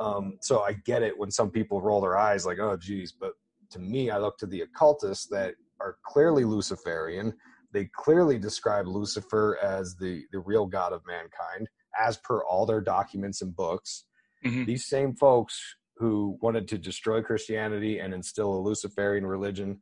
um, 0.00 0.38
so 0.40 0.62
I 0.62 0.72
get 0.72 1.02
it 1.02 1.16
when 1.16 1.30
some 1.30 1.50
people 1.50 1.80
roll 1.82 2.00
their 2.00 2.16
eyes 2.16 2.46
like, 2.46 2.58
oh, 2.58 2.76
geez. 2.76 3.12
But 3.12 3.32
to 3.70 3.78
me, 3.78 4.10
I 4.10 4.18
look 4.18 4.38
to 4.38 4.46
the 4.46 4.62
occultists 4.62 5.26
that 5.26 5.54
are 5.80 5.96
clearly 6.04 6.44
Luciferian. 6.44 7.34
They 7.72 7.88
clearly 7.94 8.38
describe 8.38 8.86
Lucifer 8.86 9.58
as 9.62 9.96
the, 9.96 10.24
the 10.32 10.40
real 10.40 10.66
God 10.66 10.92
of 10.92 11.02
mankind, 11.06 11.68
as 12.00 12.16
per 12.18 12.42
all 12.44 12.66
their 12.66 12.80
documents 12.80 13.42
and 13.42 13.54
books. 13.54 14.04
Mm-hmm. 14.44 14.64
These 14.64 14.86
same 14.86 15.14
folks 15.14 15.60
who 15.96 16.38
wanted 16.40 16.66
to 16.68 16.78
destroy 16.78 17.22
Christianity 17.22 17.98
and 17.98 18.14
instill 18.14 18.54
a 18.54 18.60
Luciferian 18.60 19.26
religion 19.26 19.80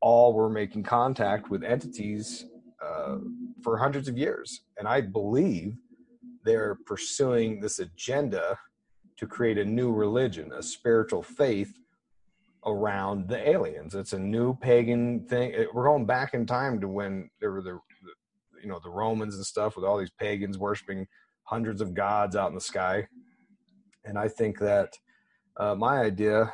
all 0.00 0.32
were 0.32 0.48
making 0.48 0.82
contact 0.82 1.50
with 1.50 1.62
entities 1.62 2.46
uh, 2.84 3.18
for 3.62 3.76
hundreds 3.76 4.08
of 4.08 4.16
years. 4.16 4.62
And 4.78 4.88
I 4.88 5.02
believe 5.02 5.76
they're 6.44 6.78
pursuing 6.86 7.60
this 7.60 7.78
agenda 7.78 8.58
to 9.18 9.26
create 9.26 9.58
a 9.58 9.64
new 9.64 9.92
religion, 9.92 10.50
a 10.56 10.62
spiritual 10.62 11.22
faith 11.22 11.78
around 12.66 13.28
the 13.28 13.48
aliens. 13.48 13.94
It's 13.94 14.12
a 14.12 14.18
new 14.18 14.54
pagan 14.54 15.26
thing. 15.26 15.66
We're 15.72 15.84
going 15.84 16.06
back 16.06 16.34
in 16.34 16.46
time 16.46 16.80
to 16.80 16.88
when 16.88 17.30
there 17.40 17.52
were 17.52 17.62
the, 17.62 17.78
you 18.62 18.68
know, 18.68 18.80
the 18.82 18.90
Romans 18.90 19.36
and 19.36 19.44
stuff 19.44 19.76
with 19.76 19.84
all 19.84 19.98
these 19.98 20.10
pagans 20.18 20.58
worshiping 20.58 21.06
hundreds 21.44 21.80
of 21.80 21.94
gods 21.94 22.36
out 22.36 22.48
in 22.48 22.54
the 22.54 22.60
sky. 22.60 23.06
And 24.04 24.18
I 24.18 24.28
think 24.28 24.58
that 24.58 24.92
uh, 25.58 25.74
my 25.74 26.00
idea, 26.00 26.52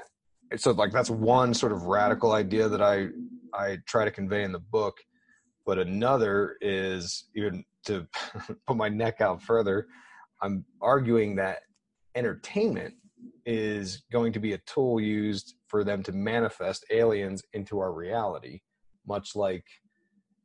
so 0.56 0.72
like 0.72 0.92
that's 0.92 1.10
one 1.10 1.54
sort 1.54 1.72
of 1.72 1.84
radical 1.84 2.32
idea 2.32 2.68
that 2.68 2.82
I 2.82 3.08
I 3.52 3.78
try 3.86 4.04
to 4.04 4.10
convey 4.10 4.44
in 4.44 4.52
the 4.52 4.58
book. 4.60 4.96
But 5.64 5.78
another 5.78 6.56
is 6.60 7.24
even 7.34 7.64
to 7.86 8.06
put 8.66 8.76
my 8.76 8.88
neck 8.88 9.20
out 9.20 9.42
further, 9.42 9.88
I'm 10.40 10.64
arguing 10.80 11.36
that 11.36 11.58
entertainment 12.14 12.94
is 13.44 14.02
going 14.12 14.32
to 14.32 14.40
be 14.40 14.52
a 14.52 14.58
tool 14.58 15.00
used 15.00 15.55
for 15.68 15.84
them 15.84 16.02
to 16.04 16.12
manifest 16.12 16.84
aliens 16.90 17.42
into 17.52 17.78
our 17.78 17.92
reality, 17.92 18.60
much 19.06 19.36
like 19.36 19.64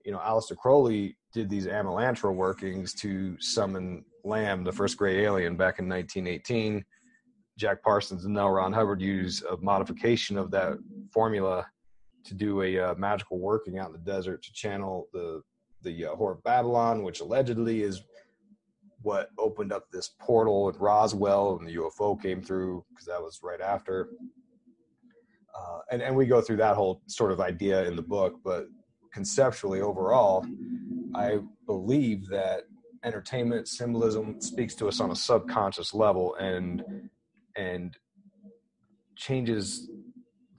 you 0.05 0.11
know 0.11 0.19
Aleister 0.19 0.57
Crowley 0.57 1.17
did 1.33 1.49
these 1.49 1.67
Amalantrah 1.67 2.33
workings 2.33 2.93
to 2.95 3.39
summon 3.39 4.03
Lam, 4.23 4.63
the 4.63 4.71
first 4.71 4.97
gray 4.97 5.23
alien, 5.23 5.55
back 5.55 5.79
in 5.79 5.87
1918. 5.87 6.83
Jack 7.57 7.83
Parsons 7.83 8.25
and 8.25 8.37
L. 8.37 8.49
Ron 8.49 8.73
Hubbard 8.73 9.01
use 9.01 9.43
a 9.43 9.57
modification 9.57 10.37
of 10.37 10.51
that 10.51 10.77
formula 11.11 11.65
to 12.23 12.33
do 12.33 12.61
a 12.61 12.79
uh, 12.79 12.95
magical 12.95 13.39
working 13.39 13.77
out 13.77 13.87
in 13.87 13.93
the 13.93 13.99
desert 13.99 14.43
to 14.43 14.53
channel 14.53 15.07
the 15.13 15.41
the 15.83 16.05
uh, 16.05 16.15
Whore 16.15 16.33
of 16.33 16.43
Babylon, 16.43 17.03
which 17.03 17.21
allegedly 17.21 17.81
is 17.81 18.03
what 19.01 19.29
opened 19.39 19.71
up 19.71 19.89
this 19.91 20.11
portal 20.19 20.69
at 20.69 20.79
Roswell, 20.79 21.57
and 21.57 21.67
the 21.67 21.75
UFO 21.77 22.21
came 22.21 22.41
through 22.41 22.85
because 22.89 23.05
that 23.07 23.21
was 23.21 23.39
right 23.41 23.61
after. 23.61 24.09
Uh, 25.57 25.79
and 25.91 26.01
and 26.01 26.15
we 26.15 26.25
go 26.25 26.41
through 26.41 26.57
that 26.57 26.75
whole 26.75 27.01
sort 27.07 27.31
of 27.31 27.39
idea 27.39 27.83
in 27.85 27.95
the 27.95 28.01
book, 28.01 28.35
but 28.43 28.67
conceptually 29.13 29.81
overall, 29.81 30.45
I 31.13 31.39
believe 31.65 32.27
that 32.29 32.63
entertainment 33.03 33.67
symbolism 33.67 34.39
speaks 34.39 34.75
to 34.75 34.87
us 34.87 34.99
on 34.99 35.11
a 35.11 35.15
subconscious 35.15 35.93
level 35.93 36.35
and 36.35 36.83
and 37.55 37.97
changes 39.15 39.89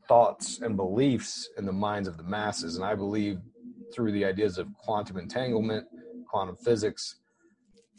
thoughts 0.09 0.61
and 0.61 0.77
beliefs 0.77 1.49
in 1.57 1.65
the 1.65 1.73
minds 1.73 2.09
of 2.09 2.17
the 2.17 2.23
masses. 2.23 2.77
And 2.77 2.85
I 2.85 2.95
believe 2.95 3.39
through 3.95 4.13
the 4.13 4.25
ideas 4.25 4.59
of 4.59 4.69
quantum 4.75 5.17
entanglement, 5.17 5.87
quantum 6.29 6.57
physics, 6.57 7.17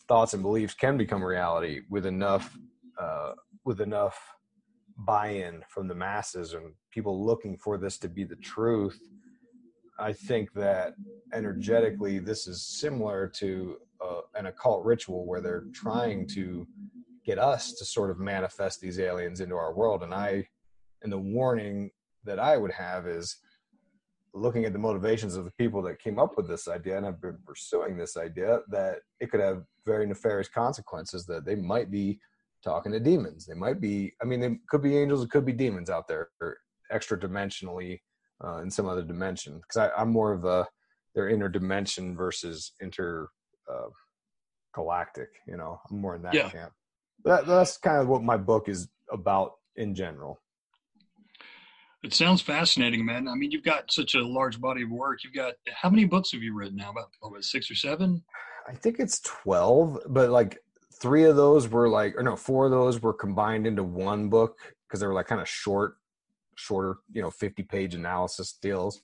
thoughts 0.08 0.34
and 0.34 0.44
beliefs 0.44 0.74
can 0.74 0.98
become 0.98 1.24
reality 1.24 1.82
with 1.90 2.06
enough 2.06 2.58
uh, 3.00 3.34
with 3.66 3.82
enough 3.82 4.20
buy-in 4.98 5.64
from 5.70 5.88
the 5.88 5.96
masses 5.96 6.54
and 6.54 6.74
people 6.94 7.26
looking 7.26 7.58
for 7.58 7.78
this 7.78 7.98
to 7.98 8.08
be 8.08 8.24
the 8.24 8.36
truth. 8.38 9.00
I 10.00 10.14
think 10.14 10.54
that 10.54 10.94
energetically, 11.34 12.20
this 12.20 12.48
is 12.48 12.66
similar 12.66 13.28
to 13.36 13.78
uh, 14.04 14.22
an 14.36 14.48
occult 14.48 14.86
ritual 14.86 15.26
where 15.26 15.42
they're 15.42 15.66
trying 15.74 16.28
to 16.30 16.68
get 17.26 17.40
us 17.40 17.74
to 17.74 17.86
sort 17.86 18.12
of 18.12 18.20
manifest 18.20 18.82
these 18.82 19.00
aliens 19.00 19.40
into 19.40 19.56
our 19.56 19.74
world. 19.74 20.04
And 20.04 20.14
I, 20.14 20.48
and 21.02 21.12
the 21.12 21.20
warning 21.20 21.92
that 22.26 22.40
I 22.40 22.58
would 22.58 22.72
have 22.72 23.08
is 23.08 23.38
looking 24.34 24.66
at 24.66 24.74
the 24.74 24.80
motivations 24.80 25.36
of 25.36 25.46
the 25.46 25.52
people 25.52 25.82
that 25.84 26.00
came 26.00 26.18
up 26.18 26.36
with 26.36 26.48
this 26.48 26.68
idea 26.68 26.98
and 26.98 27.06
have 27.06 27.22
been 27.22 27.38
pursuing 27.46 27.96
this 27.96 28.18
idea 28.18 28.60
that 28.70 28.98
it 29.20 29.30
could 29.30 29.40
have 29.40 29.64
very 29.86 30.06
nefarious 30.08 30.50
consequences 30.50 31.26
that 31.28 31.46
they 31.46 31.56
might 31.56 31.92
be 31.92 32.20
talking 32.64 32.92
to 32.92 33.00
demons. 33.00 33.46
They 33.46 33.54
might 33.54 33.80
be, 33.80 34.14
I 34.22 34.26
mean, 34.26 34.40
they 34.40 34.58
could 34.68 34.82
be 34.82 34.98
angels, 34.98 35.24
it 35.24 35.30
could 35.30 35.46
be 35.46 35.54
demons 35.54 35.90
out 35.90 36.08
there 36.08 36.30
extra 36.94 37.20
dimensionally 37.20 38.00
uh, 38.44 38.58
in 38.62 38.70
some 38.70 38.88
other 38.88 39.04
dimension. 39.04 39.60
Because 39.60 39.92
I'm 39.98 40.10
more 40.10 40.32
of 40.32 40.46
a, 40.46 40.68
their 41.16 41.30
interdimension 41.30 42.16
versus 42.16 42.74
inter 42.80 43.28
uh, 43.72 43.90
galactic, 44.74 45.30
you 45.48 45.58
know, 45.58 45.80
I'm 45.90 46.00
more 46.00 46.16
in 46.16 46.22
that 46.24 46.34
yeah. 46.34 46.50
camp. 46.50 46.72
That, 47.26 47.46
that's 47.46 47.78
kind 47.78 48.02
of 48.02 48.08
what 48.08 48.24
my 48.24 48.38
book 48.38 48.68
is 48.68 48.88
about 49.12 49.52
in 49.76 49.96
general. 49.96 50.40
It 52.04 52.14
sounds 52.14 52.42
fascinating, 52.42 53.06
man. 53.06 53.30
I 53.30 53.36
mean, 53.36 53.52
you've 53.52 53.64
got 53.64 53.90
such 53.90 54.14
a 54.14 54.28
large 54.28 54.60
body 54.60 54.84
of 54.84 54.90
work. 54.90 55.24
You've 55.24 55.34
got 55.34 55.54
how 55.74 55.90
many 55.90 56.04
books 56.04 56.34
have 56.34 56.44
you 56.44 56.54
written 56.54 56.76
now? 56.76 56.92
About 56.92 57.08
what, 57.22 57.44
six 57.46 57.72
or 57.72 57.76
seven? 57.76 58.22
I 58.68 58.74
think 58.74 59.00
it's 59.00 59.22
twelve, 59.22 60.00
but 60.10 60.30
like 60.30 60.60
three 61.02 61.24
of 61.24 61.38
those 61.38 61.70
were 61.70 61.88
like, 61.88 62.18
or 62.18 62.24
no, 62.24 62.36
four 62.36 62.66
of 62.66 62.72
those 62.72 63.02
were 63.02 63.14
combined 63.14 63.66
into 63.66 63.84
one 63.84 64.28
book 64.28 64.58
because 64.88 65.00
they 65.00 65.08
were 65.08 65.14
like 65.14 65.28
kind 65.28 65.40
of 65.40 65.48
short, 65.48 65.96
shorter, 66.56 66.98
you 67.12 67.22
know, 67.22 67.32
fifty-page 67.32 67.96
analysis 67.96 68.58
deals. 68.62 69.02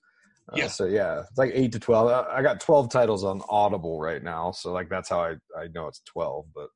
Uh, 0.51 0.55
yeah. 0.57 0.67
so 0.67 0.85
yeah, 0.85 1.21
it's 1.21 1.37
like 1.37 1.51
eight 1.53 1.71
to 1.73 1.79
twelve. 1.79 2.09
I 2.09 2.41
got 2.41 2.59
twelve 2.59 2.89
titles 2.91 3.23
on 3.23 3.41
Audible 3.49 3.99
right 3.99 4.23
now, 4.23 4.51
so 4.51 4.71
like 4.71 4.89
that's 4.89 5.09
how 5.09 5.21
I 5.21 5.35
I 5.57 5.67
know 5.73 5.87
it's 5.87 6.01
twelve. 6.05 6.45
But 6.55 6.69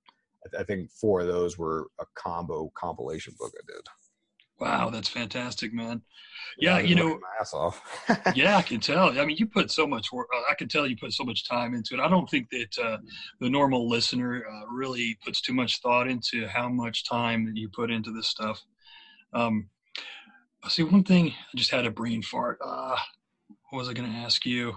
I, 0.46 0.62
I 0.62 0.64
think 0.64 0.92
four 0.92 1.22
of 1.22 1.28
those 1.28 1.58
were 1.58 1.88
a 2.00 2.06
combo 2.16 2.72
compilation 2.76 3.34
book 3.40 3.52
I 3.56 3.64
did. 3.68 3.84
Wow, 4.60 4.90
that's 4.92 5.10
fantastic, 5.10 5.74
man. 5.74 6.02
Yeah, 6.58 6.78
yeah 6.78 6.86
you 6.86 6.96
know, 6.96 7.20
ass 7.40 7.54
off. 7.54 7.82
yeah, 8.36 8.58
I 8.58 8.62
can 8.62 8.80
tell. 8.80 9.20
I 9.20 9.26
mean, 9.26 9.38
you 9.38 9.48
put 9.48 9.72
so 9.72 9.88
much 9.88 10.12
work. 10.12 10.28
Uh, 10.34 10.42
I 10.50 10.56
can 10.56 10.68
tell 10.68 10.88
you 10.88 10.96
put 10.96 11.12
so 11.12 11.24
much 11.24 11.48
time 11.48 11.74
into 11.74 11.96
it. 11.96 12.00
I 12.00 12.08
don't 12.08 12.30
think 12.30 12.50
that 12.52 12.78
uh, 12.82 12.98
the 13.42 13.50
normal 13.50 13.90
listener 13.90 14.46
uh, 14.50 14.68
really 14.72 15.18
puts 15.26 15.42
too 15.42 15.54
much 15.54 15.82
thought 15.82 16.08
into 16.08 16.48
how 16.48 16.70
much 16.70 17.06
time 17.06 17.46
that 17.46 17.58
you 17.58 17.70
put 17.70 17.92
into 17.92 18.12
this 18.12 18.28
stuff. 18.28 18.62
Um, 19.34 19.70
see, 20.70 20.84
one 20.84 21.04
thing 21.04 21.30
I 21.30 21.58
just 21.58 21.72
had 21.72 21.86
a 21.86 21.92
brain 21.92 22.22
fart. 22.22 22.60
Uh, 22.64 22.98
what 23.70 23.80
was 23.80 23.90
I 23.90 23.94
going 23.94 24.12
to 24.12 24.18
ask 24.18 24.46
you? 24.46 24.76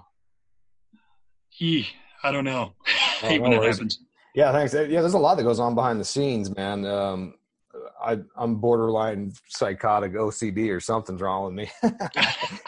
He, 1.48 1.88
I 2.22 2.32
don't 2.32 2.44
know. 2.44 2.74
Oh, 3.22 3.40
when 3.40 3.54
it 3.54 3.62
happens. 3.62 3.98
Yeah, 4.34 4.52
thanks. 4.52 4.74
Yeah, 4.74 5.00
there's 5.00 5.14
a 5.14 5.18
lot 5.18 5.36
that 5.36 5.44
goes 5.44 5.58
on 5.58 5.74
behind 5.74 5.98
the 5.98 6.04
scenes, 6.04 6.54
man. 6.54 6.84
Um, 6.84 7.32
I, 8.04 8.18
am 8.38 8.56
borderline 8.56 9.32
psychotic 9.48 10.12
OCD 10.12 10.70
or 10.70 10.80
something's 10.80 11.22
wrong 11.22 11.46
with 11.46 11.54
me. 11.54 11.70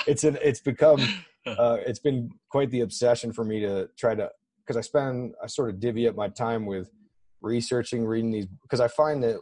it's 0.06 0.24
an, 0.24 0.38
it's 0.42 0.60
become, 0.60 1.00
uh, 1.46 1.76
it's 1.86 1.98
been 1.98 2.30
quite 2.50 2.70
the 2.70 2.80
obsession 2.80 3.30
for 3.30 3.44
me 3.44 3.60
to 3.60 3.90
try 3.98 4.14
to, 4.14 4.30
because 4.64 4.78
I 4.78 4.80
spend, 4.80 5.34
I 5.42 5.46
sort 5.46 5.68
of 5.68 5.80
divvy 5.80 6.08
up 6.08 6.16
my 6.16 6.28
time 6.28 6.64
with 6.64 6.90
researching, 7.42 8.06
reading 8.06 8.30
these, 8.30 8.46
because 8.62 8.80
I 8.80 8.88
find 8.88 9.22
that 9.24 9.36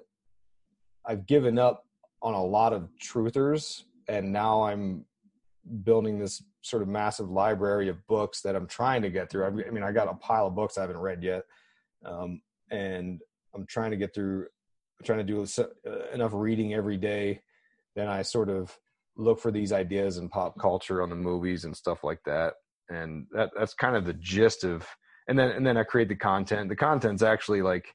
I've 1.06 1.26
given 1.26 1.60
up 1.60 1.85
on 2.26 2.34
a 2.34 2.44
lot 2.44 2.72
of 2.72 2.88
truthers, 3.00 3.84
and 4.08 4.32
now 4.32 4.64
I'm 4.64 5.04
building 5.84 6.18
this 6.18 6.42
sort 6.62 6.82
of 6.82 6.88
massive 6.88 7.30
library 7.30 7.88
of 7.88 8.04
books 8.08 8.40
that 8.42 8.56
I'm 8.56 8.66
trying 8.66 9.02
to 9.02 9.10
get 9.10 9.30
through. 9.30 9.46
I 9.46 9.70
mean, 9.70 9.82
I 9.84 9.92
got 9.92 10.08
a 10.08 10.14
pile 10.14 10.48
of 10.48 10.54
books 10.54 10.76
I 10.76 10.82
haven't 10.82 10.98
read 10.98 11.22
yet, 11.22 11.44
um, 12.04 12.40
and 12.70 13.20
I'm 13.54 13.66
trying 13.66 13.92
to 13.92 13.96
get 13.96 14.12
through 14.14 14.46
trying 15.04 15.24
to 15.24 15.24
do 15.24 15.46
uh, 15.58 15.92
enough 16.12 16.32
reading 16.34 16.74
every 16.74 16.96
day, 16.96 17.42
then 17.94 18.08
I 18.08 18.22
sort 18.22 18.48
of 18.48 18.76
look 19.16 19.40
for 19.40 19.50
these 19.50 19.72
ideas 19.72 20.18
in 20.18 20.28
pop 20.28 20.58
culture 20.58 21.02
on 21.02 21.10
the 21.10 21.16
movies 21.16 21.64
and 21.64 21.76
stuff 21.76 22.04
like 22.04 22.20
that. 22.26 22.54
And 22.88 23.26
that 23.32 23.50
that's 23.58 23.74
kind 23.74 23.96
of 23.96 24.04
the 24.04 24.14
gist 24.14 24.64
of 24.64 24.86
and 25.28 25.38
then 25.38 25.50
and 25.50 25.66
then 25.66 25.76
I 25.76 25.82
create 25.82 26.08
the 26.08 26.16
content. 26.16 26.68
The 26.68 26.76
content's 26.76 27.22
actually 27.22 27.62
like 27.62 27.94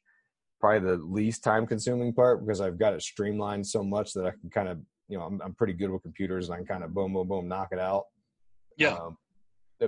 probably 0.61 0.91
the 0.91 1.03
least 1.03 1.43
time 1.43 1.67
consuming 1.67 2.13
part 2.13 2.45
because 2.45 2.61
I've 2.61 2.79
got 2.79 2.93
it 2.93 3.01
streamlined 3.01 3.67
so 3.67 3.83
much 3.83 4.13
that 4.13 4.25
I 4.25 4.31
can 4.31 4.49
kind 4.49 4.69
of 4.69 4.79
you 5.09 5.17
know 5.17 5.25
I'm 5.25 5.41
I'm 5.41 5.53
pretty 5.53 5.73
good 5.73 5.89
with 5.89 6.03
computers 6.03 6.47
and 6.47 6.53
I 6.55 6.57
can 6.57 6.67
kind 6.67 6.83
of 6.83 6.93
boom 6.93 7.13
boom 7.13 7.27
boom 7.27 7.47
knock 7.47 7.69
it 7.71 7.79
out. 7.79 8.05
Yeah. 8.77 8.95
Um, 8.95 9.17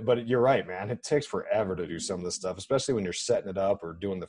but 0.04 0.26
you're 0.26 0.40
right, 0.40 0.66
man. 0.66 0.90
It 0.90 1.04
takes 1.04 1.24
forever 1.24 1.76
to 1.76 1.86
do 1.86 2.00
some 2.00 2.18
of 2.18 2.24
this 2.24 2.34
stuff, 2.34 2.58
especially 2.58 2.94
when 2.94 3.04
you're 3.04 3.12
setting 3.12 3.48
it 3.48 3.56
up 3.56 3.84
or 3.84 3.92
doing 3.92 4.18
the 4.18 4.26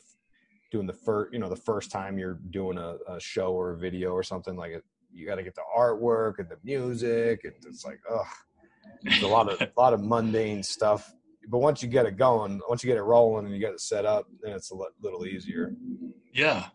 doing 0.71 0.87
the 0.87 0.93
first 0.93 1.33
you 1.33 1.39
know 1.39 1.49
the 1.49 1.55
first 1.55 1.91
time 1.91 2.17
you're 2.17 2.39
doing 2.49 2.77
a, 2.77 2.97
a 3.07 3.19
show 3.19 3.53
or 3.53 3.71
a 3.71 3.77
video 3.77 4.11
or 4.11 4.23
something 4.23 4.55
like 4.55 4.71
it 4.71 4.83
you 5.13 5.25
got 5.25 5.35
to 5.35 5.43
get 5.43 5.55
the 5.55 5.61
artwork 5.75 6.39
and 6.39 6.49
the 6.49 6.57
music 6.63 7.41
and 7.45 7.53
it's 7.65 7.85
like 7.85 7.99
ugh 8.11 8.25
it's 9.03 9.23
a 9.23 9.27
lot 9.27 9.51
of 9.51 9.61
a 9.61 9.71
lot 9.77 9.93
of 9.93 10.01
mundane 10.01 10.61
stuff 10.61 11.13
but 11.49 11.59
once 11.59 11.81
you 11.81 11.89
get 11.89 12.05
it 12.05 12.17
going 12.17 12.61
once 12.69 12.83
you 12.83 12.87
get 12.87 12.97
it 12.97 13.03
rolling 13.03 13.45
and 13.45 13.53
you 13.53 13.59
get 13.59 13.73
it 13.73 13.81
set 13.81 14.05
up 14.05 14.27
then 14.41 14.53
it's 14.53 14.71
a 14.71 14.75
little 15.01 15.25
easier. 15.25 15.73
Yeah. 16.33 16.67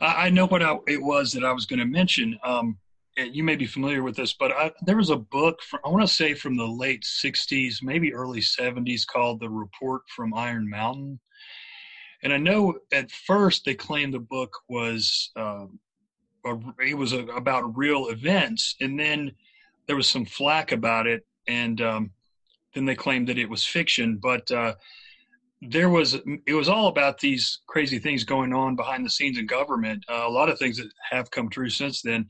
I, 0.00 0.30
know 0.30 0.46
what 0.46 0.62
I, 0.62 0.76
it 0.86 1.02
was 1.02 1.32
that 1.32 1.44
i 1.44 1.52
was 1.52 1.66
going 1.66 1.78
to 1.78 1.86
mention 1.86 2.38
um, 2.44 2.76
you 3.16 3.42
may 3.42 3.56
be 3.56 3.66
familiar 3.66 4.02
with 4.02 4.16
this 4.16 4.32
but 4.32 4.52
I, 4.52 4.72
there 4.82 4.96
was 4.96 5.10
a 5.10 5.16
book 5.16 5.62
from, 5.62 5.80
i 5.84 5.88
want 5.88 6.02
to 6.02 6.14
say 6.14 6.34
from 6.34 6.56
the 6.56 6.66
late 6.66 7.02
60s 7.02 7.82
maybe 7.82 8.12
early 8.12 8.40
70s 8.40 9.06
called 9.06 9.40
the 9.40 9.50
report 9.50 10.02
from 10.14 10.34
iron 10.34 10.68
mountain. 10.68 11.20
And 12.22 12.32
I 12.32 12.36
know 12.36 12.74
at 12.92 13.10
first 13.10 13.64
they 13.64 13.74
claimed 13.74 14.14
the 14.14 14.20
book 14.20 14.56
was 14.68 15.30
uh, 15.36 15.66
a, 16.46 16.58
it 16.80 16.96
was 16.96 17.12
a, 17.12 17.24
about 17.26 17.76
real 17.76 18.08
events, 18.08 18.76
and 18.80 18.98
then 18.98 19.32
there 19.86 19.96
was 19.96 20.08
some 20.08 20.24
flack 20.24 20.72
about 20.72 21.06
it, 21.06 21.26
and 21.48 21.80
um, 21.80 22.10
then 22.74 22.84
they 22.84 22.94
claimed 22.94 23.28
that 23.28 23.38
it 23.38 23.48
was 23.48 23.64
fiction. 23.64 24.18
But 24.22 24.50
uh, 24.50 24.74
there 25.60 25.90
was 25.90 26.14
it 26.46 26.54
was 26.54 26.68
all 26.68 26.88
about 26.88 27.18
these 27.18 27.60
crazy 27.66 27.98
things 27.98 28.24
going 28.24 28.52
on 28.52 28.76
behind 28.76 29.04
the 29.04 29.10
scenes 29.10 29.38
in 29.38 29.46
government. 29.46 30.04
Uh, 30.08 30.24
a 30.26 30.30
lot 30.30 30.48
of 30.48 30.58
things 30.58 30.76
that 30.78 30.90
have 31.10 31.30
come 31.30 31.48
true 31.48 31.70
since 31.70 32.02
then. 32.02 32.28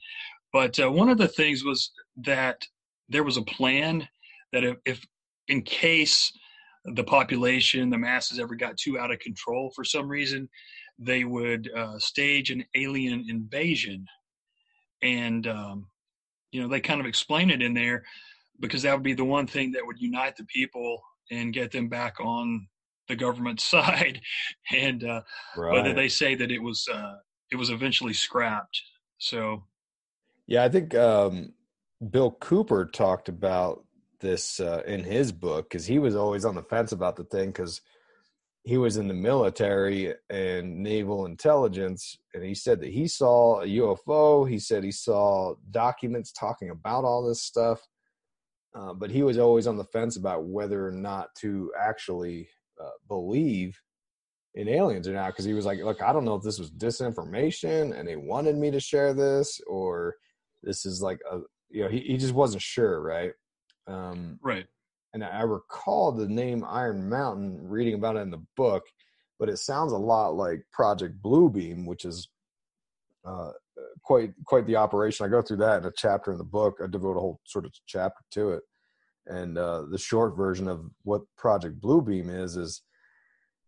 But 0.53 0.79
uh, 0.79 0.91
one 0.91 1.09
of 1.09 1.19
the 1.19 1.29
things 1.29 1.65
was 1.65 1.91
that 2.19 2.63
there 3.09 3.25
was 3.25 3.37
a 3.39 3.43
plan 3.43 4.07
that 4.53 4.65
if, 4.65 4.77
if 4.85 5.07
in 5.49 5.63
case 5.63 6.33
the 6.85 7.05
population, 7.05 7.91
the 7.91 7.99
masses 7.99 8.39
ever 8.39 8.55
got 8.55 8.77
too 8.77 8.99
out 8.99 9.11
of 9.11 9.19
control 9.21 9.73
for 9.75 9.85
some 9.85 10.09
reason, 10.09 10.49
they 10.99 11.25
would 11.25 11.71
uh, 11.75 11.99
stage 11.99 12.51
an 12.51 12.65
alien 12.75 13.25
invasion. 13.29 14.05
And, 15.03 15.47
um, 15.47 15.87
you 16.51 16.61
know, 16.61 16.69
they 16.69 16.81
kind 16.81 17.01
of 17.01 17.07
explain 17.07 17.51
it 17.51 17.63
in 17.63 17.73
there 17.75 18.05
because 18.63 18.83
that 18.83 18.95
would 18.95 19.03
be 19.03 19.13
the 19.13 19.25
one 19.25 19.47
thing 19.47 19.73
that 19.73 19.85
would 19.85 20.01
unite 20.01 20.37
the 20.37 20.45
people 20.45 21.03
and 21.31 21.53
get 21.53 21.73
them 21.73 21.89
back 21.89 22.15
on 22.21 22.69
the 23.09 23.17
government 23.17 23.61
side, 23.75 24.23
and 24.73 25.05
uh, 25.05 25.21
right. 25.57 25.73
whether 25.73 25.93
they 25.93 26.09
say 26.09 26.35
that 26.35 26.51
it 26.51 26.63
was 26.63 26.89
uh, 26.91 27.17
it 27.51 27.57
was 27.57 27.69
eventually 27.69 28.15
scrapped. 28.15 28.81
So, 29.19 29.65
yeah, 30.47 30.65
I 30.65 30.71
think 30.71 30.95
um, 30.95 31.53
Bill 32.11 32.31
Cooper 32.31 32.87
talked 32.87 33.29
about 33.29 33.85
this 34.21 34.61
uh, 34.61 34.83
in 34.87 35.05
his 35.05 35.33
book 35.33 35.69
because 35.69 35.85
he 35.85 35.99
was 35.99 36.17
always 36.17 36.45
on 36.45 36.55
the 36.55 36.63
fence 36.63 36.93
about 36.93 37.17
the 37.17 37.25
thing 37.25 37.49
because 37.49 37.83
he 38.65 38.79
was 38.79 38.97
in 38.97 39.09
the 39.09 39.15
military 39.15 40.15
and 40.31 40.83
naval 40.83 41.27
intelligence 41.27 42.17
and 42.33 42.45
he 42.45 42.55
said 42.55 42.81
that 42.81 42.93
he 42.93 43.09
saw 43.09 43.61
a 43.61 43.67
ufo 43.67 44.49
he 44.49 44.61
said 44.61 44.85
he 44.85 44.93
saw 44.93 45.53
documents 45.73 46.31
talking 46.31 46.71
about 46.71 47.03
all 47.03 47.27
this 47.27 47.43
stuff 47.43 47.81
uh, 48.75 48.93
but 48.95 49.11
he 49.11 49.23
was 49.23 49.39
always 49.39 49.67
on 49.67 49.77
the 49.77 49.85
fence 49.85 50.17
about 50.17 50.45
whether 50.45 50.87
or 50.87 50.93
not 50.93 51.29
to 51.41 51.73
actually 51.81 52.49
uh, 52.81 52.89
believe 53.09 53.79
in 54.55 54.69
aliens 54.69 55.09
or 55.09 55.13
not 55.13 55.29
because 55.29 55.47
he 55.47 55.55
was 55.55 55.65
like 55.65 55.79
look 55.79 56.03
i 56.03 56.13
don't 56.13 56.27
know 56.27 56.35
if 56.35 56.43
this 56.43 56.59
was 56.59 56.71
disinformation 56.71 57.99
and 57.99 58.07
they 58.07 58.17
wanted 58.17 58.55
me 58.57 58.71
to 58.71 58.79
share 58.79 59.15
this 59.15 59.61
or 59.67 60.15
this 60.63 60.85
is 60.85 61.01
like 61.01 61.19
a 61.31 61.39
you 61.71 61.83
know 61.83 61.89
he, 61.89 62.01
he 62.01 62.17
just 62.17 62.35
wasn't 62.35 62.63
sure 62.63 63.01
right? 63.01 63.33
Um, 63.89 64.39
right. 64.43 64.67
and 65.13 65.25
I 65.25 65.43
recall 65.43 66.13
the 66.13 66.29
name 66.29 66.65
Iron 66.69 67.09
Mountain 67.09 67.69
reading 67.69 67.95
about 67.95 68.15
it 68.15 68.21
in 68.21 68.31
the 68.31 68.45
book, 68.57 68.85
but 69.41 69.49
it 69.49 69.59
sounds 69.59 69.91
a 69.93 69.99
lot 69.99 70.37
like 70.37 70.65
Project 70.73 71.21
Bluebeam, 71.21 71.85
which 71.85 72.05
is 72.05 72.29
uh, 73.25 73.51
quite 74.03 74.33
quite 74.45 74.67
the 74.67 74.77
operation. 74.77 75.25
I 75.25 75.29
go 75.29 75.43
through 75.43 75.59
that 75.59 75.83
in 75.83 75.89
a 75.89 75.93
chapter 75.97 76.33
in 76.33 76.39
the 76.39 76.45
book. 76.45 76.79
I 76.83 76.87
devote 76.87 77.17
a 77.17 77.21
whole 77.21 77.41
sort 77.45 77.65
of 77.65 77.73
chapter 77.87 78.23
to 78.33 78.51
it, 78.53 78.63
and 79.27 79.59
uh, 79.59 79.83
the 79.91 79.99
short 79.99 80.37
version 80.37 80.69
of 80.69 80.85
what 81.03 81.23
Project 81.37 81.81
Bluebeam 81.81 82.29
is 82.31 82.57
is 82.57 82.83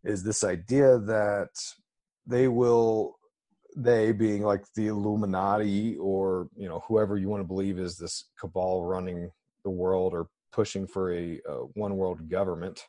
is 0.05 0.23
this 0.23 0.45
idea 0.45 0.99
that 0.99 1.49
they 2.27 2.49
will 2.49 3.17
they 3.77 4.12
being 4.12 4.43
like 4.43 4.65
the 4.77 4.87
Illuminati 4.87 5.97
or 5.97 6.49
you 6.57 6.69
know 6.69 6.83
whoever 6.87 7.17
you 7.17 7.29
want 7.29 7.41
to 7.41 7.49
believe 7.49 7.79
is 7.79 7.97
this 7.97 8.31
cabal 8.39 8.85
running 8.85 9.31
the 9.65 9.71
world 9.71 10.12
or 10.12 10.29
pushing 10.53 10.87
for 10.87 11.12
a, 11.12 11.41
a 11.49 11.55
one 11.75 11.97
world 11.97 12.31
government, 12.31 12.87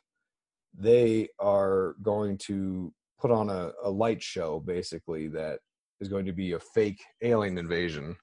they 0.78 1.28
are 1.40 1.96
going 2.02 2.38
to 2.38 2.92
put 3.18 3.30
on 3.30 3.50
a, 3.50 3.72
a 3.82 3.90
light 3.90 4.22
show 4.22 4.60
basically 4.60 5.26
that 5.26 5.58
is 6.00 6.08
going 6.08 6.26
to 6.26 6.32
be 6.32 6.52
a 6.52 6.58
fake 6.58 7.02
alien 7.22 7.58
invasion. 7.58 8.16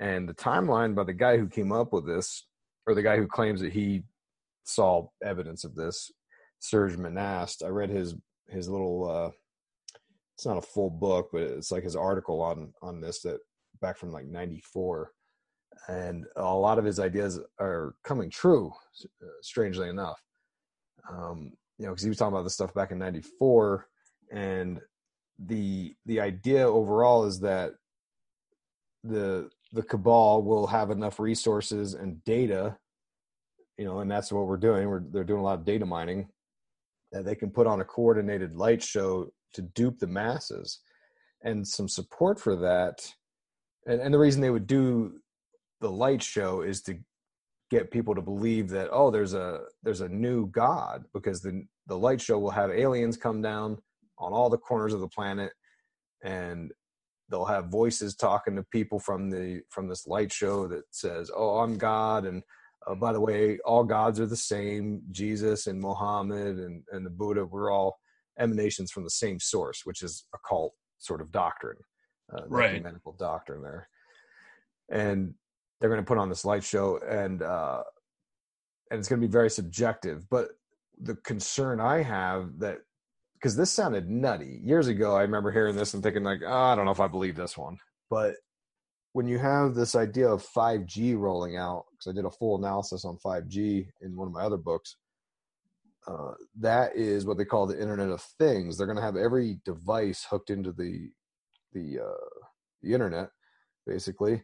And 0.00 0.28
the 0.28 0.34
timeline 0.34 0.94
by 0.94 1.04
the 1.04 1.12
guy 1.12 1.36
who 1.36 1.48
came 1.48 1.72
up 1.72 1.92
with 1.92 2.06
this, 2.06 2.46
or 2.86 2.94
the 2.94 3.02
guy 3.02 3.16
who 3.16 3.26
claims 3.26 3.60
that 3.60 3.72
he 3.72 4.04
saw 4.64 5.08
evidence 5.24 5.64
of 5.64 5.74
this, 5.74 6.10
Serge 6.60 6.96
Monast. 6.96 7.64
I 7.64 7.68
read 7.68 7.90
his 7.90 8.14
his 8.48 8.68
little. 8.68 9.10
Uh, 9.10 9.30
it's 10.36 10.46
not 10.46 10.56
a 10.56 10.62
full 10.62 10.90
book, 10.90 11.30
but 11.32 11.42
it's 11.42 11.72
like 11.72 11.82
his 11.82 11.96
article 11.96 12.40
on 12.40 12.72
on 12.80 13.00
this 13.00 13.20
that 13.22 13.38
back 13.80 13.96
from 13.98 14.12
like 14.12 14.26
'94, 14.26 15.10
and 15.88 16.24
a 16.36 16.54
lot 16.54 16.78
of 16.78 16.84
his 16.84 17.00
ideas 17.00 17.40
are 17.60 17.94
coming 18.04 18.30
true 18.30 18.72
uh, 19.22 19.26
strangely 19.42 19.88
enough 19.88 20.20
um, 21.10 21.52
you 21.78 21.86
know 21.86 21.92
because 21.92 22.02
he 22.02 22.08
was 22.08 22.18
talking 22.18 22.34
about 22.34 22.44
this 22.44 22.54
stuff 22.54 22.74
back 22.74 22.90
in 22.90 22.98
94 22.98 23.86
and 24.32 24.80
the 25.38 25.94
the 26.06 26.20
idea 26.20 26.66
overall 26.66 27.24
is 27.24 27.40
that 27.40 27.72
the 29.04 29.48
the 29.72 29.82
cabal 29.82 30.42
will 30.42 30.66
have 30.66 30.90
enough 30.90 31.20
resources 31.20 31.94
and 31.94 32.22
data 32.24 32.76
you 33.78 33.84
know 33.84 34.00
and 34.00 34.10
that's 34.10 34.32
what 34.32 34.46
we're 34.46 34.56
doing. 34.56 34.88
We're 34.88 35.04
they're 35.10 35.24
doing 35.24 35.40
a 35.40 35.44
lot 35.44 35.58
of 35.58 35.64
data 35.64 35.86
mining 35.86 36.28
that 37.12 37.24
they 37.24 37.34
can 37.34 37.50
put 37.50 37.66
on 37.66 37.80
a 37.80 37.84
coordinated 37.84 38.54
light 38.56 38.82
show 38.82 39.28
to 39.54 39.62
dupe 39.62 39.98
the 39.98 40.06
masses. 40.06 40.80
And 41.42 41.66
some 41.66 41.88
support 41.88 42.38
for 42.38 42.56
that 42.56 43.08
and, 43.86 44.00
and 44.00 44.12
the 44.12 44.18
reason 44.18 44.42
they 44.42 44.50
would 44.50 44.66
do 44.66 45.20
the 45.80 45.90
light 45.90 46.22
show 46.22 46.62
is 46.62 46.82
to 46.82 46.98
get 47.70 47.90
people 47.90 48.14
to 48.14 48.22
believe 48.22 48.68
that 48.70 48.88
oh 48.90 49.10
there's 49.10 49.34
a 49.34 49.60
there's 49.82 50.00
a 50.00 50.08
new 50.08 50.46
god 50.48 51.04
because 51.12 51.40
the 51.40 51.64
the 51.86 51.96
light 51.96 52.20
show 52.20 52.38
will 52.38 52.50
have 52.50 52.70
aliens 52.70 53.16
come 53.16 53.40
down 53.40 53.78
on 54.20 54.32
all 54.32 54.48
the 54.48 54.58
corners 54.58 54.92
of 54.92 55.00
the 55.00 55.08
planet 55.08 55.52
and 56.24 56.72
they'll 57.30 57.44
have 57.44 57.68
voices 57.68 58.14
talking 58.14 58.56
to 58.56 58.62
people 58.72 58.98
from 58.98 59.30
the 59.30 59.60
from 59.70 59.88
this 59.88 60.06
light 60.06 60.32
show 60.32 60.66
that 60.66 60.82
says 60.90 61.30
oh 61.36 61.58
i'm 61.58 61.76
god 61.76 62.24
and 62.24 62.42
uh, 62.86 62.94
by 62.94 63.12
the 63.12 63.20
way 63.20 63.58
all 63.64 63.84
gods 63.84 64.18
are 64.18 64.26
the 64.26 64.36
same 64.36 65.00
jesus 65.10 65.66
and 65.66 65.80
muhammad 65.80 66.58
and 66.58 66.82
and 66.92 67.04
the 67.04 67.10
buddha 67.10 67.44
we're 67.44 67.70
all 67.70 67.98
emanations 68.38 68.90
from 68.90 69.04
the 69.04 69.10
same 69.10 69.38
source 69.38 69.82
which 69.84 70.02
is 70.02 70.26
a 70.34 70.38
cult 70.48 70.72
sort 70.98 71.20
of 71.20 71.30
doctrine 71.30 71.76
uh, 72.32 72.42
right. 72.48 72.82
medical 72.82 73.12
doctrine 73.12 73.62
there. 73.62 73.88
And 74.90 75.34
they're 75.80 75.90
going 75.90 76.02
to 76.02 76.06
put 76.06 76.18
on 76.18 76.28
this 76.28 76.44
light 76.44 76.64
show 76.64 76.98
and 77.08 77.42
uh 77.42 77.82
and 78.90 78.98
it's 78.98 79.08
going 79.08 79.20
to 79.20 79.26
be 79.26 79.30
very 79.30 79.50
subjective 79.50 80.28
but 80.28 80.48
the 81.02 81.14
concern 81.16 81.78
i 81.78 82.02
have 82.02 82.58
that 82.58 82.78
because 83.38 83.56
this 83.56 83.70
sounded 83.70 84.08
nutty. 84.08 84.60
Years 84.62 84.88
ago 84.88 85.16
i 85.16 85.22
remember 85.22 85.52
hearing 85.52 85.76
this 85.76 85.94
and 85.94 86.02
thinking 86.02 86.24
like 86.24 86.40
oh, 86.46 86.52
i 86.52 86.74
don't 86.74 86.84
know 86.84 86.90
if 86.90 87.00
i 87.00 87.08
believe 87.08 87.36
this 87.36 87.56
one. 87.56 87.78
But 88.10 88.34
when 89.12 89.26
you 89.26 89.38
have 89.38 89.74
this 89.74 89.94
idea 89.94 90.28
of 90.28 90.46
5g 90.46 91.18
rolling 91.18 91.56
out 91.56 91.84
because 91.92 92.10
i 92.10 92.14
did 92.14 92.24
a 92.24 92.30
full 92.30 92.58
analysis 92.58 93.04
on 93.04 93.18
5g 93.24 93.86
in 94.02 94.16
one 94.16 94.28
of 94.28 94.34
my 94.34 94.42
other 94.42 94.56
books 94.56 94.96
uh, 96.08 96.32
that 96.58 96.96
is 96.96 97.26
what 97.26 97.36
they 97.36 97.44
call 97.44 97.66
the 97.66 97.80
internet 97.80 98.08
of 98.08 98.22
things. 98.38 98.76
They're 98.76 98.86
going 98.86 98.96
to 98.96 99.02
have 99.02 99.16
every 99.16 99.60
device 99.64 100.26
hooked 100.28 100.50
into 100.50 100.72
the 100.72 101.10
the 101.72 102.00
uh, 102.00 102.44
the 102.82 102.94
internet 102.94 103.30
basically. 103.86 104.42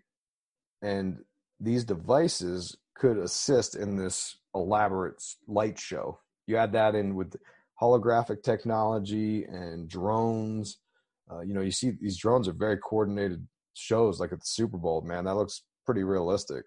And 0.82 1.18
these 1.60 1.84
devices 1.84 2.76
could 2.94 3.16
assist 3.16 3.76
in 3.76 3.96
this 3.96 4.36
elaborate 4.54 5.22
light 5.46 5.78
show. 5.78 6.18
You 6.46 6.58
add 6.58 6.72
that 6.72 6.94
in 6.94 7.14
with 7.14 7.34
holographic 7.80 8.42
technology 8.42 9.44
and 9.44 9.88
drones. 9.88 10.78
Uh, 11.30 11.40
you 11.40 11.54
know, 11.54 11.60
you 11.60 11.72
see 11.72 11.92
these 12.00 12.18
drones 12.18 12.48
are 12.48 12.52
very 12.52 12.78
coordinated 12.78 13.46
shows, 13.74 14.20
like 14.20 14.32
at 14.32 14.40
the 14.40 14.46
Super 14.46 14.76
Bowl. 14.76 15.02
Man, 15.02 15.24
that 15.24 15.34
looks 15.34 15.62
pretty 15.86 16.04
realistic. 16.04 16.64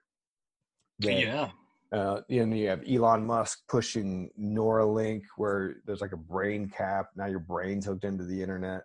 That, 0.99 1.19
yeah. 1.19 1.49
Uh, 1.91 2.21
you 2.27 2.45
know, 2.45 2.55
you 2.55 2.67
have 2.67 2.83
Elon 2.89 3.25
Musk 3.25 3.59
pushing 3.69 4.29
Neuralink, 4.39 5.21
where 5.37 5.75
there's 5.85 6.01
like 6.01 6.11
a 6.11 6.17
brain 6.17 6.69
cap. 6.69 7.07
Now 7.15 7.27
your 7.27 7.39
brain's 7.39 7.85
hooked 7.85 8.03
into 8.03 8.25
the 8.25 8.41
internet 8.41 8.81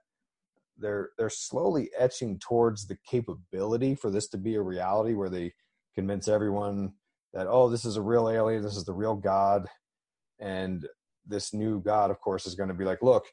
they're 0.79 1.11
they're 1.16 1.31
slowly 1.31 1.91
etching 1.99 2.39
towards 2.39 2.87
the 2.87 2.99
capability 3.09 3.95
for 3.95 4.11
this 4.11 4.29
to 4.29 4.39
be 4.39 4.57
a 4.57 4.62
reality 4.62 5.14
where 5.14 5.31
they 5.31 5.53
convince 5.95 6.29
everyone 6.29 6.93
that 7.33 7.47
oh 7.47 7.68
this 7.68 7.85
is 7.85 7.97
a 7.97 8.03
real 8.03 8.29
alien 8.29 8.62
this 8.62 8.77
is 8.77 8.85
the 8.85 8.93
real 8.93 9.14
god 9.14 9.66
and 10.39 10.87
this 11.27 11.53
new 11.53 11.81
god 11.81 12.11
of 12.11 12.20
course 12.20 12.47
is 12.47 12.55
going 12.55 12.68
to 12.68 12.75
be 12.75 12.85
like 12.85 13.03
look 13.03 13.27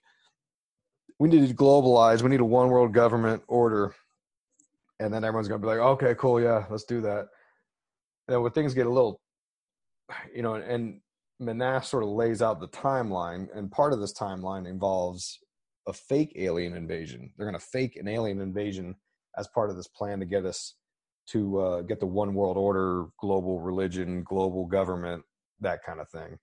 we 1.20 1.28
need 1.28 1.48
to 1.48 1.54
globalize 1.54 2.22
we 2.22 2.30
need 2.30 2.40
a 2.40 2.46
one 2.46 2.70
world 2.70 2.94
government 2.94 3.42
order 3.48 3.94
and 5.00 5.14
then 5.14 5.24
everyone's 5.24 5.48
going 5.48 5.60
to 5.60 5.66
be 5.66 5.72
like 5.72 5.80
okay 5.80 6.16
cool 6.16 6.42
yeah 6.42 6.66
let's 6.70 6.84
do 6.84 7.02
that 7.02 7.28
and 8.28 8.42
when 8.42 8.52
things 8.52 8.74
get 8.74 8.88
a 8.88 8.90
little 8.90 9.22
you 10.34 10.42
know 10.42 10.56
and 10.56 11.02
Monast 11.42 11.90
sort 11.90 12.04
of 12.04 12.10
lays 12.10 12.42
out 12.42 12.60
the 12.60 12.68
timeline 12.68 13.48
and 13.56 13.72
part 13.72 13.94
of 13.94 14.00
this 14.00 14.14
timeline 14.14 14.68
involves 14.68 15.40
a 15.88 15.94
fake 15.94 16.34
alien 16.36 16.76
invasion. 16.76 17.32
They're 17.36 17.48
going 17.48 17.60
to 17.60 17.66
fake 17.66 17.96
an 17.96 18.08
alien 18.08 18.42
invasion 18.42 18.96
as 19.38 19.48
part 19.48 19.70
of 19.70 19.78
this 19.78 19.88
plan 19.88 20.20
to 20.20 20.26
get 20.26 20.46
us 20.46 20.76
to 21.32 21.60
uh, 21.60 21.82
get 21.82 22.00
the 22.00 22.06
one 22.06 22.34
world 22.34 22.58
order, 22.58 23.06
global 23.20 23.60
religion, 23.60 24.24
global 24.24 24.66
government, 24.66 25.24
that 25.62 25.84
kind 25.84 26.00
of 26.00 26.10
thing. 26.10 26.38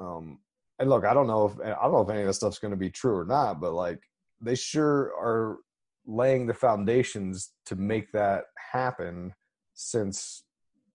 Um, 0.00 0.38
and 0.78 0.90
look, 0.90 1.04
I 1.04 1.14
don't 1.14 1.26
know 1.26 1.46
if 1.46 1.60
I 1.60 1.82
don't 1.82 1.92
know 1.92 2.02
if 2.02 2.10
any 2.10 2.22
of 2.22 2.26
this 2.26 2.36
stuff's 2.36 2.58
going 2.58 2.72
to 2.72 2.76
be 2.76 2.90
true 2.90 3.16
or 3.16 3.24
not, 3.24 3.60
but 3.60 3.72
like 3.72 4.00
they 4.40 4.54
sure 4.54 5.12
are 5.18 5.58
laying 6.06 6.46
the 6.46 6.54
foundations 6.54 7.52
to 7.66 7.76
make 7.76 8.12
that 8.12 8.44
happen 8.72 9.34
since 9.74 10.42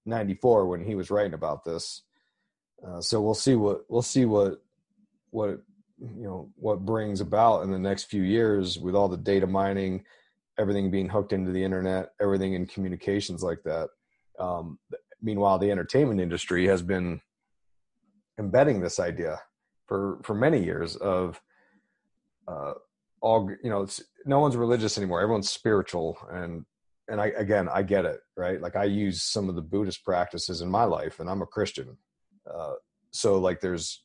'94 0.06 0.68
when 0.68 0.84
he 0.84 0.96
was 0.96 1.10
writing 1.10 1.34
about 1.34 1.64
this. 1.64 2.04
Uh, 2.86 3.02
so 3.02 3.22
we'll 3.22 3.34
see 3.34 3.56
what 3.56 3.82
we'll 3.90 4.02
see 4.02 4.26
what 4.26 4.62
what 5.32 5.62
you 6.00 6.24
know 6.24 6.50
what 6.56 6.86
brings 6.86 7.22
about 7.22 7.64
in 7.64 7.72
the 7.72 7.80
next 7.80 8.06
few 8.06 8.22
years 8.22 8.78
with 8.78 8.96
all 8.96 9.08
the 9.08 9.18
data 9.18 9.46
mining 9.46 10.04
everything 10.58 10.90
being 10.90 11.10
hooked 11.10 11.34
into 11.34 11.52
the 11.52 11.64
internet 11.64 12.12
everything 12.22 12.54
in 12.54 12.66
communications 12.66 13.44
like 13.44 13.62
that 13.64 13.90
um, 14.40 14.80
meanwhile 15.22 15.60
the 15.60 15.70
entertainment 15.70 16.22
industry 16.22 16.66
has 16.68 16.82
been 16.82 17.20
embedding 18.40 18.80
this 18.80 19.00
idea 19.00 19.40
for 19.90 20.20
for 20.24 20.36
many 20.36 20.64
years 20.64 20.96
of 20.96 21.42
uh, 22.48 22.74
all 23.20 23.50
you 23.64 23.70
know 23.70 23.86
no 24.26 24.40
one's 24.40 24.56
religious 24.56 24.98
anymore. 24.98 25.22
Everyone's 25.22 25.50
spiritual. 25.50 26.18
And 26.32 26.66
and 27.10 27.20
i 27.20 27.28
again 27.38 27.68
i 27.74 27.82
get 27.82 28.06
it 28.06 28.20
right? 28.38 28.62
Like 28.62 28.76
i 28.76 28.84
use 28.86 29.24
some 29.24 29.50
of 29.50 29.56
the 29.56 29.62
buddhist 29.62 30.06
practices 30.06 30.62
in 30.62 30.70
my 30.70 30.84
life 30.84 31.20
and 31.20 31.30
i'm 31.30 31.42
a 31.42 31.48
christian. 31.48 31.98
Uh, 32.50 32.76
so 33.12 33.40
like 33.40 33.60
there's 33.60 34.04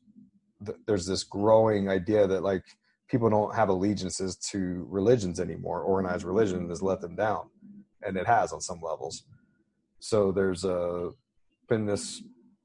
th- 0.64 0.78
there's 0.86 1.06
this 1.06 1.22
growing 1.22 1.88
idea 1.88 2.26
that 2.26 2.42
like 2.42 2.64
people 3.08 3.28
don't 3.28 3.54
have 3.54 3.68
allegiances 3.68 4.36
to 4.36 4.86
religions 4.88 5.38
anymore. 5.38 5.82
Organized 5.82 6.24
religion 6.24 6.68
has 6.70 6.82
let 6.82 7.00
them 7.00 7.14
down, 7.14 7.50
and 8.02 8.16
it 8.16 8.26
has 8.26 8.52
on 8.52 8.60
some 8.60 8.80
levels. 8.80 9.24
So 10.00 10.32
there's 10.32 10.64
a 10.64 11.10
been 11.68 11.86
this 11.86 12.22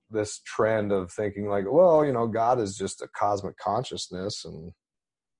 this 0.10 0.40
trend 0.46 0.92
of 0.92 1.12
thinking 1.12 1.48
like, 1.48 1.66
well, 1.70 2.06
you 2.06 2.14
know, 2.14 2.28
God 2.28 2.60
is 2.60 2.76
just 2.76 3.02
a 3.02 3.08
cosmic 3.16 3.58
consciousness, 3.58 4.46
and 4.46 4.72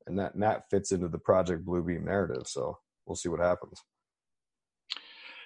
and 0.08 0.20
that 0.20 0.34
and 0.34 0.44
that 0.44 0.70
fits 0.70 0.92
into 0.92 1.08
the 1.08 1.20
Project 1.20 1.66
Bluebeam 1.66 2.04
narrative. 2.04 2.44
So 2.46 2.78
we'll 3.06 3.16
see 3.16 3.30
what 3.30 3.40
happens. 3.40 3.82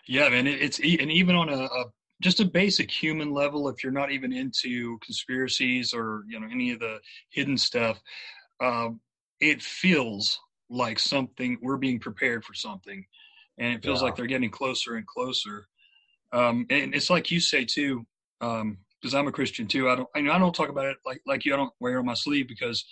Yeah, 0.08 0.30
man, 0.30 0.48
it's 0.48 0.80
and 0.80 1.12
even 1.12 1.36
on 1.36 1.50
a, 1.50 1.64
a 1.64 1.86
just 2.22 2.40
a 2.40 2.46
basic 2.46 2.92
human 2.92 3.34
level, 3.34 3.70
if 3.70 3.84
you're 3.84 3.92
not 3.92 4.12
even 4.12 4.34
into 4.34 4.98
conspiracies 5.00 5.94
or 5.94 6.24
you 6.28 6.40
know 6.40 6.48
any 6.52 6.72
of 6.72 6.80
the 6.80 7.00
hidden 7.30 7.58
stuff, 7.58 8.02
um, 8.62 9.00
it 9.40 9.62
feels 9.62 10.40
like 10.70 11.00
something 11.00 11.58
we're 11.62 11.78
being 11.78 12.00
prepared 12.00 12.44
for 12.44 12.54
something, 12.54 13.06
and 13.58 13.74
it 13.74 13.84
feels 13.84 14.02
yeah. 14.02 14.06
like 14.06 14.16
they're 14.16 14.26
getting 14.26 14.52
closer 14.52 14.96
and 14.96 15.08
closer. 15.08 15.68
Um, 16.34 16.66
and 16.70 16.96
it's 16.96 17.10
like 17.10 17.30
you 17.30 17.40
say 17.40 17.64
too, 17.64 18.06
because 19.04 19.14
I'm 19.14 19.28
a 19.28 19.32
Christian 19.34 19.68
too. 19.68 19.90
I 19.90 19.96
don't, 19.96 20.10
I, 20.16 20.22
mean, 20.22 20.32
I 20.32 20.40
don't 20.40 20.56
talk 20.56 20.70
about 20.70 20.86
it 20.86 20.98
like 21.06 21.22
like 21.28 21.44
you. 21.44 21.54
I 21.54 21.58
don't 21.58 21.74
wear 21.82 21.96
it 21.96 22.00
on 22.00 22.06
my 22.06 22.14
sleeve 22.14 22.48
because 22.48 22.86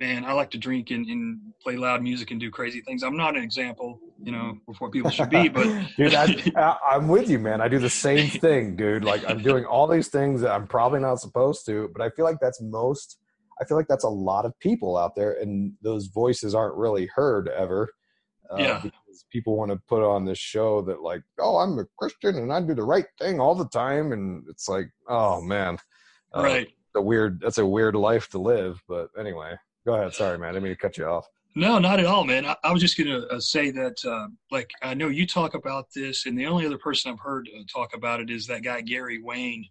man, 0.00 0.24
I 0.24 0.32
like 0.32 0.50
to 0.50 0.58
drink 0.58 0.90
and, 0.90 1.06
and, 1.06 1.40
play 1.62 1.76
loud 1.76 2.02
music 2.02 2.32
and 2.32 2.40
do 2.40 2.50
crazy 2.50 2.80
things. 2.80 3.04
I'm 3.04 3.16
not 3.16 3.36
an 3.36 3.42
example, 3.42 4.00
you 4.20 4.32
know, 4.32 4.58
of 4.66 4.76
what 4.80 4.90
people 4.90 5.10
should 5.10 5.30
be, 5.30 5.48
but 5.56 5.64
dude, 5.96 6.14
I, 6.14 6.76
am 6.92 7.06
with 7.06 7.30
you, 7.30 7.38
man. 7.38 7.60
I 7.60 7.68
do 7.68 7.78
the 7.78 7.88
same 7.90 8.28
thing, 8.28 8.74
dude. 8.74 9.04
Like 9.04 9.28
I'm 9.28 9.42
doing 9.42 9.64
all 9.64 9.86
these 9.86 10.08
things 10.08 10.40
that 10.40 10.50
I'm 10.50 10.66
probably 10.66 10.98
not 10.98 11.20
supposed 11.20 11.66
to, 11.66 11.88
but 11.94 12.02
I 12.02 12.10
feel 12.10 12.24
like 12.24 12.38
that's 12.40 12.60
most. 12.60 13.18
I 13.60 13.64
feel 13.64 13.76
like 13.76 13.86
that's 13.86 14.02
a 14.02 14.08
lot 14.08 14.44
of 14.44 14.58
people 14.58 14.96
out 14.96 15.14
there, 15.14 15.34
and 15.40 15.74
those 15.82 16.06
voices 16.06 16.52
aren't 16.52 16.74
really 16.74 17.08
heard 17.14 17.48
ever. 17.48 17.92
Uh, 18.50 18.56
yeah. 18.58 18.82
Because 19.12 19.26
people 19.30 19.56
want 19.56 19.70
to 19.70 19.80
put 19.88 20.02
on 20.02 20.24
this 20.24 20.38
show 20.38 20.80
that, 20.82 21.02
like, 21.02 21.22
oh, 21.38 21.58
I'm 21.58 21.78
a 21.78 21.84
Christian 21.98 22.36
and 22.36 22.52
I 22.52 22.60
do 22.60 22.74
the 22.74 22.82
right 22.82 23.06
thing 23.20 23.40
all 23.40 23.54
the 23.54 23.68
time, 23.68 24.12
and 24.12 24.44
it's 24.48 24.68
like, 24.68 24.88
oh 25.08 25.42
man, 25.42 25.76
uh, 26.34 26.42
right. 26.42 26.68
A 26.94 27.00
weird. 27.00 27.40
That's 27.40 27.58
a 27.58 27.66
weird 27.66 27.94
life 27.94 28.28
to 28.30 28.38
live, 28.38 28.82
but 28.88 29.08
anyway. 29.18 29.54
Go 29.84 29.94
ahead. 29.94 30.14
Sorry, 30.14 30.38
man. 30.38 30.50
I 30.50 30.52
didn't 30.52 30.64
mean 30.64 30.72
to 30.74 30.78
cut 30.78 30.96
you 30.96 31.06
off. 31.06 31.26
No, 31.54 31.78
not 31.78 31.98
at 31.98 32.06
all, 32.06 32.24
man. 32.24 32.46
I, 32.46 32.56
I 32.64 32.72
was 32.72 32.80
just 32.80 32.96
going 32.96 33.08
to 33.08 33.26
uh, 33.28 33.40
say 33.40 33.70
that, 33.72 33.96
uh, 34.06 34.28
like, 34.50 34.70
I 34.82 34.94
know 34.94 35.08
you 35.08 35.26
talk 35.26 35.54
about 35.54 35.86
this, 35.94 36.24
and 36.26 36.38
the 36.38 36.46
only 36.46 36.64
other 36.64 36.78
person 36.78 37.10
I've 37.10 37.20
heard 37.20 37.48
uh, 37.54 37.62
talk 37.70 37.94
about 37.94 38.20
it 38.20 38.30
is 38.30 38.46
that 38.46 38.62
guy 38.62 38.80
Gary 38.80 39.20
Wayne 39.22 39.66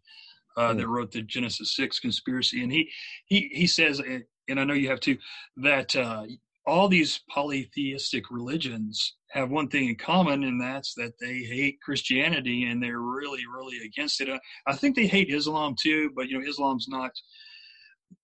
mm. 0.57 0.77
that 0.77 0.87
wrote 0.87 1.11
the 1.11 1.21
Genesis 1.21 1.75
Six 1.75 1.99
conspiracy, 1.99 2.61
and 2.63 2.71
he 2.71 2.89
he 3.25 3.49
he 3.53 3.67
says, 3.67 3.99
and 3.99 4.59
I 4.59 4.63
know 4.63 4.73
you 4.73 4.89
have 4.89 4.99
too, 4.99 5.17
that 5.57 5.95
uh, 5.95 6.25
all 6.71 6.87
these 6.87 7.19
polytheistic 7.29 8.31
religions 8.31 9.17
have 9.31 9.49
one 9.49 9.67
thing 9.67 9.89
in 9.89 9.95
common, 9.97 10.45
and 10.45 10.59
that's 10.59 10.93
that 10.93 11.11
they 11.19 11.39
hate 11.39 11.81
Christianity 11.81 12.63
and 12.63 12.81
they're 12.81 13.01
really, 13.01 13.43
really 13.53 13.85
against 13.85 14.21
it. 14.21 14.29
I 14.65 14.73
think 14.73 14.95
they 14.95 15.05
hate 15.05 15.29
Islam 15.29 15.75
too, 15.77 16.11
but 16.15 16.29
you 16.29 16.39
know, 16.39 16.49
Islam's 16.49 16.87
not 16.87 17.11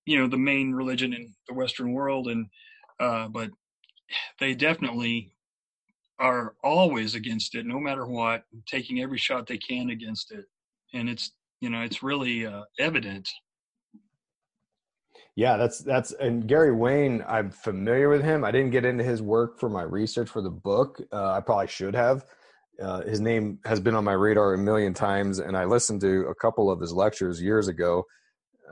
you 0.06 0.18
know 0.18 0.28
the 0.28 0.38
main 0.38 0.72
religion 0.72 1.14
in 1.14 1.34
the 1.50 1.54
Western 1.54 1.92
world, 1.92 2.30
and 2.30 2.46
uh, 3.02 3.28
but 3.28 3.50
they 4.40 4.56
definitely 4.56 5.34
are 6.18 6.56
always 6.64 7.16
against 7.16 7.54
it, 7.54 7.66
no 7.66 7.80
matter 7.80 8.08
what, 8.08 8.44
taking 8.66 9.02
every 9.02 9.18
shot 9.18 9.46
they 9.46 9.58
can 9.58 9.90
against 9.90 10.32
it, 10.32 10.46
and 10.94 11.10
it's 11.10 11.34
you 11.60 11.70
know 11.70 11.82
it's 11.82 12.02
really 12.02 12.46
uh, 12.46 12.64
evident. 12.80 13.28
Yeah, 15.38 15.56
that's 15.56 15.78
that's 15.80 16.14
and 16.14 16.48
Gary 16.48 16.72
Wayne. 16.72 17.24
I'm 17.28 17.52
familiar 17.52 18.10
with 18.10 18.24
him. 18.24 18.44
I 18.44 18.50
didn't 18.50 18.72
get 18.72 18.86
into 18.86 19.04
his 19.04 19.22
work 19.22 19.60
for 19.60 19.70
my 19.70 19.84
research 19.84 20.30
for 20.30 20.42
the 20.42 20.50
book. 20.50 21.00
Uh, 21.14 21.34
I 21.34 21.42
probably 21.42 21.68
should 21.68 21.94
have. 21.94 22.26
Uh, 22.82 23.02
his 23.04 23.22
name 23.22 23.60
has 23.64 23.80
been 23.80 23.94
on 23.94 24.04
my 24.04 24.14
radar 24.14 24.56
a 24.56 24.58
million 24.58 24.96
times, 24.96 25.38
and 25.38 25.56
I 25.56 25.66
listened 25.66 26.02
to 26.02 26.22
a 26.22 26.34
couple 26.34 26.72
of 26.72 26.82
his 26.82 26.92
lectures 26.92 27.40
years 27.40 27.68
ago. 27.68 28.04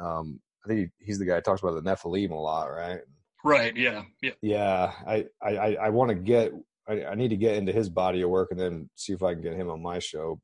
Um, 0.01 0.39
I 0.65 0.67
think 0.67 0.79
he, 0.79 1.05
he's 1.05 1.19
the 1.19 1.25
guy 1.25 1.35
who 1.35 1.41
talks 1.41 1.61
about 1.61 1.75
the 1.75 1.87
Nephilim 1.87 2.31
a 2.31 2.33
lot, 2.33 2.65
right? 2.65 3.01
Right. 3.43 3.77
Yeah. 3.77 4.01
Yeah. 4.23 4.31
Yeah. 4.41 4.91
I 5.07 5.25
I 5.43 5.75
I 5.75 5.89
want 5.89 6.09
to 6.09 6.15
get. 6.15 6.51
I, 6.89 7.05
I 7.05 7.13
need 7.13 7.29
to 7.29 7.37
get 7.37 7.57
into 7.57 7.73
his 7.73 7.89
body 7.89 8.23
of 8.23 8.31
work 8.31 8.49
and 8.49 8.59
then 8.59 8.89
see 8.95 9.13
if 9.13 9.21
I 9.21 9.33
can 9.33 9.43
get 9.43 9.53
him 9.53 9.69
on 9.69 9.83
my 9.83 9.99
show. 9.99 10.41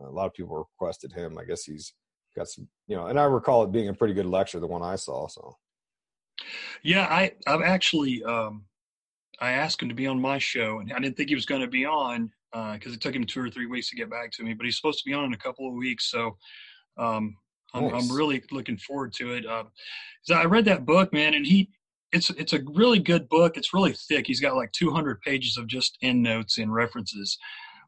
A 0.00 0.04
lot 0.04 0.28
of 0.28 0.32
people 0.32 0.66
requested 0.80 1.12
him. 1.12 1.36
I 1.36 1.44
guess 1.44 1.64
he's 1.64 1.92
got 2.36 2.48
some, 2.48 2.68
you 2.86 2.96
know, 2.96 3.06
and 3.06 3.18
I 3.18 3.24
recall 3.24 3.62
it 3.64 3.72
being 3.72 3.88
a 3.88 3.94
pretty 3.94 4.14
good 4.14 4.26
lecture, 4.26 4.60
the 4.60 4.66
one 4.66 4.82
I 4.82 4.96
saw. 4.96 5.28
So. 5.28 5.56
Yeah, 6.82 7.04
I 7.04 7.32
I've 7.46 7.62
actually 7.62 8.22
um, 8.24 8.64
I 9.40 9.52
asked 9.52 9.82
him 9.82 9.88
to 9.88 9.94
be 9.94 10.06
on 10.06 10.20
my 10.20 10.38
show, 10.38 10.80
and 10.80 10.92
I 10.92 10.98
didn't 10.98 11.16
think 11.16 11.28
he 11.28 11.34
was 11.34 11.46
going 11.46 11.60
to 11.60 11.66
be 11.66 11.84
on 11.84 12.30
because 12.52 12.92
uh, 12.92 12.94
it 12.94 13.00
took 13.00 13.14
him 13.14 13.24
two 13.24 13.40
or 13.40 13.50
three 13.50 13.66
weeks 13.66 13.90
to 13.90 13.96
get 13.96 14.10
back 14.10 14.30
to 14.32 14.42
me. 14.42 14.54
But 14.54 14.66
he's 14.66 14.76
supposed 14.76 15.02
to 15.02 15.08
be 15.08 15.14
on 15.14 15.24
in 15.24 15.34
a 15.34 15.38
couple 15.38 15.68
of 15.68 15.74
weeks, 15.74 16.10
so 16.10 16.36
um, 16.96 17.36
I'm, 17.74 17.88
nice. 17.88 17.92
I'm 18.10 18.16
really 18.16 18.42
looking 18.50 18.78
forward 18.78 19.12
to 19.14 19.32
it. 19.34 19.46
Uh, 19.46 19.64
I 20.32 20.44
read 20.44 20.64
that 20.66 20.86
book, 20.86 21.12
man, 21.12 21.34
and 21.34 21.46
he 21.46 21.70
it's 22.12 22.30
it's 22.30 22.52
a 22.52 22.60
really 22.72 22.98
good 22.98 23.28
book. 23.28 23.56
It's 23.56 23.74
really 23.74 23.92
thick. 23.92 24.26
He's 24.26 24.40
got 24.40 24.56
like 24.56 24.72
200 24.72 25.20
pages 25.20 25.56
of 25.56 25.66
just 25.66 25.98
end 26.02 26.22
notes 26.22 26.58
and 26.58 26.72
references, 26.72 27.38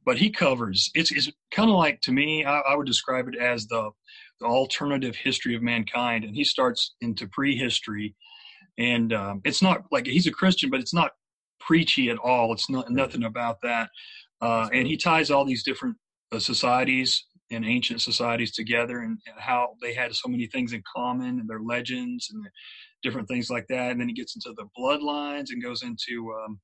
but 0.04 0.18
he 0.18 0.30
covers. 0.30 0.90
It's 0.94 1.10
it's 1.10 1.30
kind 1.50 1.70
of 1.70 1.76
like 1.76 2.00
to 2.02 2.12
me, 2.12 2.44
I, 2.44 2.60
I, 2.60 2.76
would 2.76 2.86
describe 2.86 3.28
it 3.28 3.36
as 3.36 3.66
the 3.66 3.90
alternative 4.42 5.16
history 5.16 5.54
of 5.54 5.62
mankind, 5.62 6.24
and 6.24 6.34
he 6.34 6.44
starts 6.44 6.94
into 7.00 7.26
prehistory, 7.28 8.14
and 8.78 9.12
um, 9.12 9.40
it's 9.44 9.62
not 9.62 9.84
like 9.90 10.06
he's 10.06 10.26
a 10.26 10.32
Christian, 10.32 10.70
but 10.70 10.80
it's 10.80 10.94
not 10.94 11.12
preachy 11.60 12.10
at 12.10 12.18
all. 12.18 12.52
It's 12.52 12.70
not 12.70 12.90
nothing 12.90 13.24
about 13.24 13.58
that, 13.62 13.88
uh, 14.40 14.68
and 14.72 14.86
he 14.86 14.96
ties 14.96 15.30
all 15.30 15.44
these 15.44 15.64
different 15.64 15.96
uh, 16.32 16.38
societies 16.38 17.24
and 17.50 17.64
ancient 17.64 18.00
societies 18.00 18.52
together 18.52 19.00
and, 19.00 19.18
and, 19.26 19.36
how 19.38 19.70
they 19.82 19.92
had 19.92 20.14
so 20.14 20.28
many 20.28 20.46
things 20.46 20.72
in 20.72 20.82
common 20.94 21.40
and 21.40 21.48
their 21.48 21.60
legends 21.60 22.28
and 22.32 22.46
different 23.02 23.26
things 23.28 23.50
like 23.50 23.66
that. 23.68 23.90
And 23.90 24.00
then 24.00 24.08
he 24.08 24.14
gets 24.14 24.36
into 24.36 24.54
the 24.56 24.68
bloodlines 24.78 25.46
and 25.50 25.62
goes 25.62 25.82
into, 25.82 26.32
um, 26.44 26.60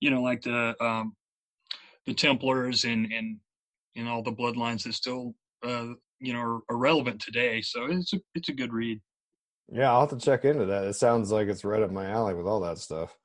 you 0.00 0.10
know, 0.10 0.22
like 0.22 0.42
the 0.42 0.74
um, 0.84 1.14
the 2.06 2.14
Templars 2.14 2.84
and 2.84 3.10
and 3.12 3.38
and 3.96 4.08
all 4.08 4.22
the 4.22 4.32
bloodlines 4.32 4.82
that 4.82 4.94
still, 4.94 5.34
uh, 5.64 5.86
you 6.20 6.32
know, 6.32 6.40
are, 6.40 6.60
are 6.70 6.76
relevant 6.76 7.20
today. 7.20 7.60
So 7.60 7.86
it's 7.86 8.12
a 8.12 8.20
it's 8.34 8.48
a 8.48 8.54
good 8.54 8.72
read. 8.72 9.00
Yeah, 9.72 9.90
I'll 9.90 10.00
have 10.00 10.10
to 10.10 10.24
check 10.24 10.44
into 10.44 10.66
that. 10.66 10.84
It 10.84 10.94
sounds 10.94 11.32
like 11.32 11.48
it's 11.48 11.64
right 11.64 11.82
up 11.82 11.90
my 11.90 12.06
alley 12.06 12.34
with 12.34 12.46
all 12.46 12.60
that 12.60 12.78
stuff. 12.78 13.16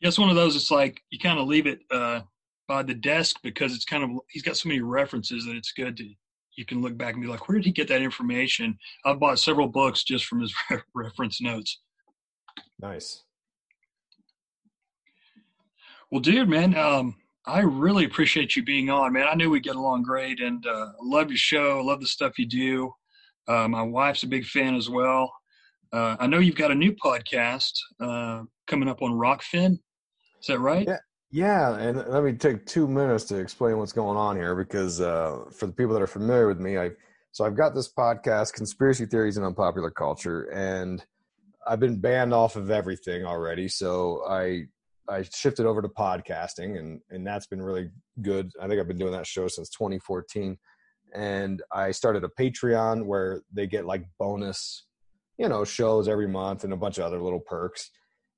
Yeah, 0.00 0.08
it's 0.08 0.18
one 0.18 0.30
of 0.30 0.36
those. 0.36 0.56
It's 0.56 0.70
like 0.70 1.00
you 1.10 1.18
kind 1.18 1.38
of 1.38 1.46
leave 1.46 1.66
it 1.66 1.80
uh, 1.90 2.20
by 2.68 2.82
the 2.82 2.94
desk 2.94 3.36
because 3.42 3.74
it's 3.74 3.84
kind 3.84 4.04
of 4.04 4.10
he's 4.30 4.42
got 4.42 4.56
so 4.56 4.68
many 4.68 4.80
references 4.80 5.44
that 5.46 5.56
it's 5.56 5.72
good 5.72 5.96
to 5.96 6.08
you 6.56 6.66
can 6.66 6.82
look 6.82 6.96
back 6.96 7.14
and 7.14 7.22
be 7.22 7.28
like, 7.28 7.48
where 7.48 7.56
did 7.56 7.64
he 7.64 7.72
get 7.72 7.88
that 7.88 8.02
information? 8.02 8.78
I've 9.04 9.18
bought 9.18 9.38
several 9.38 9.68
books 9.68 10.04
just 10.04 10.26
from 10.26 10.40
his 10.40 10.54
reference 10.94 11.40
notes. 11.40 11.80
Nice. 12.80 13.24
Well, 16.10 16.20
dude, 16.20 16.48
man, 16.48 16.76
um, 16.76 17.16
I 17.46 17.60
really 17.60 18.04
appreciate 18.04 18.54
you 18.54 18.62
being 18.62 18.88
on, 18.88 19.12
man. 19.12 19.26
I 19.28 19.34
knew 19.34 19.50
we'd 19.50 19.64
get 19.64 19.76
along 19.76 20.04
great, 20.04 20.40
and 20.40 20.64
uh, 20.66 20.92
love 21.02 21.28
your 21.28 21.36
show. 21.36 21.82
Love 21.84 22.00
the 22.00 22.06
stuff 22.06 22.38
you 22.38 22.46
do. 22.46 22.92
Uh, 23.48 23.66
my 23.66 23.82
wife's 23.82 24.22
a 24.22 24.28
big 24.28 24.44
fan 24.44 24.76
as 24.76 24.88
well. 24.88 25.32
Uh, 25.92 26.16
I 26.20 26.26
know 26.26 26.38
you've 26.38 26.54
got 26.54 26.70
a 26.70 26.74
new 26.74 26.92
podcast 26.92 27.72
uh, 28.00 28.42
coming 28.66 28.88
up 28.88 29.02
on 29.02 29.12
Rokfin. 29.12 29.72
Is 30.40 30.46
that 30.46 30.60
right? 30.60 30.86
Yeah, 30.86 30.98
yeah, 31.32 31.76
and 31.78 31.98
let 32.08 32.22
me 32.22 32.32
take 32.32 32.64
two 32.64 32.86
minutes 32.86 33.24
to 33.24 33.36
explain 33.36 33.76
what's 33.76 33.92
going 33.92 34.16
on 34.16 34.36
here 34.36 34.54
because 34.54 35.00
uh, 35.00 35.44
for 35.50 35.66
the 35.66 35.72
people 35.72 35.94
that 35.94 36.02
are 36.02 36.06
familiar 36.06 36.46
with 36.46 36.60
me, 36.60 36.78
I 36.78 36.90
so 37.32 37.46
I've 37.46 37.56
got 37.56 37.74
this 37.74 37.90
podcast, 37.90 38.52
Conspiracy 38.52 39.06
Theories 39.06 39.38
and 39.38 39.46
Unpopular 39.46 39.90
Culture, 39.90 40.42
and 40.52 41.04
I've 41.66 41.80
been 41.80 41.98
banned 41.98 42.34
off 42.34 42.56
of 42.56 42.70
everything 42.70 43.24
already. 43.24 43.68
So 43.68 44.22
I 44.28 44.66
I 45.12 45.22
shifted 45.22 45.66
over 45.66 45.82
to 45.82 45.88
podcasting, 45.88 46.78
and 46.78 47.00
and 47.10 47.26
that's 47.26 47.46
been 47.46 47.62
really 47.62 47.90
good. 48.20 48.50
I 48.60 48.68
think 48.68 48.80
I've 48.80 48.88
been 48.88 48.98
doing 48.98 49.12
that 49.12 49.26
show 49.26 49.48
since 49.48 49.68
2014, 49.70 50.56
and 51.14 51.62
I 51.72 51.90
started 51.90 52.24
a 52.24 52.28
Patreon 52.28 53.06
where 53.06 53.42
they 53.52 53.66
get 53.66 53.86
like 53.86 54.04
bonus, 54.18 54.86
you 55.38 55.48
know, 55.48 55.64
shows 55.64 56.08
every 56.08 56.28
month 56.28 56.64
and 56.64 56.72
a 56.72 56.76
bunch 56.76 56.98
of 56.98 57.04
other 57.04 57.20
little 57.20 57.40
perks, 57.40 57.90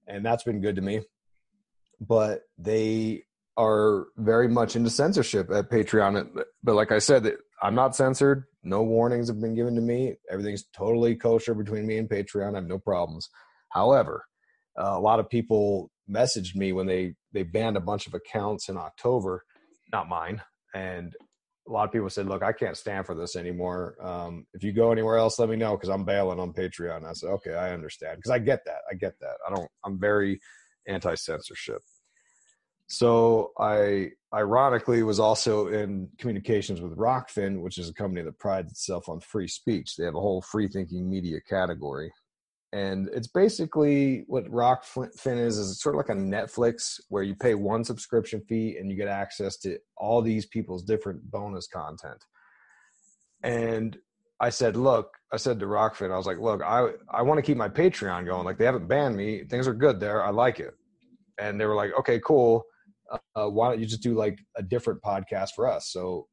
and 0.07 0.25
that's 0.25 0.45
been 0.45 0.61
good 0.61 0.77
to 0.77 0.83
me 0.83 1.03
but 2.01 2.43
they 2.59 3.23
are 3.57 4.07
very 4.17 4.49
much 4.49 4.77
into 4.77 4.91
censorship 4.91 5.51
at 5.51 5.71
Patreon. 5.71 6.43
But 6.63 6.75
like 6.75 6.93
I 6.93 6.99
said, 6.99 7.31
I'm 7.63 7.75
not 7.75 7.95
censored. 7.95 8.45
No 8.63 8.83
warnings 8.83 9.29
have 9.29 9.41
been 9.41 9.55
given 9.55 9.75
to 9.77 9.81
me. 9.81 10.17
Everything's 10.31 10.65
totally 10.75 11.15
kosher 11.15 11.55
between 11.55 11.87
me 11.87 11.99
and 11.99 12.09
Patreon. 12.09 12.53
I 12.53 12.57
have 12.57 12.67
no 12.67 12.79
problems. 12.79 13.29
However, 13.71 14.25
uh, 14.79 14.95
a 14.95 15.01
lot 15.01 15.21
of 15.21 15.29
people 15.29 15.91
messaged 16.11 16.55
me 16.55 16.73
when 16.73 16.87
they 16.87 17.15
they 17.33 17.43
banned 17.43 17.77
a 17.77 17.81
bunch 17.81 18.07
of 18.07 18.15
accounts 18.15 18.69
in 18.69 18.77
October, 18.77 19.45
not 19.93 20.09
mine, 20.09 20.43
and 20.75 21.15
a 21.67 21.71
lot 21.71 21.85
of 21.85 21.93
people 21.93 22.11
said, 22.11 22.27
"Look, 22.27 22.43
I 22.43 22.53
can't 22.53 22.77
stand 22.77 23.07
for 23.07 23.15
this 23.15 23.37
anymore. 23.37 23.97
Um, 24.01 24.47
if 24.53 24.63
you 24.63 24.73
go 24.73 24.93
anywhere 24.93 25.17
else, 25.17 25.39
let 25.39 25.49
me 25.49 25.57
know 25.57 25.77
because 25.77 25.89
I'm 25.89 26.05
bailing 26.05 26.41
on 26.41 26.53
Patreon." 26.53 27.05
I 27.05 27.13
said, 27.13 27.31
"Okay, 27.31 27.55
I 27.55 27.73
understand 27.73 28.17
because 28.17 28.31
I 28.31 28.39
get 28.39 28.65
that. 28.67 28.83
I 28.91 28.95
get 28.95 29.19
that. 29.21 29.37
I 29.47 29.55
don't. 29.55 29.71
I'm 29.85 29.99
very 29.99 30.41
anti 30.87 31.15
censorship." 31.15 31.81
So 32.87 33.53
I 33.59 34.11
ironically 34.35 35.03
was 35.03 35.19
also 35.19 35.69
in 35.69 36.11
communications 36.19 36.83
with 36.83 36.97
Rokfin, 36.99 37.63
which 37.63 37.79
is 37.79 37.89
a 37.89 37.95
company 37.95 38.23
that 38.23 38.39
prides 38.39 38.73
itself 38.73 39.09
on 39.09 39.21
free 39.21 39.49
speech. 39.49 39.97
They 39.97 40.05
have 40.05 40.15
a 40.15 40.21
whole 40.21 40.43
free 40.43 40.69
thinking 40.69 41.09
media 41.09 41.41
category. 41.49 42.13
And 42.75 43.09
it's 43.13 43.29
basically 43.29 44.25
what 44.27 44.51
Rokfin 44.51 45.39
is, 45.39 45.59
is 45.59 45.71
it's 45.71 45.83
sort 45.83 45.95
of 45.95 45.99
like 45.99 46.09
a 46.09 46.21
Netflix 46.21 47.01
where 47.09 47.23
you 47.23 47.35
pay 47.37 47.55
one 47.55 47.85
subscription 47.85 48.43
fee 48.49 48.77
and 48.79 48.91
you 48.91 48.97
get 48.97 49.07
access 49.09 49.57
to 49.59 49.79
all 49.97 50.21
these 50.21 50.47
people's 50.47 50.83
different 50.83 51.31
bonus 51.31 51.69
content. 51.69 52.25
And 53.45 53.97
I 54.41 54.51
said, 54.51 54.77
look, 54.77 55.13
I 55.33 55.37
said 55.37 55.61
to 55.61 55.67
Rokfin, 55.67 56.11
I 56.11 56.17
was 56.17 56.27
like, 56.27 56.41
look, 56.41 56.63
I, 56.63 56.89
I 57.09 57.23
want 57.23 57.39
to 57.39 57.43
keep 57.43 57.57
my 57.57 57.69
Patreon 57.69 58.27
going. 58.27 58.45
Like 58.45 58.59
they 58.59 58.65
haven't 58.65 58.89
banned 58.89 59.17
me. 59.17 59.45
Things 59.45 59.69
are 59.69 59.75
good 59.75 60.01
there. 60.01 60.25
I 60.25 60.31
like 60.31 60.59
it. 60.59 60.75
And 61.39 61.61
they 61.61 61.67
were 61.67 61.77
like, 61.77 61.93
okay, 62.01 62.21
cool 62.25 62.65
uh, 63.37 63.49
why 63.49 63.71
don't 63.71 63.81
you 63.81 63.87
just 63.87 64.03
do 64.03 64.15
like 64.15 64.39
a 64.57 64.63
different 64.63 65.03
podcast 65.03 65.51
for 65.55 65.69
us? 65.69 65.91
So 65.93 66.27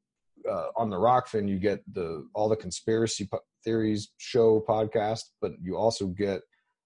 uh, 0.49 0.67
on 0.75 0.89
the 0.89 0.97
Rokfin, 0.97 1.47
you 1.47 1.59
get 1.59 1.81
the 1.93 2.27
all 2.33 2.49
the 2.49 2.55
conspiracy 2.55 3.29
theories 3.63 4.11
show 4.17 4.63
podcast, 4.67 5.21
but 5.41 5.51
you 5.61 5.75
also 5.75 6.07
get 6.07 6.41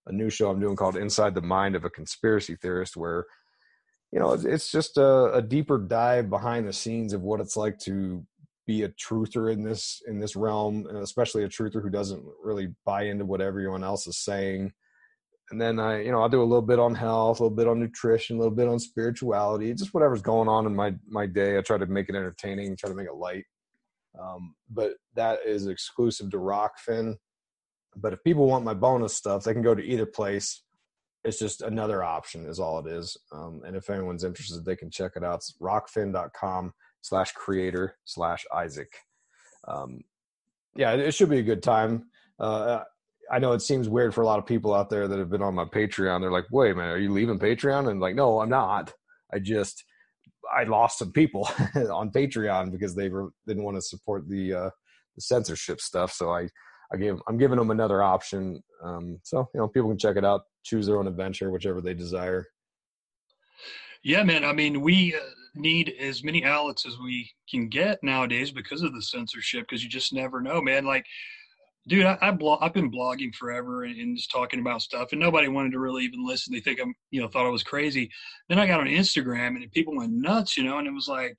a 0.07 0.11
new 0.11 0.30
show 0.30 0.49
I'm 0.49 0.59
doing 0.59 0.76
called 0.76 0.97
Inside 0.97 1.36
the 1.36 1.41
Mind 1.41 1.76
of 1.76 1.86
a 1.86 1.89
Conspiracy 1.89 2.55
Theorist, 2.55 2.95
where 2.95 3.26
you 4.11 4.19
know 4.19 4.34
it's 4.34 4.71
just 4.71 4.97
a, 4.97 5.34
a 5.34 5.41
deeper 5.41 5.78
dive 5.78 6.30
behind 6.30 6.67
the 6.67 6.73
scenes 6.73 7.13
of 7.13 7.21
what 7.21 7.39
it's 7.39 7.57
like 7.57 7.80
to 7.80 8.26
be 8.67 8.84
a 8.84 8.89
truther 8.89 9.51
in 9.51 9.63
this 9.63 10.01
in 10.07 10.19
this 10.19 10.36
realm, 10.36 10.86
and 10.88 10.97
especially 10.97 11.43
a 11.43 11.49
truther 11.49 11.82
who 11.82 11.89
doesn't 11.89 12.23
really 12.43 12.73
buy 12.86 13.03
into 13.03 13.26
what 13.26 13.41
everyone 13.41 13.84
else 13.84 14.07
is 14.07 14.17
saying 14.17 14.71
and 15.51 15.61
then 15.61 15.80
I, 15.80 16.01
you 16.01 16.11
know, 16.11 16.21
I'll 16.21 16.30
do 16.30 16.41
a 16.41 16.43
little 16.43 16.61
bit 16.61 16.80
on 16.80 16.95
health, 16.95 17.39
a 17.39 17.43
little 17.43 17.55
bit 17.55 17.67
on 17.67 17.80
nutrition, 17.80 18.38
a 18.38 18.39
little 18.39 18.55
bit 18.55 18.67
on 18.67 18.80
spirituality, 18.80 19.73
just 19.73 19.93
whatever's 19.93 20.21
going 20.21 20.49
on 20.49 20.65
in 20.65 20.76
my 20.76 20.95
my 21.07 21.28
day. 21.28 21.57
I 21.57 21.61
try 21.61 21.78
to 21.78 21.86
make 21.86 22.09
it 22.09 22.15
entertaining, 22.15 22.76
try 22.76 22.89
to 22.89 22.95
make 22.95 23.07
it 23.07 23.15
light. 23.15 23.45
Um, 24.20 24.55
but 24.70 24.93
that 25.16 25.39
is 25.45 25.68
exclusive 25.68 26.32
to 26.32 26.38
Rokfin. 26.38 27.16
But 27.95 28.13
if 28.13 28.24
people 28.24 28.47
want 28.47 28.66
my 28.66 28.74
bonus 28.74 29.13
stuff, 29.13 29.43
they 29.43 29.53
can 29.53 29.61
go 29.61 29.76
to 29.76 29.84
either 29.84 30.05
place. 30.05 30.63
It's 31.24 31.39
just 31.39 31.61
another 31.61 32.03
option, 32.03 32.45
is 32.45 32.59
all 32.59 32.80
it 32.80 32.91
is. 32.91 33.18
Um, 33.32 33.61
and 33.66 33.76
if 33.76 33.89
anyone's 33.89 34.24
interested, 34.24 34.63
they 34.63 34.76
can 34.76 34.91
check 34.91 35.13
it 35.16 35.24
out. 35.24 35.36
It's 35.36 35.55
rokfin.com 35.61 36.74
slash 37.01 37.32
creator 37.32 37.95
slash 38.05 38.45
Isaac. 38.53 38.91
Um, 39.68 40.01
yeah, 40.76 40.91
it, 40.93 40.99
it 40.99 41.13
should 41.13 41.30
be 41.30 41.39
a 41.39 41.43
good 41.43 41.63
time. 41.63 42.05
Uh, 42.39 42.82
I 43.32 43.39
know 43.39 43.53
it 43.53 43.61
seems 43.61 43.89
weird 43.89 44.13
for 44.13 44.22
a 44.22 44.26
lot 44.26 44.39
of 44.39 44.45
people 44.45 44.74
out 44.74 44.89
there 44.89 45.07
that 45.07 45.20
have 45.20 45.30
been 45.30 45.41
on 45.41 45.55
my 45.55 45.66
Patreon. 45.66 46.22
They're 46.22 46.32
like, 46.32 46.45
"Wait, 46.51 46.76
man, 46.76 46.89
are 46.89 46.97
you 46.97 47.11
leaving 47.11 47.39
Patreon?" 47.39 47.89
And 47.89 47.99
like, 47.99 48.16
no, 48.16 48.39
I'm 48.39 48.49
not. 48.49 48.93
I 49.34 49.39
just 49.39 49.84
I 50.54 50.64
lost 50.64 51.00
some 51.00 51.12
people 51.12 51.48
on 51.76 52.12
Patreon 52.12 52.72
because 52.72 52.96
they 52.96 53.10
were, 53.10 53.30
didn't 53.48 53.64
want 53.64 53.78
to 53.78 53.82
support 53.82 54.28
the, 54.28 54.54
uh, 54.54 54.70
the 55.16 55.22
censorship 55.22 55.80
stuff. 55.80 56.12
So 56.12 56.32
I 56.32 56.50
I 56.93 56.98
gave 56.98 57.16
I'm 57.28 57.38
giving 57.38 57.58
them 57.58 57.72
another 57.72 58.04
option. 58.04 58.64
Um, 58.84 59.20
so 59.24 59.50
you 59.54 59.60
know, 59.60 59.68
people 59.68 59.89
can 59.89 59.98
check 59.98 60.18
it 60.18 60.26
out, 60.26 60.43
choose 60.64 60.88
their 60.88 60.98
own 60.98 61.08
adventure, 61.08 61.52
whichever 61.52 61.82
they 61.82 61.93
desire. 61.93 62.48
Yeah, 64.04 64.24
man. 64.24 64.46
I 64.46 64.54
mean, 64.54 64.82
we 64.82 65.16
uh, 65.16 65.20
need 65.56 65.96
as 66.00 66.24
many 66.24 66.43
outlets 66.46 66.86
as 66.86 67.00
we 67.00 67.32
can 67.50 67.70
get 67.70 68.04
nowadays 68.04 68.52
because 68.52 68.84
of 68.84 68.93
the 68.93 69.02
censorship. 69.02 69.64
Because 69.68 69.84
you 69.84 69.89
just 69.89 70.14
never 70.14 70.41
know, 70.41 70.62
man. 70.62 70.86
Like 70.86 71.06
dude, 71.88 72.06
I, 72.06 72.18
I 72.22 72.32
blog, 72.32 72.60
I've 72.62 72.74
been 72.74 72.92
blogging 72.92 73.34
forever 73.34 73.84
and, 73.84 73.98
and, 73.98 74.18
just 74.18 74.32
talking 74.32 74.60
about 74.60 74.82
stuff, 74.82 75.10
and 75.12 75.22
nobody 75.22 75.48
wanted 75.48 75.72
to 75.72 75.80
really 75.80 76.04
even 76.04 76.26
listen. 76.26 76.54
They 76.54 76.60
think 76.60 76.80
I'm, 76.82 76.94
you 77.12 77.22
know, 77.22 77.28
thought 77.28 77.46
I 77.46 77.50
was 77.50 77.64
crazy. 77.64 78.10
Then 78.50 78.60
I 78.60 78.68
got 78.68 78.80
on 78.80 78.88
Instagram, 78.88 79.56
and 79.56 79.72
people 79.72 79.96
went 79.96 80.14
nuts, 80.14 80.58
you 80.58 80.64
know, 80.64 80.78
and 80.78 80.88
it 80.88 80.94
was 80.94 81.08
like 81.08 81.36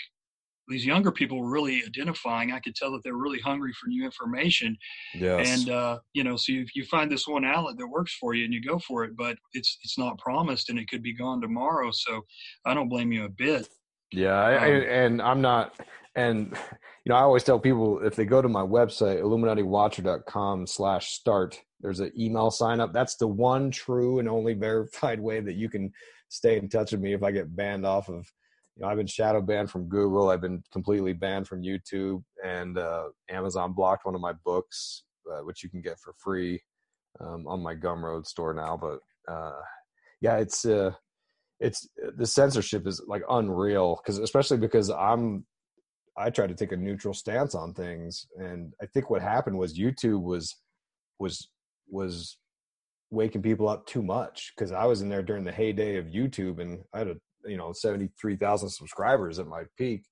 these 0.68 0.84
younger 0.84 1.12
people 1.12 1.38
were 1.38 1.50
really 1.50 1.82
identifying. 1.86 2.52
I 2.52 2.58
could 2.58 2.74
tell 2.74 2.90
that 2.92 3.04
they're 3.04 3.14
really 3.14 3.38
hungry 3.38 3.72
for 3.72 3.86
new 3.88 4.04
information. 4.04 4.76
Yes. 5.14 5.60
And 5.60 5.70
uh, 5.70 5.98
you 6.12 6.24
know, 6.24 6.36
so 6.36 6.52
if 6.52 6.74
you 6.74 6.84
find 6.84 7.10
this 7.10 7.28
one 7.28 7.44
outlet 7.44 7.76
that 7.78 7.86
works 7.86 8.16
for 8.20 8.34
you 8.34 8.44
and 8.44 8.52
you 8.52 8.62
go 8.62 8.78
for 8.78 9.04
it, 9.04 9.16
but 9.16 9.36
it's 9.52 9.78
it's 9.82 9.98
not 9.98 10.18
promised 10.18 10.70
and 10.70 10.78
it 10.78 10.88
could 10.88 11.02
be 11.02 11.14
gone 11.14 11.40
tomorrow. 11.40 11.90
So 11.92 12.22
I 12.64 12.74
don't 12.74 12.88
blame 12.88 13.12
you 13.12 13.24
a 13.24 13.28
bit. 13.28 13.68
Yeah, 14.12 14.34
I, 14.34 14.76
um, 14.76 14.82
and 14.88 15.22
I'm 15.22 15.40
not, 15.40 15.74
and 16.16 16.56
you 17.06 17.10
know, 17.10 17.14
I 17.14 17.20
always 17.20 17.44
tell 17.44 17.60
people 17.60 18.00
if 18.04 18.16
they 18.16 18.24
go 18.24 18.42
to 18.42 18.48
my 18.48 18.62
website, 18.62 19.22
illuminatiwatcher.com 19.22 20.66
slash 20.66 21.12
start, 21.12 21.60
there's 21.80 22.00
an 22.00 22.10
email 22.18 22.50
sign 22.50 22.80
up. 22.80 22.92
That's 22.92 23.16
the 23.16 23.28
one 23.28 23.70
true 23.70 24.18
and 24.18 24.28
only 24.28 24.54
verified 24.54 25.20
way 25.20 25.40
that 25.40 25.54
you 25.54 25.68
can 25.68 25.92
stay 26.28 26.56
in 26.56 26.68
touch 26.68 26.90
with 26.90 27.00
me 27.00 27.12
if 27.12 27.22
I 27.22 27.30
get 27.30 27.54
banned 27.54 27.86
off 27.86 28.08
of, 28.08 28.26
you 28.74 28.82
know, 28.82 28.88
I've 28.88 28.96
been 28.96 29.06
shadow 29.06 29.40
banned 29.40 29.70
from 29.70 29.88
Google. 29.88 30.30
I've 30.30 30.40
been 30.40 30.64
completely 30.72 31.12
banned 31.12 31.46
from 31.46 31.62
YouTube 31.62 32.24
and 32.44 32.76
uh, 32.76 33.04
Amazon 33.30 33.72
blocked 33.72 34.04
one 34.04 34.14
of 34.14 34.20
my 34.20 34.32
books, 34.44 35.04
uh, 35.30 35.44
which 35.44 35.62
you 35.62 35.70
can 35.70 35.82
get 35.82 36.00
for 36.00 36.14
free 36.18 36.60
um, 37.20 37.46
on 37.46 37.62
my 37.62 37.74
Gumroad 37.74 38.26
store 38.26 38.52
now. 38.52 38.76
But 38.76 38.98
uh, 39.32 39.60
yeah, 40.20 40.38
it's, 40.38 40.64
uh, 40.64 40.90
it's 41.60 41.88
the 42.16 42.26
censorship 42.26 42.86
is 42.86 43.00
like 43.06 43.22
unreal 43.30 44.00
because 44.02 44.18
especially 44.18 44.58
because 44.58 44.90
I'm 44.90 45.46
I 46.18 46.30
tried 46.30 46.48
to 46.48 46.54
take 46.54 46.72
a 46.72 46.76
neutral 46.76 47.14
stance 47.14 47.54
on 47.54 47.74
things, 47.74 48.26
and 48.36 48.72
I 48.80 48.86
think 48.86 49.10
what 49.10 49.22
happened 49.22 49.58
was 49.58 49.78
YouTube 49.78 50.22
was 50.22 50.54
was 51.18 51.48
was 51.88 52.38
waking 53.10 53.42
people 53.42 53.68
up 53.68 53.86
too 53.86 54.02
much 54.02 54.52
because 54.56 54.72
I 54.72 54.84
was 54.84 55.02
in 55.02 55.08
there 55.08 55.22
during 55.22 55.44
the 55.44 55.52
heyday 55.52 55.96
of 55.96 56.06
YouTube, 56.06 56.60
and 56.60 56.82
I 56.94 56.98
had 56.98 57.08
a 57.08 57.16
you 57.46 57.56
know 57.56 57.72
seventy 57.72 58.10
three 58.20 58.36
thousand 58.36 58.70
subscribers 58.70 59.38
at 59.38 59.46
my 59.46 59.64
peak 59.76 60.04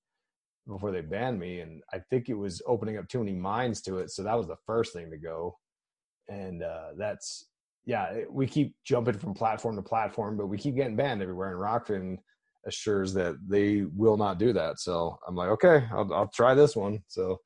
before 0.67 0.91
they 0.91 1.01
banned 1.01 1.39
me, 1.39 1.61
and 1.61 1.81
I 1.93 1.99
think 2.09 2.29
it 2.29 2.35
was 2.35 2.61
opening 2.67 2.97
up 2.97 3.07
too 3.07 3.19
many 3.19 3.33
minds 3.33 3.81
to 3.81 3.99
it. 3.99 4.11
So 4.11 4.23
that 4.23 4.37
was 4.37 4.47
the 4.47 4.57
first 4.65 4.93
thing 4.93 5.09
to 5.11 5.17
go, 5.17 5.57
and 6.27 6.63
uh, 6.63 6.89
that's 6.97 7.47
yeah. 7.85 8.21
We 8.29 8.47
keep 8.47 8.75
jumping 8.83 9.17
from 9.17 9.33
platform 9.33 9.75
to 9.75 9.81
platform, 9.81 10.37
but 10.37 10.47
we 10.47 10.57
keep 10.57 10.75
getting 10.75 10.95
banned 10.95 11.21
everywhere. 11.21 11.51
And 11.51 11.59
Rokfin 11.59 12.17
assures 12.65 13.13
that 13.13 13.35
they 13.47 13.83
will 13.95 14.17
not 14.17 14.39
do 14.39 14.53
that. 14.53 14.79
So 14.79 15.17
I'm 15.27 15.35
like, 15.35 15.49
okay, 15.49 15.85
I'll, 15.91 16.13
I'll 16.13 16.31
try 16.33 16.53
this 16.53 16.75
one. 16.75 16.99
So, 17.07 17.39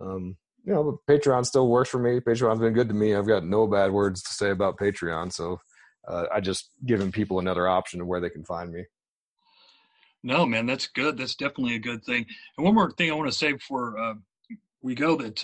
um, 0.00 0.36
you 0.64 0.72
know, 0.72 1.00
Patreon 1.08 1.44
still 1.46 1.68
works 1.68 1.90
for 1.90 1.98
me. 1.98 2.20
Patreon's 2.20 2.60
been 2.60 2.72
good 2.72 2.88
to 2.88 2.94
me. 2.94 3.14
I've 3.14 3.26
got 3.26 3.44
no 3.44 3.66
bad 3.66 3.90
words 3.90 4.22
to 4.22 4.32
say 4.32 4.50
about 4.50 4.78
Patreon. 4.78 5.32
So 5.32 5.58
uh, 6.06 6.26
I 6.32 6.40
just 6.40 6.70
giving 6.86 7.12
people 7.12 7.38
another 7.38 7.68
option 7.68 8.00
of 8.00 8.06
where 8.06 8.20
they 8.20 8.30
can 8.30 8.44
find 8.44 8.70
me. 8.70 8.84
No, 10.22 10.44
man, 10.44 10.66
that's 10.66 10.86
good. 10.86 11.16
That's 11.16 11.34
definitely 11.34 11.76
a 11.76 11.80
good 11.80 12.04
thing. 12.04 12.26
And 12.56 12.64
one 12.64 12.74
more 12.74 12.92
thing 12.92 13.10
I 13.10 13.14
want 13.14 13.30
to 13.30 13.36
say 13.36 13.52
before 13.52 13.98
uh, 13.98 14.14
we 14.82 14.94
go 14.94 15.16
that 15.16 15.42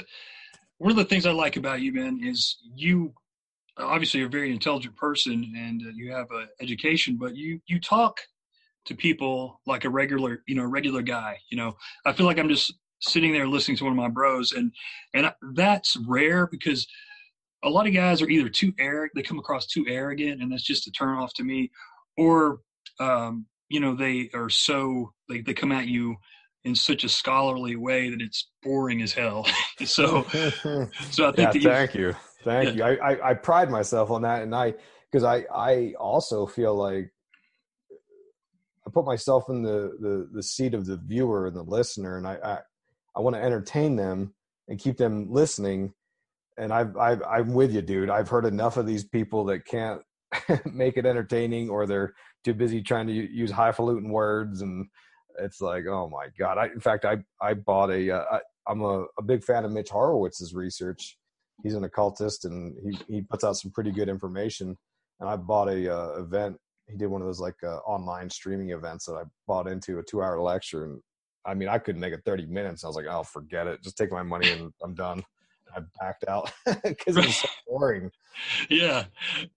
one 0.78 0.90
of 0.90 0.96
the 0.98 1.04
things 1.04 1.24
I 1.24 1.32
like 1.32 1.56
about 1.56 1.80
you, 1.80 1.92
man, 1.92 2.20
is 2.22 2.58
you 2.74 3.14
obviously 3.78 4.20
you're 4.20 4.28
a 4.28 4.30
very 4.30 4.52
intelligent 4.52 4.96
person 4.96 5.52
and 5.56 5.82
uh, 5.82 5.90
you 5.94 6.12
have 6.12 6.30
an 6.30 6.48
education, 6.60 7.16
but 7.16 7.34
you 7.34 7.60
you 7.66 7.80
talk 7.80 8.20
to 8.86 8.94
people 8.94 9.60
like 9.66 9.84
a 9.84 9.90
regular, 9.90 10.42
you 10.46 10.54
know, 10.54 10.64
regular 10.64 11.02
guy. 11.02 11.38
You 11.50 11.56
know, 11.56 11.76
I 12.04 12.12
feel 12.12 12.26
like 12.26 12.38
I'm 12.38 12.48
just 12.48 12.72
sitting 13.00 13.32
there 13.32 13.46
listening 13.46 13.76
to 13.78 13.84
one 13.84 13.92
of 13.92 13.96
my 13.96 14.08
bros, 14.08 14.52
and 14.52 14.72
and 15.14 15.30
that's 15.54 15.96
rare 16.06 16.46
because 16.46 16.86
a 17.64 17.68
lot 17.68 17.86
of 17.86 17.94
guys 17.94 18.22
are 18.22 18.28
either 18.28 18.48
too 18.48 18.72
arrogant, 18.78 19.12
they 19.14 19.22
come 19.22 19.38
across 19.38 19.66
too 19.66 19.84
arrogant, 19.88 20.40
and 20.40 20.52
that's 20.52 20.62
just 20.62 20.86
a 20.86 20.90
turn 20.92 21.18
off 21.18 21.32
to 21.34 21.44
me, 21.44 21.70
or 22.16 22.60
um, 23.00 23.46
you 23.68 23.80
know, 23.80 23.94
they 23.94 24.30
are 24.34 24.48
so 24.48 25.12
they 25.28 25.40
they 25.40 25.54
come 25.54 25.72
at 25.72 25.86
you 25.86 26.16
in 26.64 26.74
such 26.74 27.04
a 27.04 27.08
scholarly 27.08 27.76
way 27.76 28.10
that 28.10 28.20
it's 28.20 28.48
boring 28.62 29.02
as 29.02 29.12
hell. 29.12 29.46
so, 29.84 30.24
so 31.10 31.28
I 31.28 31.32
think. 31.32 31.54
Yeah, 31.54 31.70
thank 31.70 31.94
you, 31.94 32.14
thank 32.44 32.76
yeah. 32.76 32.90
you. 32.90 32.98
I, 33.02 33.12
I 33.12 33.30
I 33.30 33.34
pride 33.34 33.70
myself 33.70 34.10
on 34.10 34.22
that, 34.22 34.42
and 34.42 34.54
I 34.54 34.74
because 35.10 35.24
I 35.24 35.44
I 35.54 35.94
also 35.98 36.46
feel 36.46 36.74
like 36.74 37.10
put 38.96 39.04
myself 39.04 39.50
in 39.50 39.62
the, 39.62 39.94
the, 40.00 40.28
the 40.32 40.42
seat 40.42 40.72
of 40.72 40.86
the 40.86 40.96
viewer 40.96 41.46
and 41.46 41.54
the 41.54 41.62
listener, 41.62 42.16
and 42.16 42.26
I, 42.26 42.38
I, 42.42 42.58
I 43.14 43.20
want 43.20 43.36
to 43.36 43.42
entertain 43.42 43.94
them 43.94 44.34
and 44.68 44.78
keep 44.78 44.96
them 44.96 45.30
listening. 45.30 45.92
And 46.56 46.72
I've, 46.72 46.96
I've, 46.96 47.22
I'm 47.22 47.52
with 47.52 47.74
you, 47.74 47.82
dude. 47.82 48.08
I've 48.08 48.30
heard 48.30 48.46
enough 48.46 48.78
of 48.78 48.86
these 48.86 49.04
people 49.04 49.44
that 49.46 49.66
can't 49.66 50.00
make 50.64 50.96
it 50.96 51.04
entertaining, 51.04 51.68
or 51.68 51.86
they're 51.86 52.14
too 52.42 52.54
busy 52.54 52.80
trying 52.80 53.06
to 53.08 53.12
use 53.12 53.50
highfalutin 53.50 54.08
words, 54.08 54.62
and 54.62 54.86
it's 55.40 55.60
like, 55.60 55.84
oh 55.86 56.08
my 56.08 56.28
god. 56.38 56.56
I, 56.56 56.68
in 56.68 56.80
fact, 56.80 57.04
I, 57.04 57.18
I 57.38 57.52
bought 57.52 57.90
a. 57.90 58.10
Uh, 58.10 58.24
I, 58.32 58.40
I'm 58.66 58.80
a, 58.80 59.04
a 59.18 59.22
big 59.22 59.44
fan 59.44 59.66
of 59.66 59.72
Mitch 59.72 59.90
Horowitz's 59.90 60.54
research. 60.54 61.18
He's 61.62 61.74
an 61.74 61.84
occultist, 61.84 62.46
and 62.46 62.74
he 62.82 63.16
he 63.16 63.20
puts 63.20 63.44
out 63.44 63.58
some 63.58 63.72
pretty 63.72 63.90
good 63.92 64.08
information. 64.08 64.74
And 65.20 65.28
I 65.28 65.36
bought 65.36 65.68
a 65.68 65.94
uh, 65.94 66.18
event 66.18 66.56
he 66.88 66.96
did 66.96 67.06
one 67.06 67.20
of 67.20 67.26
those 67.26 67.40
like 67.40 67.62
uh, 67.62 67.78
online 67.78 68.30
streaming 68.30 68.70
events 68.70 69.06
that 69.06 69.14
I 69.14 69.22
bought 69.46 69.66
into 69.66 69.98
a 69.98 70.02
two 70.02 70.22
hour 70.22 70.40
lecture 70.40 70.84
and 70.84 71.00
I 71.46 71.54
mean, 71.54 71.68
I 71.68 71.78
couldn't 71.78 72.00
make 72.00 72.12
it 72.12 72.22
30 72.24 72.46
minutes. 72.46 72.82
I 72.82 72.88
was 72.88 72.96
like, 72.96 73.06
oh, 73.08 73.22
forget 73.22 73.68
it. 73.68 73.82
Just 73.82 73.96
take 73.96 74.10
my 74.10 74.24
money 74.24 74.50
and 74.50 74.72
I'm 74.82 74.94
done. 74.94 75.22
I 75.74 75.80
backed 76.00 76.24
out 76.28 76.50
because 76.82 77.16
it 77.16 77.24
was 77.24 77.36
so 77.36 77.48
boring. 77.68 78.10
Yeah, 78.68 79.04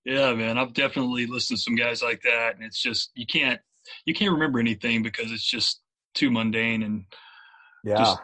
yeah, 0.05 0.33
man. 0.33 0.57
I've 0.57 0.73
definitely 0.73 1.25
listened 1.25 1.57
to 1.57 1.63
some 1.63 1.75
guys 1.75 2.01
like 2.01 2.21
that, 2.23 2.55
and 2.55 2.63
it's 2.63 2.81
just 2.81 3.11
you 3.15 3.25
can't 3.25 3.59
you 4.05 4.13
can't 4.13 4.31
remember 4.31 4.59
anything 4.59 5.03
because 5.03 5.31
it's 5.31 5.49
just 5.49 5.81
too 6.15 6.31
mundane 6.31 6.83
and 6.83 7.05
yeah, 7.83 8.15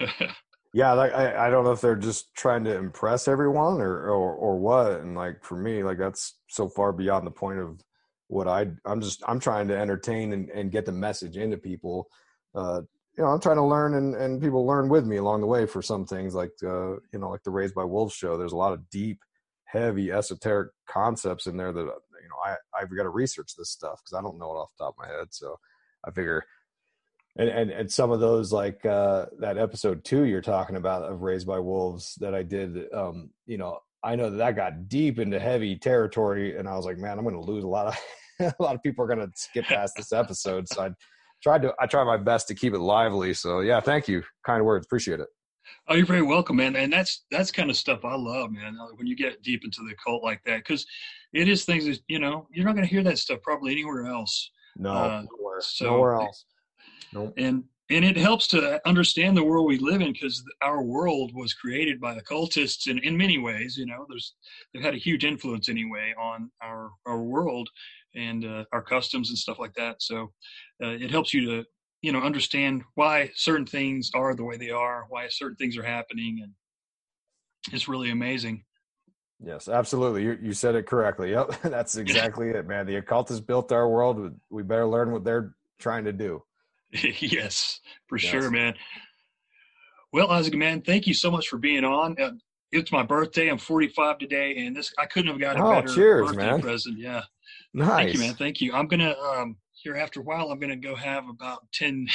yeah. 0.74 0.92
Like 0.92 1.12
I, 1.12 1.46
I 1.46 1.50
don't 1.50 1.64
know 1.64 1.72
if 1.72 1.80
they're 1.80 1.96
just 1.96 2.34
trying 2.36 2.64
to 2.64 2.76
impress 2.76 3.26
everyone 3.26 3.80
or, 3.80 4.08
or 4.08 4.34
or 4.34 4.58
what. 4.58 5.00
And 5.00 5.16
like 5.16 5.42
for 5.42 5.56
me, 5.56 5.82
like 5.82 5.98
that's 5.98 6.36
so 6.48 6.68
far 6.68 6.92
beyond 6.92 7.26
the 7.26 7.32
point 7.32 7.58
of 7.58 7.80
what 8.28 8.46
I 8.46 8.68
I'm 8.84 9.00
just 9.00 9.22
I'm 9.26 9.40
trying 9.40 9.68
to 9.68 9.76
entertain 9.76 10.32
and, 10.32 10.48
and 10.50 10.70
get 10.70 10.86
the 10.86 10.92
message 10.92 11.36
into 11.36 11.56
people. 11.56 12.08
Uh, 12.54 12.82
you 13.16 13.24
know, 13.24 13.30
I'm 13.30 13.40
trying 13.40 13.56
to 13.56 13.64
learn 13.64 13.94
and, 13.94 14.14
and 14.14 14.40
people 14.40 14.64
learn 14.64 14.88
with 14.88 15.04
me 15.04 15.16
along 15.16 15.40
the 15.40 15.46
way 15.48 15.66
for 15.66 15.82
some 15.82 16.06
things 16.06 16.34
like 16.34 16.52
uh, 16.62 16.92
you 17.12 17.18
know, 17.18 17.30
like 17.30 17.42
the 17.42 17.50
Raised 17.50 17.74
by 17.74 17.84
Wolves 17.84 18.14
show. 18.14 18.36
There's 18.36 18.52
a 18.52 18.56
lot 18.56 18.72
of 18.72 18.88
deep, 18.90 19.18
heavy, 19.64 20.12
esoteric 20.12 20.70
concepts 20.88 21.46
in 21.46 21.56
there 21.56 21.72
that 21.72 21.80
you 21.80 22.28
know 22.28 22.36
I 22.44 22.56
I've 22.78 22.94
got 22.94 23.02
to 23.02 23.08
research 23.08 23.54
this 23.56 23.70
stuff 23.70 24.00
because 24.04 24.16
I 24.16 24.22
don't 24.22 24.38
know 24.38 24.52
it 24.52 24.58
off 24.58 24.70
the 24.78 24.84
top 24.84 24.94
of 24.98 25.06
my 25.06 25.12
head. 25.12 25.28
So 25.30 25.58
I 26.06 26.10
figure 26.10 26.44
and, 27.38 27.48
and 27.48 27.70
and 27.70 27.90
some 27.90 28.10
of 28.10 28.20
those 28.20 28.52
like 28.52 28.84
uh 28.84 29.26
that 29.38 29.56
episode 29.56 30.04
two 30.04 30.24
you're 30.24 30.42
talking 30.42 30.76
about 30.76 31.04
of 31.04 31.22
raised 31.22 31.46
by 31.46 31.58
wolves 31.58 32.16
that 32.20 32.34
i 32.34 32.42
did 32.42 32.92
um 32.92 33.30
you 33.46 33.56
know 33.56 33.78
i 34.04 34.14
know 34.14 34.30
that 34.30 34.36
that 34.36 34.56
got 34.56 34.88
deep 34.88 35.18
into 35.18 35.38
heavy 35.38 35.76
territory 35.76 36.56
and 36.56 36.68
i 36.68 36.76
was 36.76 36.84
like 36.84 36.98
man 36.98 37.18
i'm 37.18 37.24
gonna 37.24 37.40
lose 37.40 37.64
a 37.64 37.68
lot 37.68 37.86
of 37.86 37.98
a 38.58 38.62
lot 38.62 38.74
of 38.74 38.82
people 38.82 39.04
are 39.04 39.08
gonna 39.08 39.28
skip 39.34 39.64
past 39.64 39.94
this 39.96 40.12
episode 40.12 40.68
so 40.68 40.82
i 40.82 40.90
tried 41.42 41.62
to 41.62 41.72
i 41.80 41.86
tried 41.86 42.04
my 42.04 42.16
best 42.16 42.48
to 42.48 42.54
keep 42.54 42.72
it 42.72 42.78
lively 42.78 43.34
so 43.34 43.60
yeah 43.60 43.80
thank 43.80 44.08
you 44.08 44.22
kind 44.44 44.64
words 44.64 44.86
appreciate 44.86 45.20
it 45.20 45.28
Oh, 45.88 45.94
you're 45.94 46.06
very 46.06 46.22
welcome, 46.22 46.56
man. 46.56 46.76
And 46.76 46.92
that's 46.92 47.24
that's 47.30 47.50
kind 47.50 47.70
of 47.70 47.76
stuff 47.76 48.04
I 48.04 48.14
love, 48.14 48.50
man. 48.50 48.76
Uh, 48.80 48.88
when 48.96 49.06
you 49.06 49.16
get 49.16 49.42
deep 49.42 49.64
into 49.64 49.80
the 49.88 49.94
cult 50.04 50.22
like 50.22 50.42
that, 50.44 50.58
because 50.58 50.86
it 51.32 51.48
is 51.48 51.64
things 51.64 51.86
that 51.86 52.00
you 52.08 52.18
know 52.18 52.46
you're 52.50 52.64
not 52.64 52.74
going 52.74 52.86
to 52.86 52.90
hear 52.90 53.02
that 53.02 53.18
stuff 53.18 53.40
probably 53.42 53.72
anywhere 53.72 54.06
else. 54.06 54.50
No, 54.76 54.90
uh, 54.92 55.22
nowhere, 55.38 55.60
so, 55.60 55.84
nowhere 55.86 56.14
else. 56.14 56.44
Nope. 57.12 57.34
And 57.36 57.64
and 57.90 58.04
it 58.04 58.16
helps 58.16 58.46
to 58.48 58.86
understand 58.86 59.36
the 59.36 59.44
world 59.44 59.66
we 59.66 59.78
live 59.78 60.00
in 60.00 60.12
because 60.12 60.44
our 60.62 60.82
world 60.82 61.32
was 61.34 61.54
created 61.54 62.00
by 62.00 62.12
the 62.12 62.20
occultists 62.20 62.86
in, 62.86 62.98
in 62.98 63.16
many 63.16 63.38
ways 63.38 63.76
you 63.76 63.86
know 63.86 64.06
there's 64.08 64.34
they've 64.72 64.82
had 64.82 64.94
a 64.94 64.98
huge 64.98 65.24
influence 65.24 65.68
anyway 65.68 66.14
on 66.18 66.50
our 66.62 66.90
our 67.06 67.22
world 67.22 67.68
and 68.14 68.44
uh, 68.44 68.64
our 68.72 68.82
customs 68.82 69.30
and 69.30 69.38
stuff 69.38 69.58
like 69.58 69.74
that. 69.74 70.02
So 70.02 70.32
uh, 70.82 70.88
it 70.88 71.10
helps 71.10 71.32
you 71.32 71.46
to 71.46 71.64
you 72.02 72.12
know 72.12 72.20
understand 72.20 72.82
why 72.94 73.30
certain 73.34 73.66
things 73.66 74.10
are 74.14 74.34
the 74.34 74.44
way 74.44 74.56
they 74.56 74.70
are 74.70 75.06
why 75.08 75.28
certain 75.28 75.56
things 75.56 75.76
are 75.76 75.82
happening 75.82 76.40
and 76.42 76.52
it's 77.72 77.88
really 77.88 78.10
amazing. 78.10 78.64
Yes 79.44 79.68
absolutely. 79.68 80.24
You, 80.24 80.38
you 80.40 80.52
said 80.52 80.74
it 80.74 80.86
correctly. 80.86 81.30
Yep 81.30 81.50
that's 81.62 81.96
exactly 82.04 82.50
it 82.50 82.66
man. 82.66 82.86
The 82.86 82.96
occultists 82.96 83.44
built 83.44 83.72
our 83.72 83.88
world 83.88 84.34
we 84.50 84.62
better 84.62 84.86
learn 84.86 85.12
what 85.12 85.24
they're 85.24 85.54
trying 85.78 86.04
to 86.04 86.12
do 86.12 86.42
yes, 87.20 87.80
for 88.06 88.18
yes. 88.18 88.30
sure, 88.30 88.50
man. 88.50 88.74
Well, 90.12 90.30
Isaac, 90.30 90.54
man, 90.54 90.80
thank 90.80 91.06
you 91.06 91.14
so 91.14 91.30
much 91.30 91.48
for 91.48 91.58
being 91.58 91.84
on. 91.84 92.16
Uh, 92.20 92.30
it's 92.72 92.92
my 92.92 93.02
birthday. 93.02 93.48
I'm 93.48 93.58
45 93.58 94.18
today, 94.18 94.56
and 94.58 94.76
this 94.76 94.92
I 94.98 95.06
couldn't 95.06 95.30
have 95.30 95.40
got 95.40 95.56
a 95.56 95.64
oh, 95.64 95.70
better 95.70 95.94
cheers, 95.94 96.28
birthday 96.28 96.46
man. 96.46 96.60
present. 96.60 96.98
Yeah, 96.98 97.22
nice. 97.74 97.88
Thank 97.88 98.14
you, 98.14 98.20
man. 98.20 98.34
Thank 98.34 98.60
you. 98.60 98.72
I'm 98.72 98.86
gonna 98.86 99.14
um, 99.18 99.56
here 99.72 99.96
after 99.96 100.20
a 100.20 100.22
while. 100.22 100.50
I'm 100.50 100.58
gonna 100.58 100.76
go 100.76 100.94
have 100.94 101.28
about 101.28 101.60
10, 101.74 102.06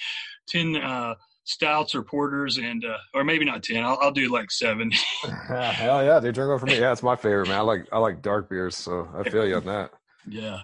10 0.48 0.76
uh, 0.76 1.14
stouts 1.44 1.94
or 1.94 2.02
porters, 2.02 2.58
and 2.58 2.84
uh, 2.84 2.96
or 3.14 3.24
maybe 3.24 3.44
not 3.44 3.62
10. 3.62 3.82
I'll, 3.82 3.98
I'll 4.00 4.12
do 4.12 4.32
like 4.32 4.50
seven. 4.50 4.90
Hell 5.48 6.04
yeah, 6.04 6.20
dude! 6.20 6.34
Drink 6.34 6.50
one 6.50 6.58
for 6.58 6.66
me. 6.66 6.78
Yeah, 6.78 6.92
it's 6.92 7.02
my 7.02 7.16
favorite, 7.16 7.48
man. 7.48 7.58
I 7.58 7.62
like 7.62 7.86
I 7.92 7.98
like 7.98 8.22
dark 8.22 8.48
beers, 8.48 8.76
so 8.76 9.08
I 9.14 9.28
feel 9.28 9.46
you 9.46 9.56
on 9.56 9.66
that. 9.66 9.90
Yeah. 10.26 10.60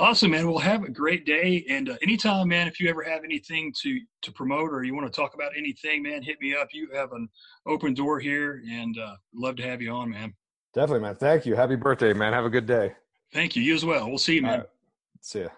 Awesome, 0.00 0.30
man. 0.30 0.48
Well, 0.48 0.58
have 0.58 0.82
a 0.82 0.88
great 0.88 1.26
day. 1.26 1.62
And 1.68 1.90
uh, 1.90 1.96
anytime, 2.02 2.48
man, 2.48 2.66
if 2.66 2.80
you 2.80 2.88
ever 2.88 3.02
have 3.02 3.22
anything 3.22 3.70
to 3.82 4.00
to 4.22 4.32
promote 4.32 4.72
or 4.72 4.82
you 4.82 4.94
want 4.94 5.12
to 5.12 5.14
talk 5.14 5.34
about 5.34 5.52
anything, 5.54 6.02
man, 6.02 6.22
hit 6.22 6.40
me 6.40 6.56
up. 6.56 6.68
You 6.72 6.88
have 6.94 7.12
an 7.12 7.28
open 7.66 7.92
door 7.92 8.18
here, 8.18 8.62
and 8.66 8.98
uh, 8.98 9.16
love 9.34 9.56
to 9.56 9.62
have 9.62 9.82
you 9.82 9.90
on, 9.90 10.08
man. 10.08 10.32
Definitely, 10.72 11.02
man. 11.02 11.16
Thank 11.16 11.44
you. 11.44 11.54
Happy 11.54 11.76
birthday, 11.76 12.14
man. 12.14 12.32
Have 12.32 12.46
a 12.46 12.50
good 12.50 12.64
day. 12.64 12.94
Thank 13.34 13.56
you. 13.56 13.62
You 13.62 13.74
as 13.74 13.84
well. 13.84 14.08
We'll 14.08 14.16
see 14.16 14.36
you, 14.36 14.42
man. 14.42 14.60
Right. 14.60 14.68
See 15.20 15.40
ya. 15.42 15.48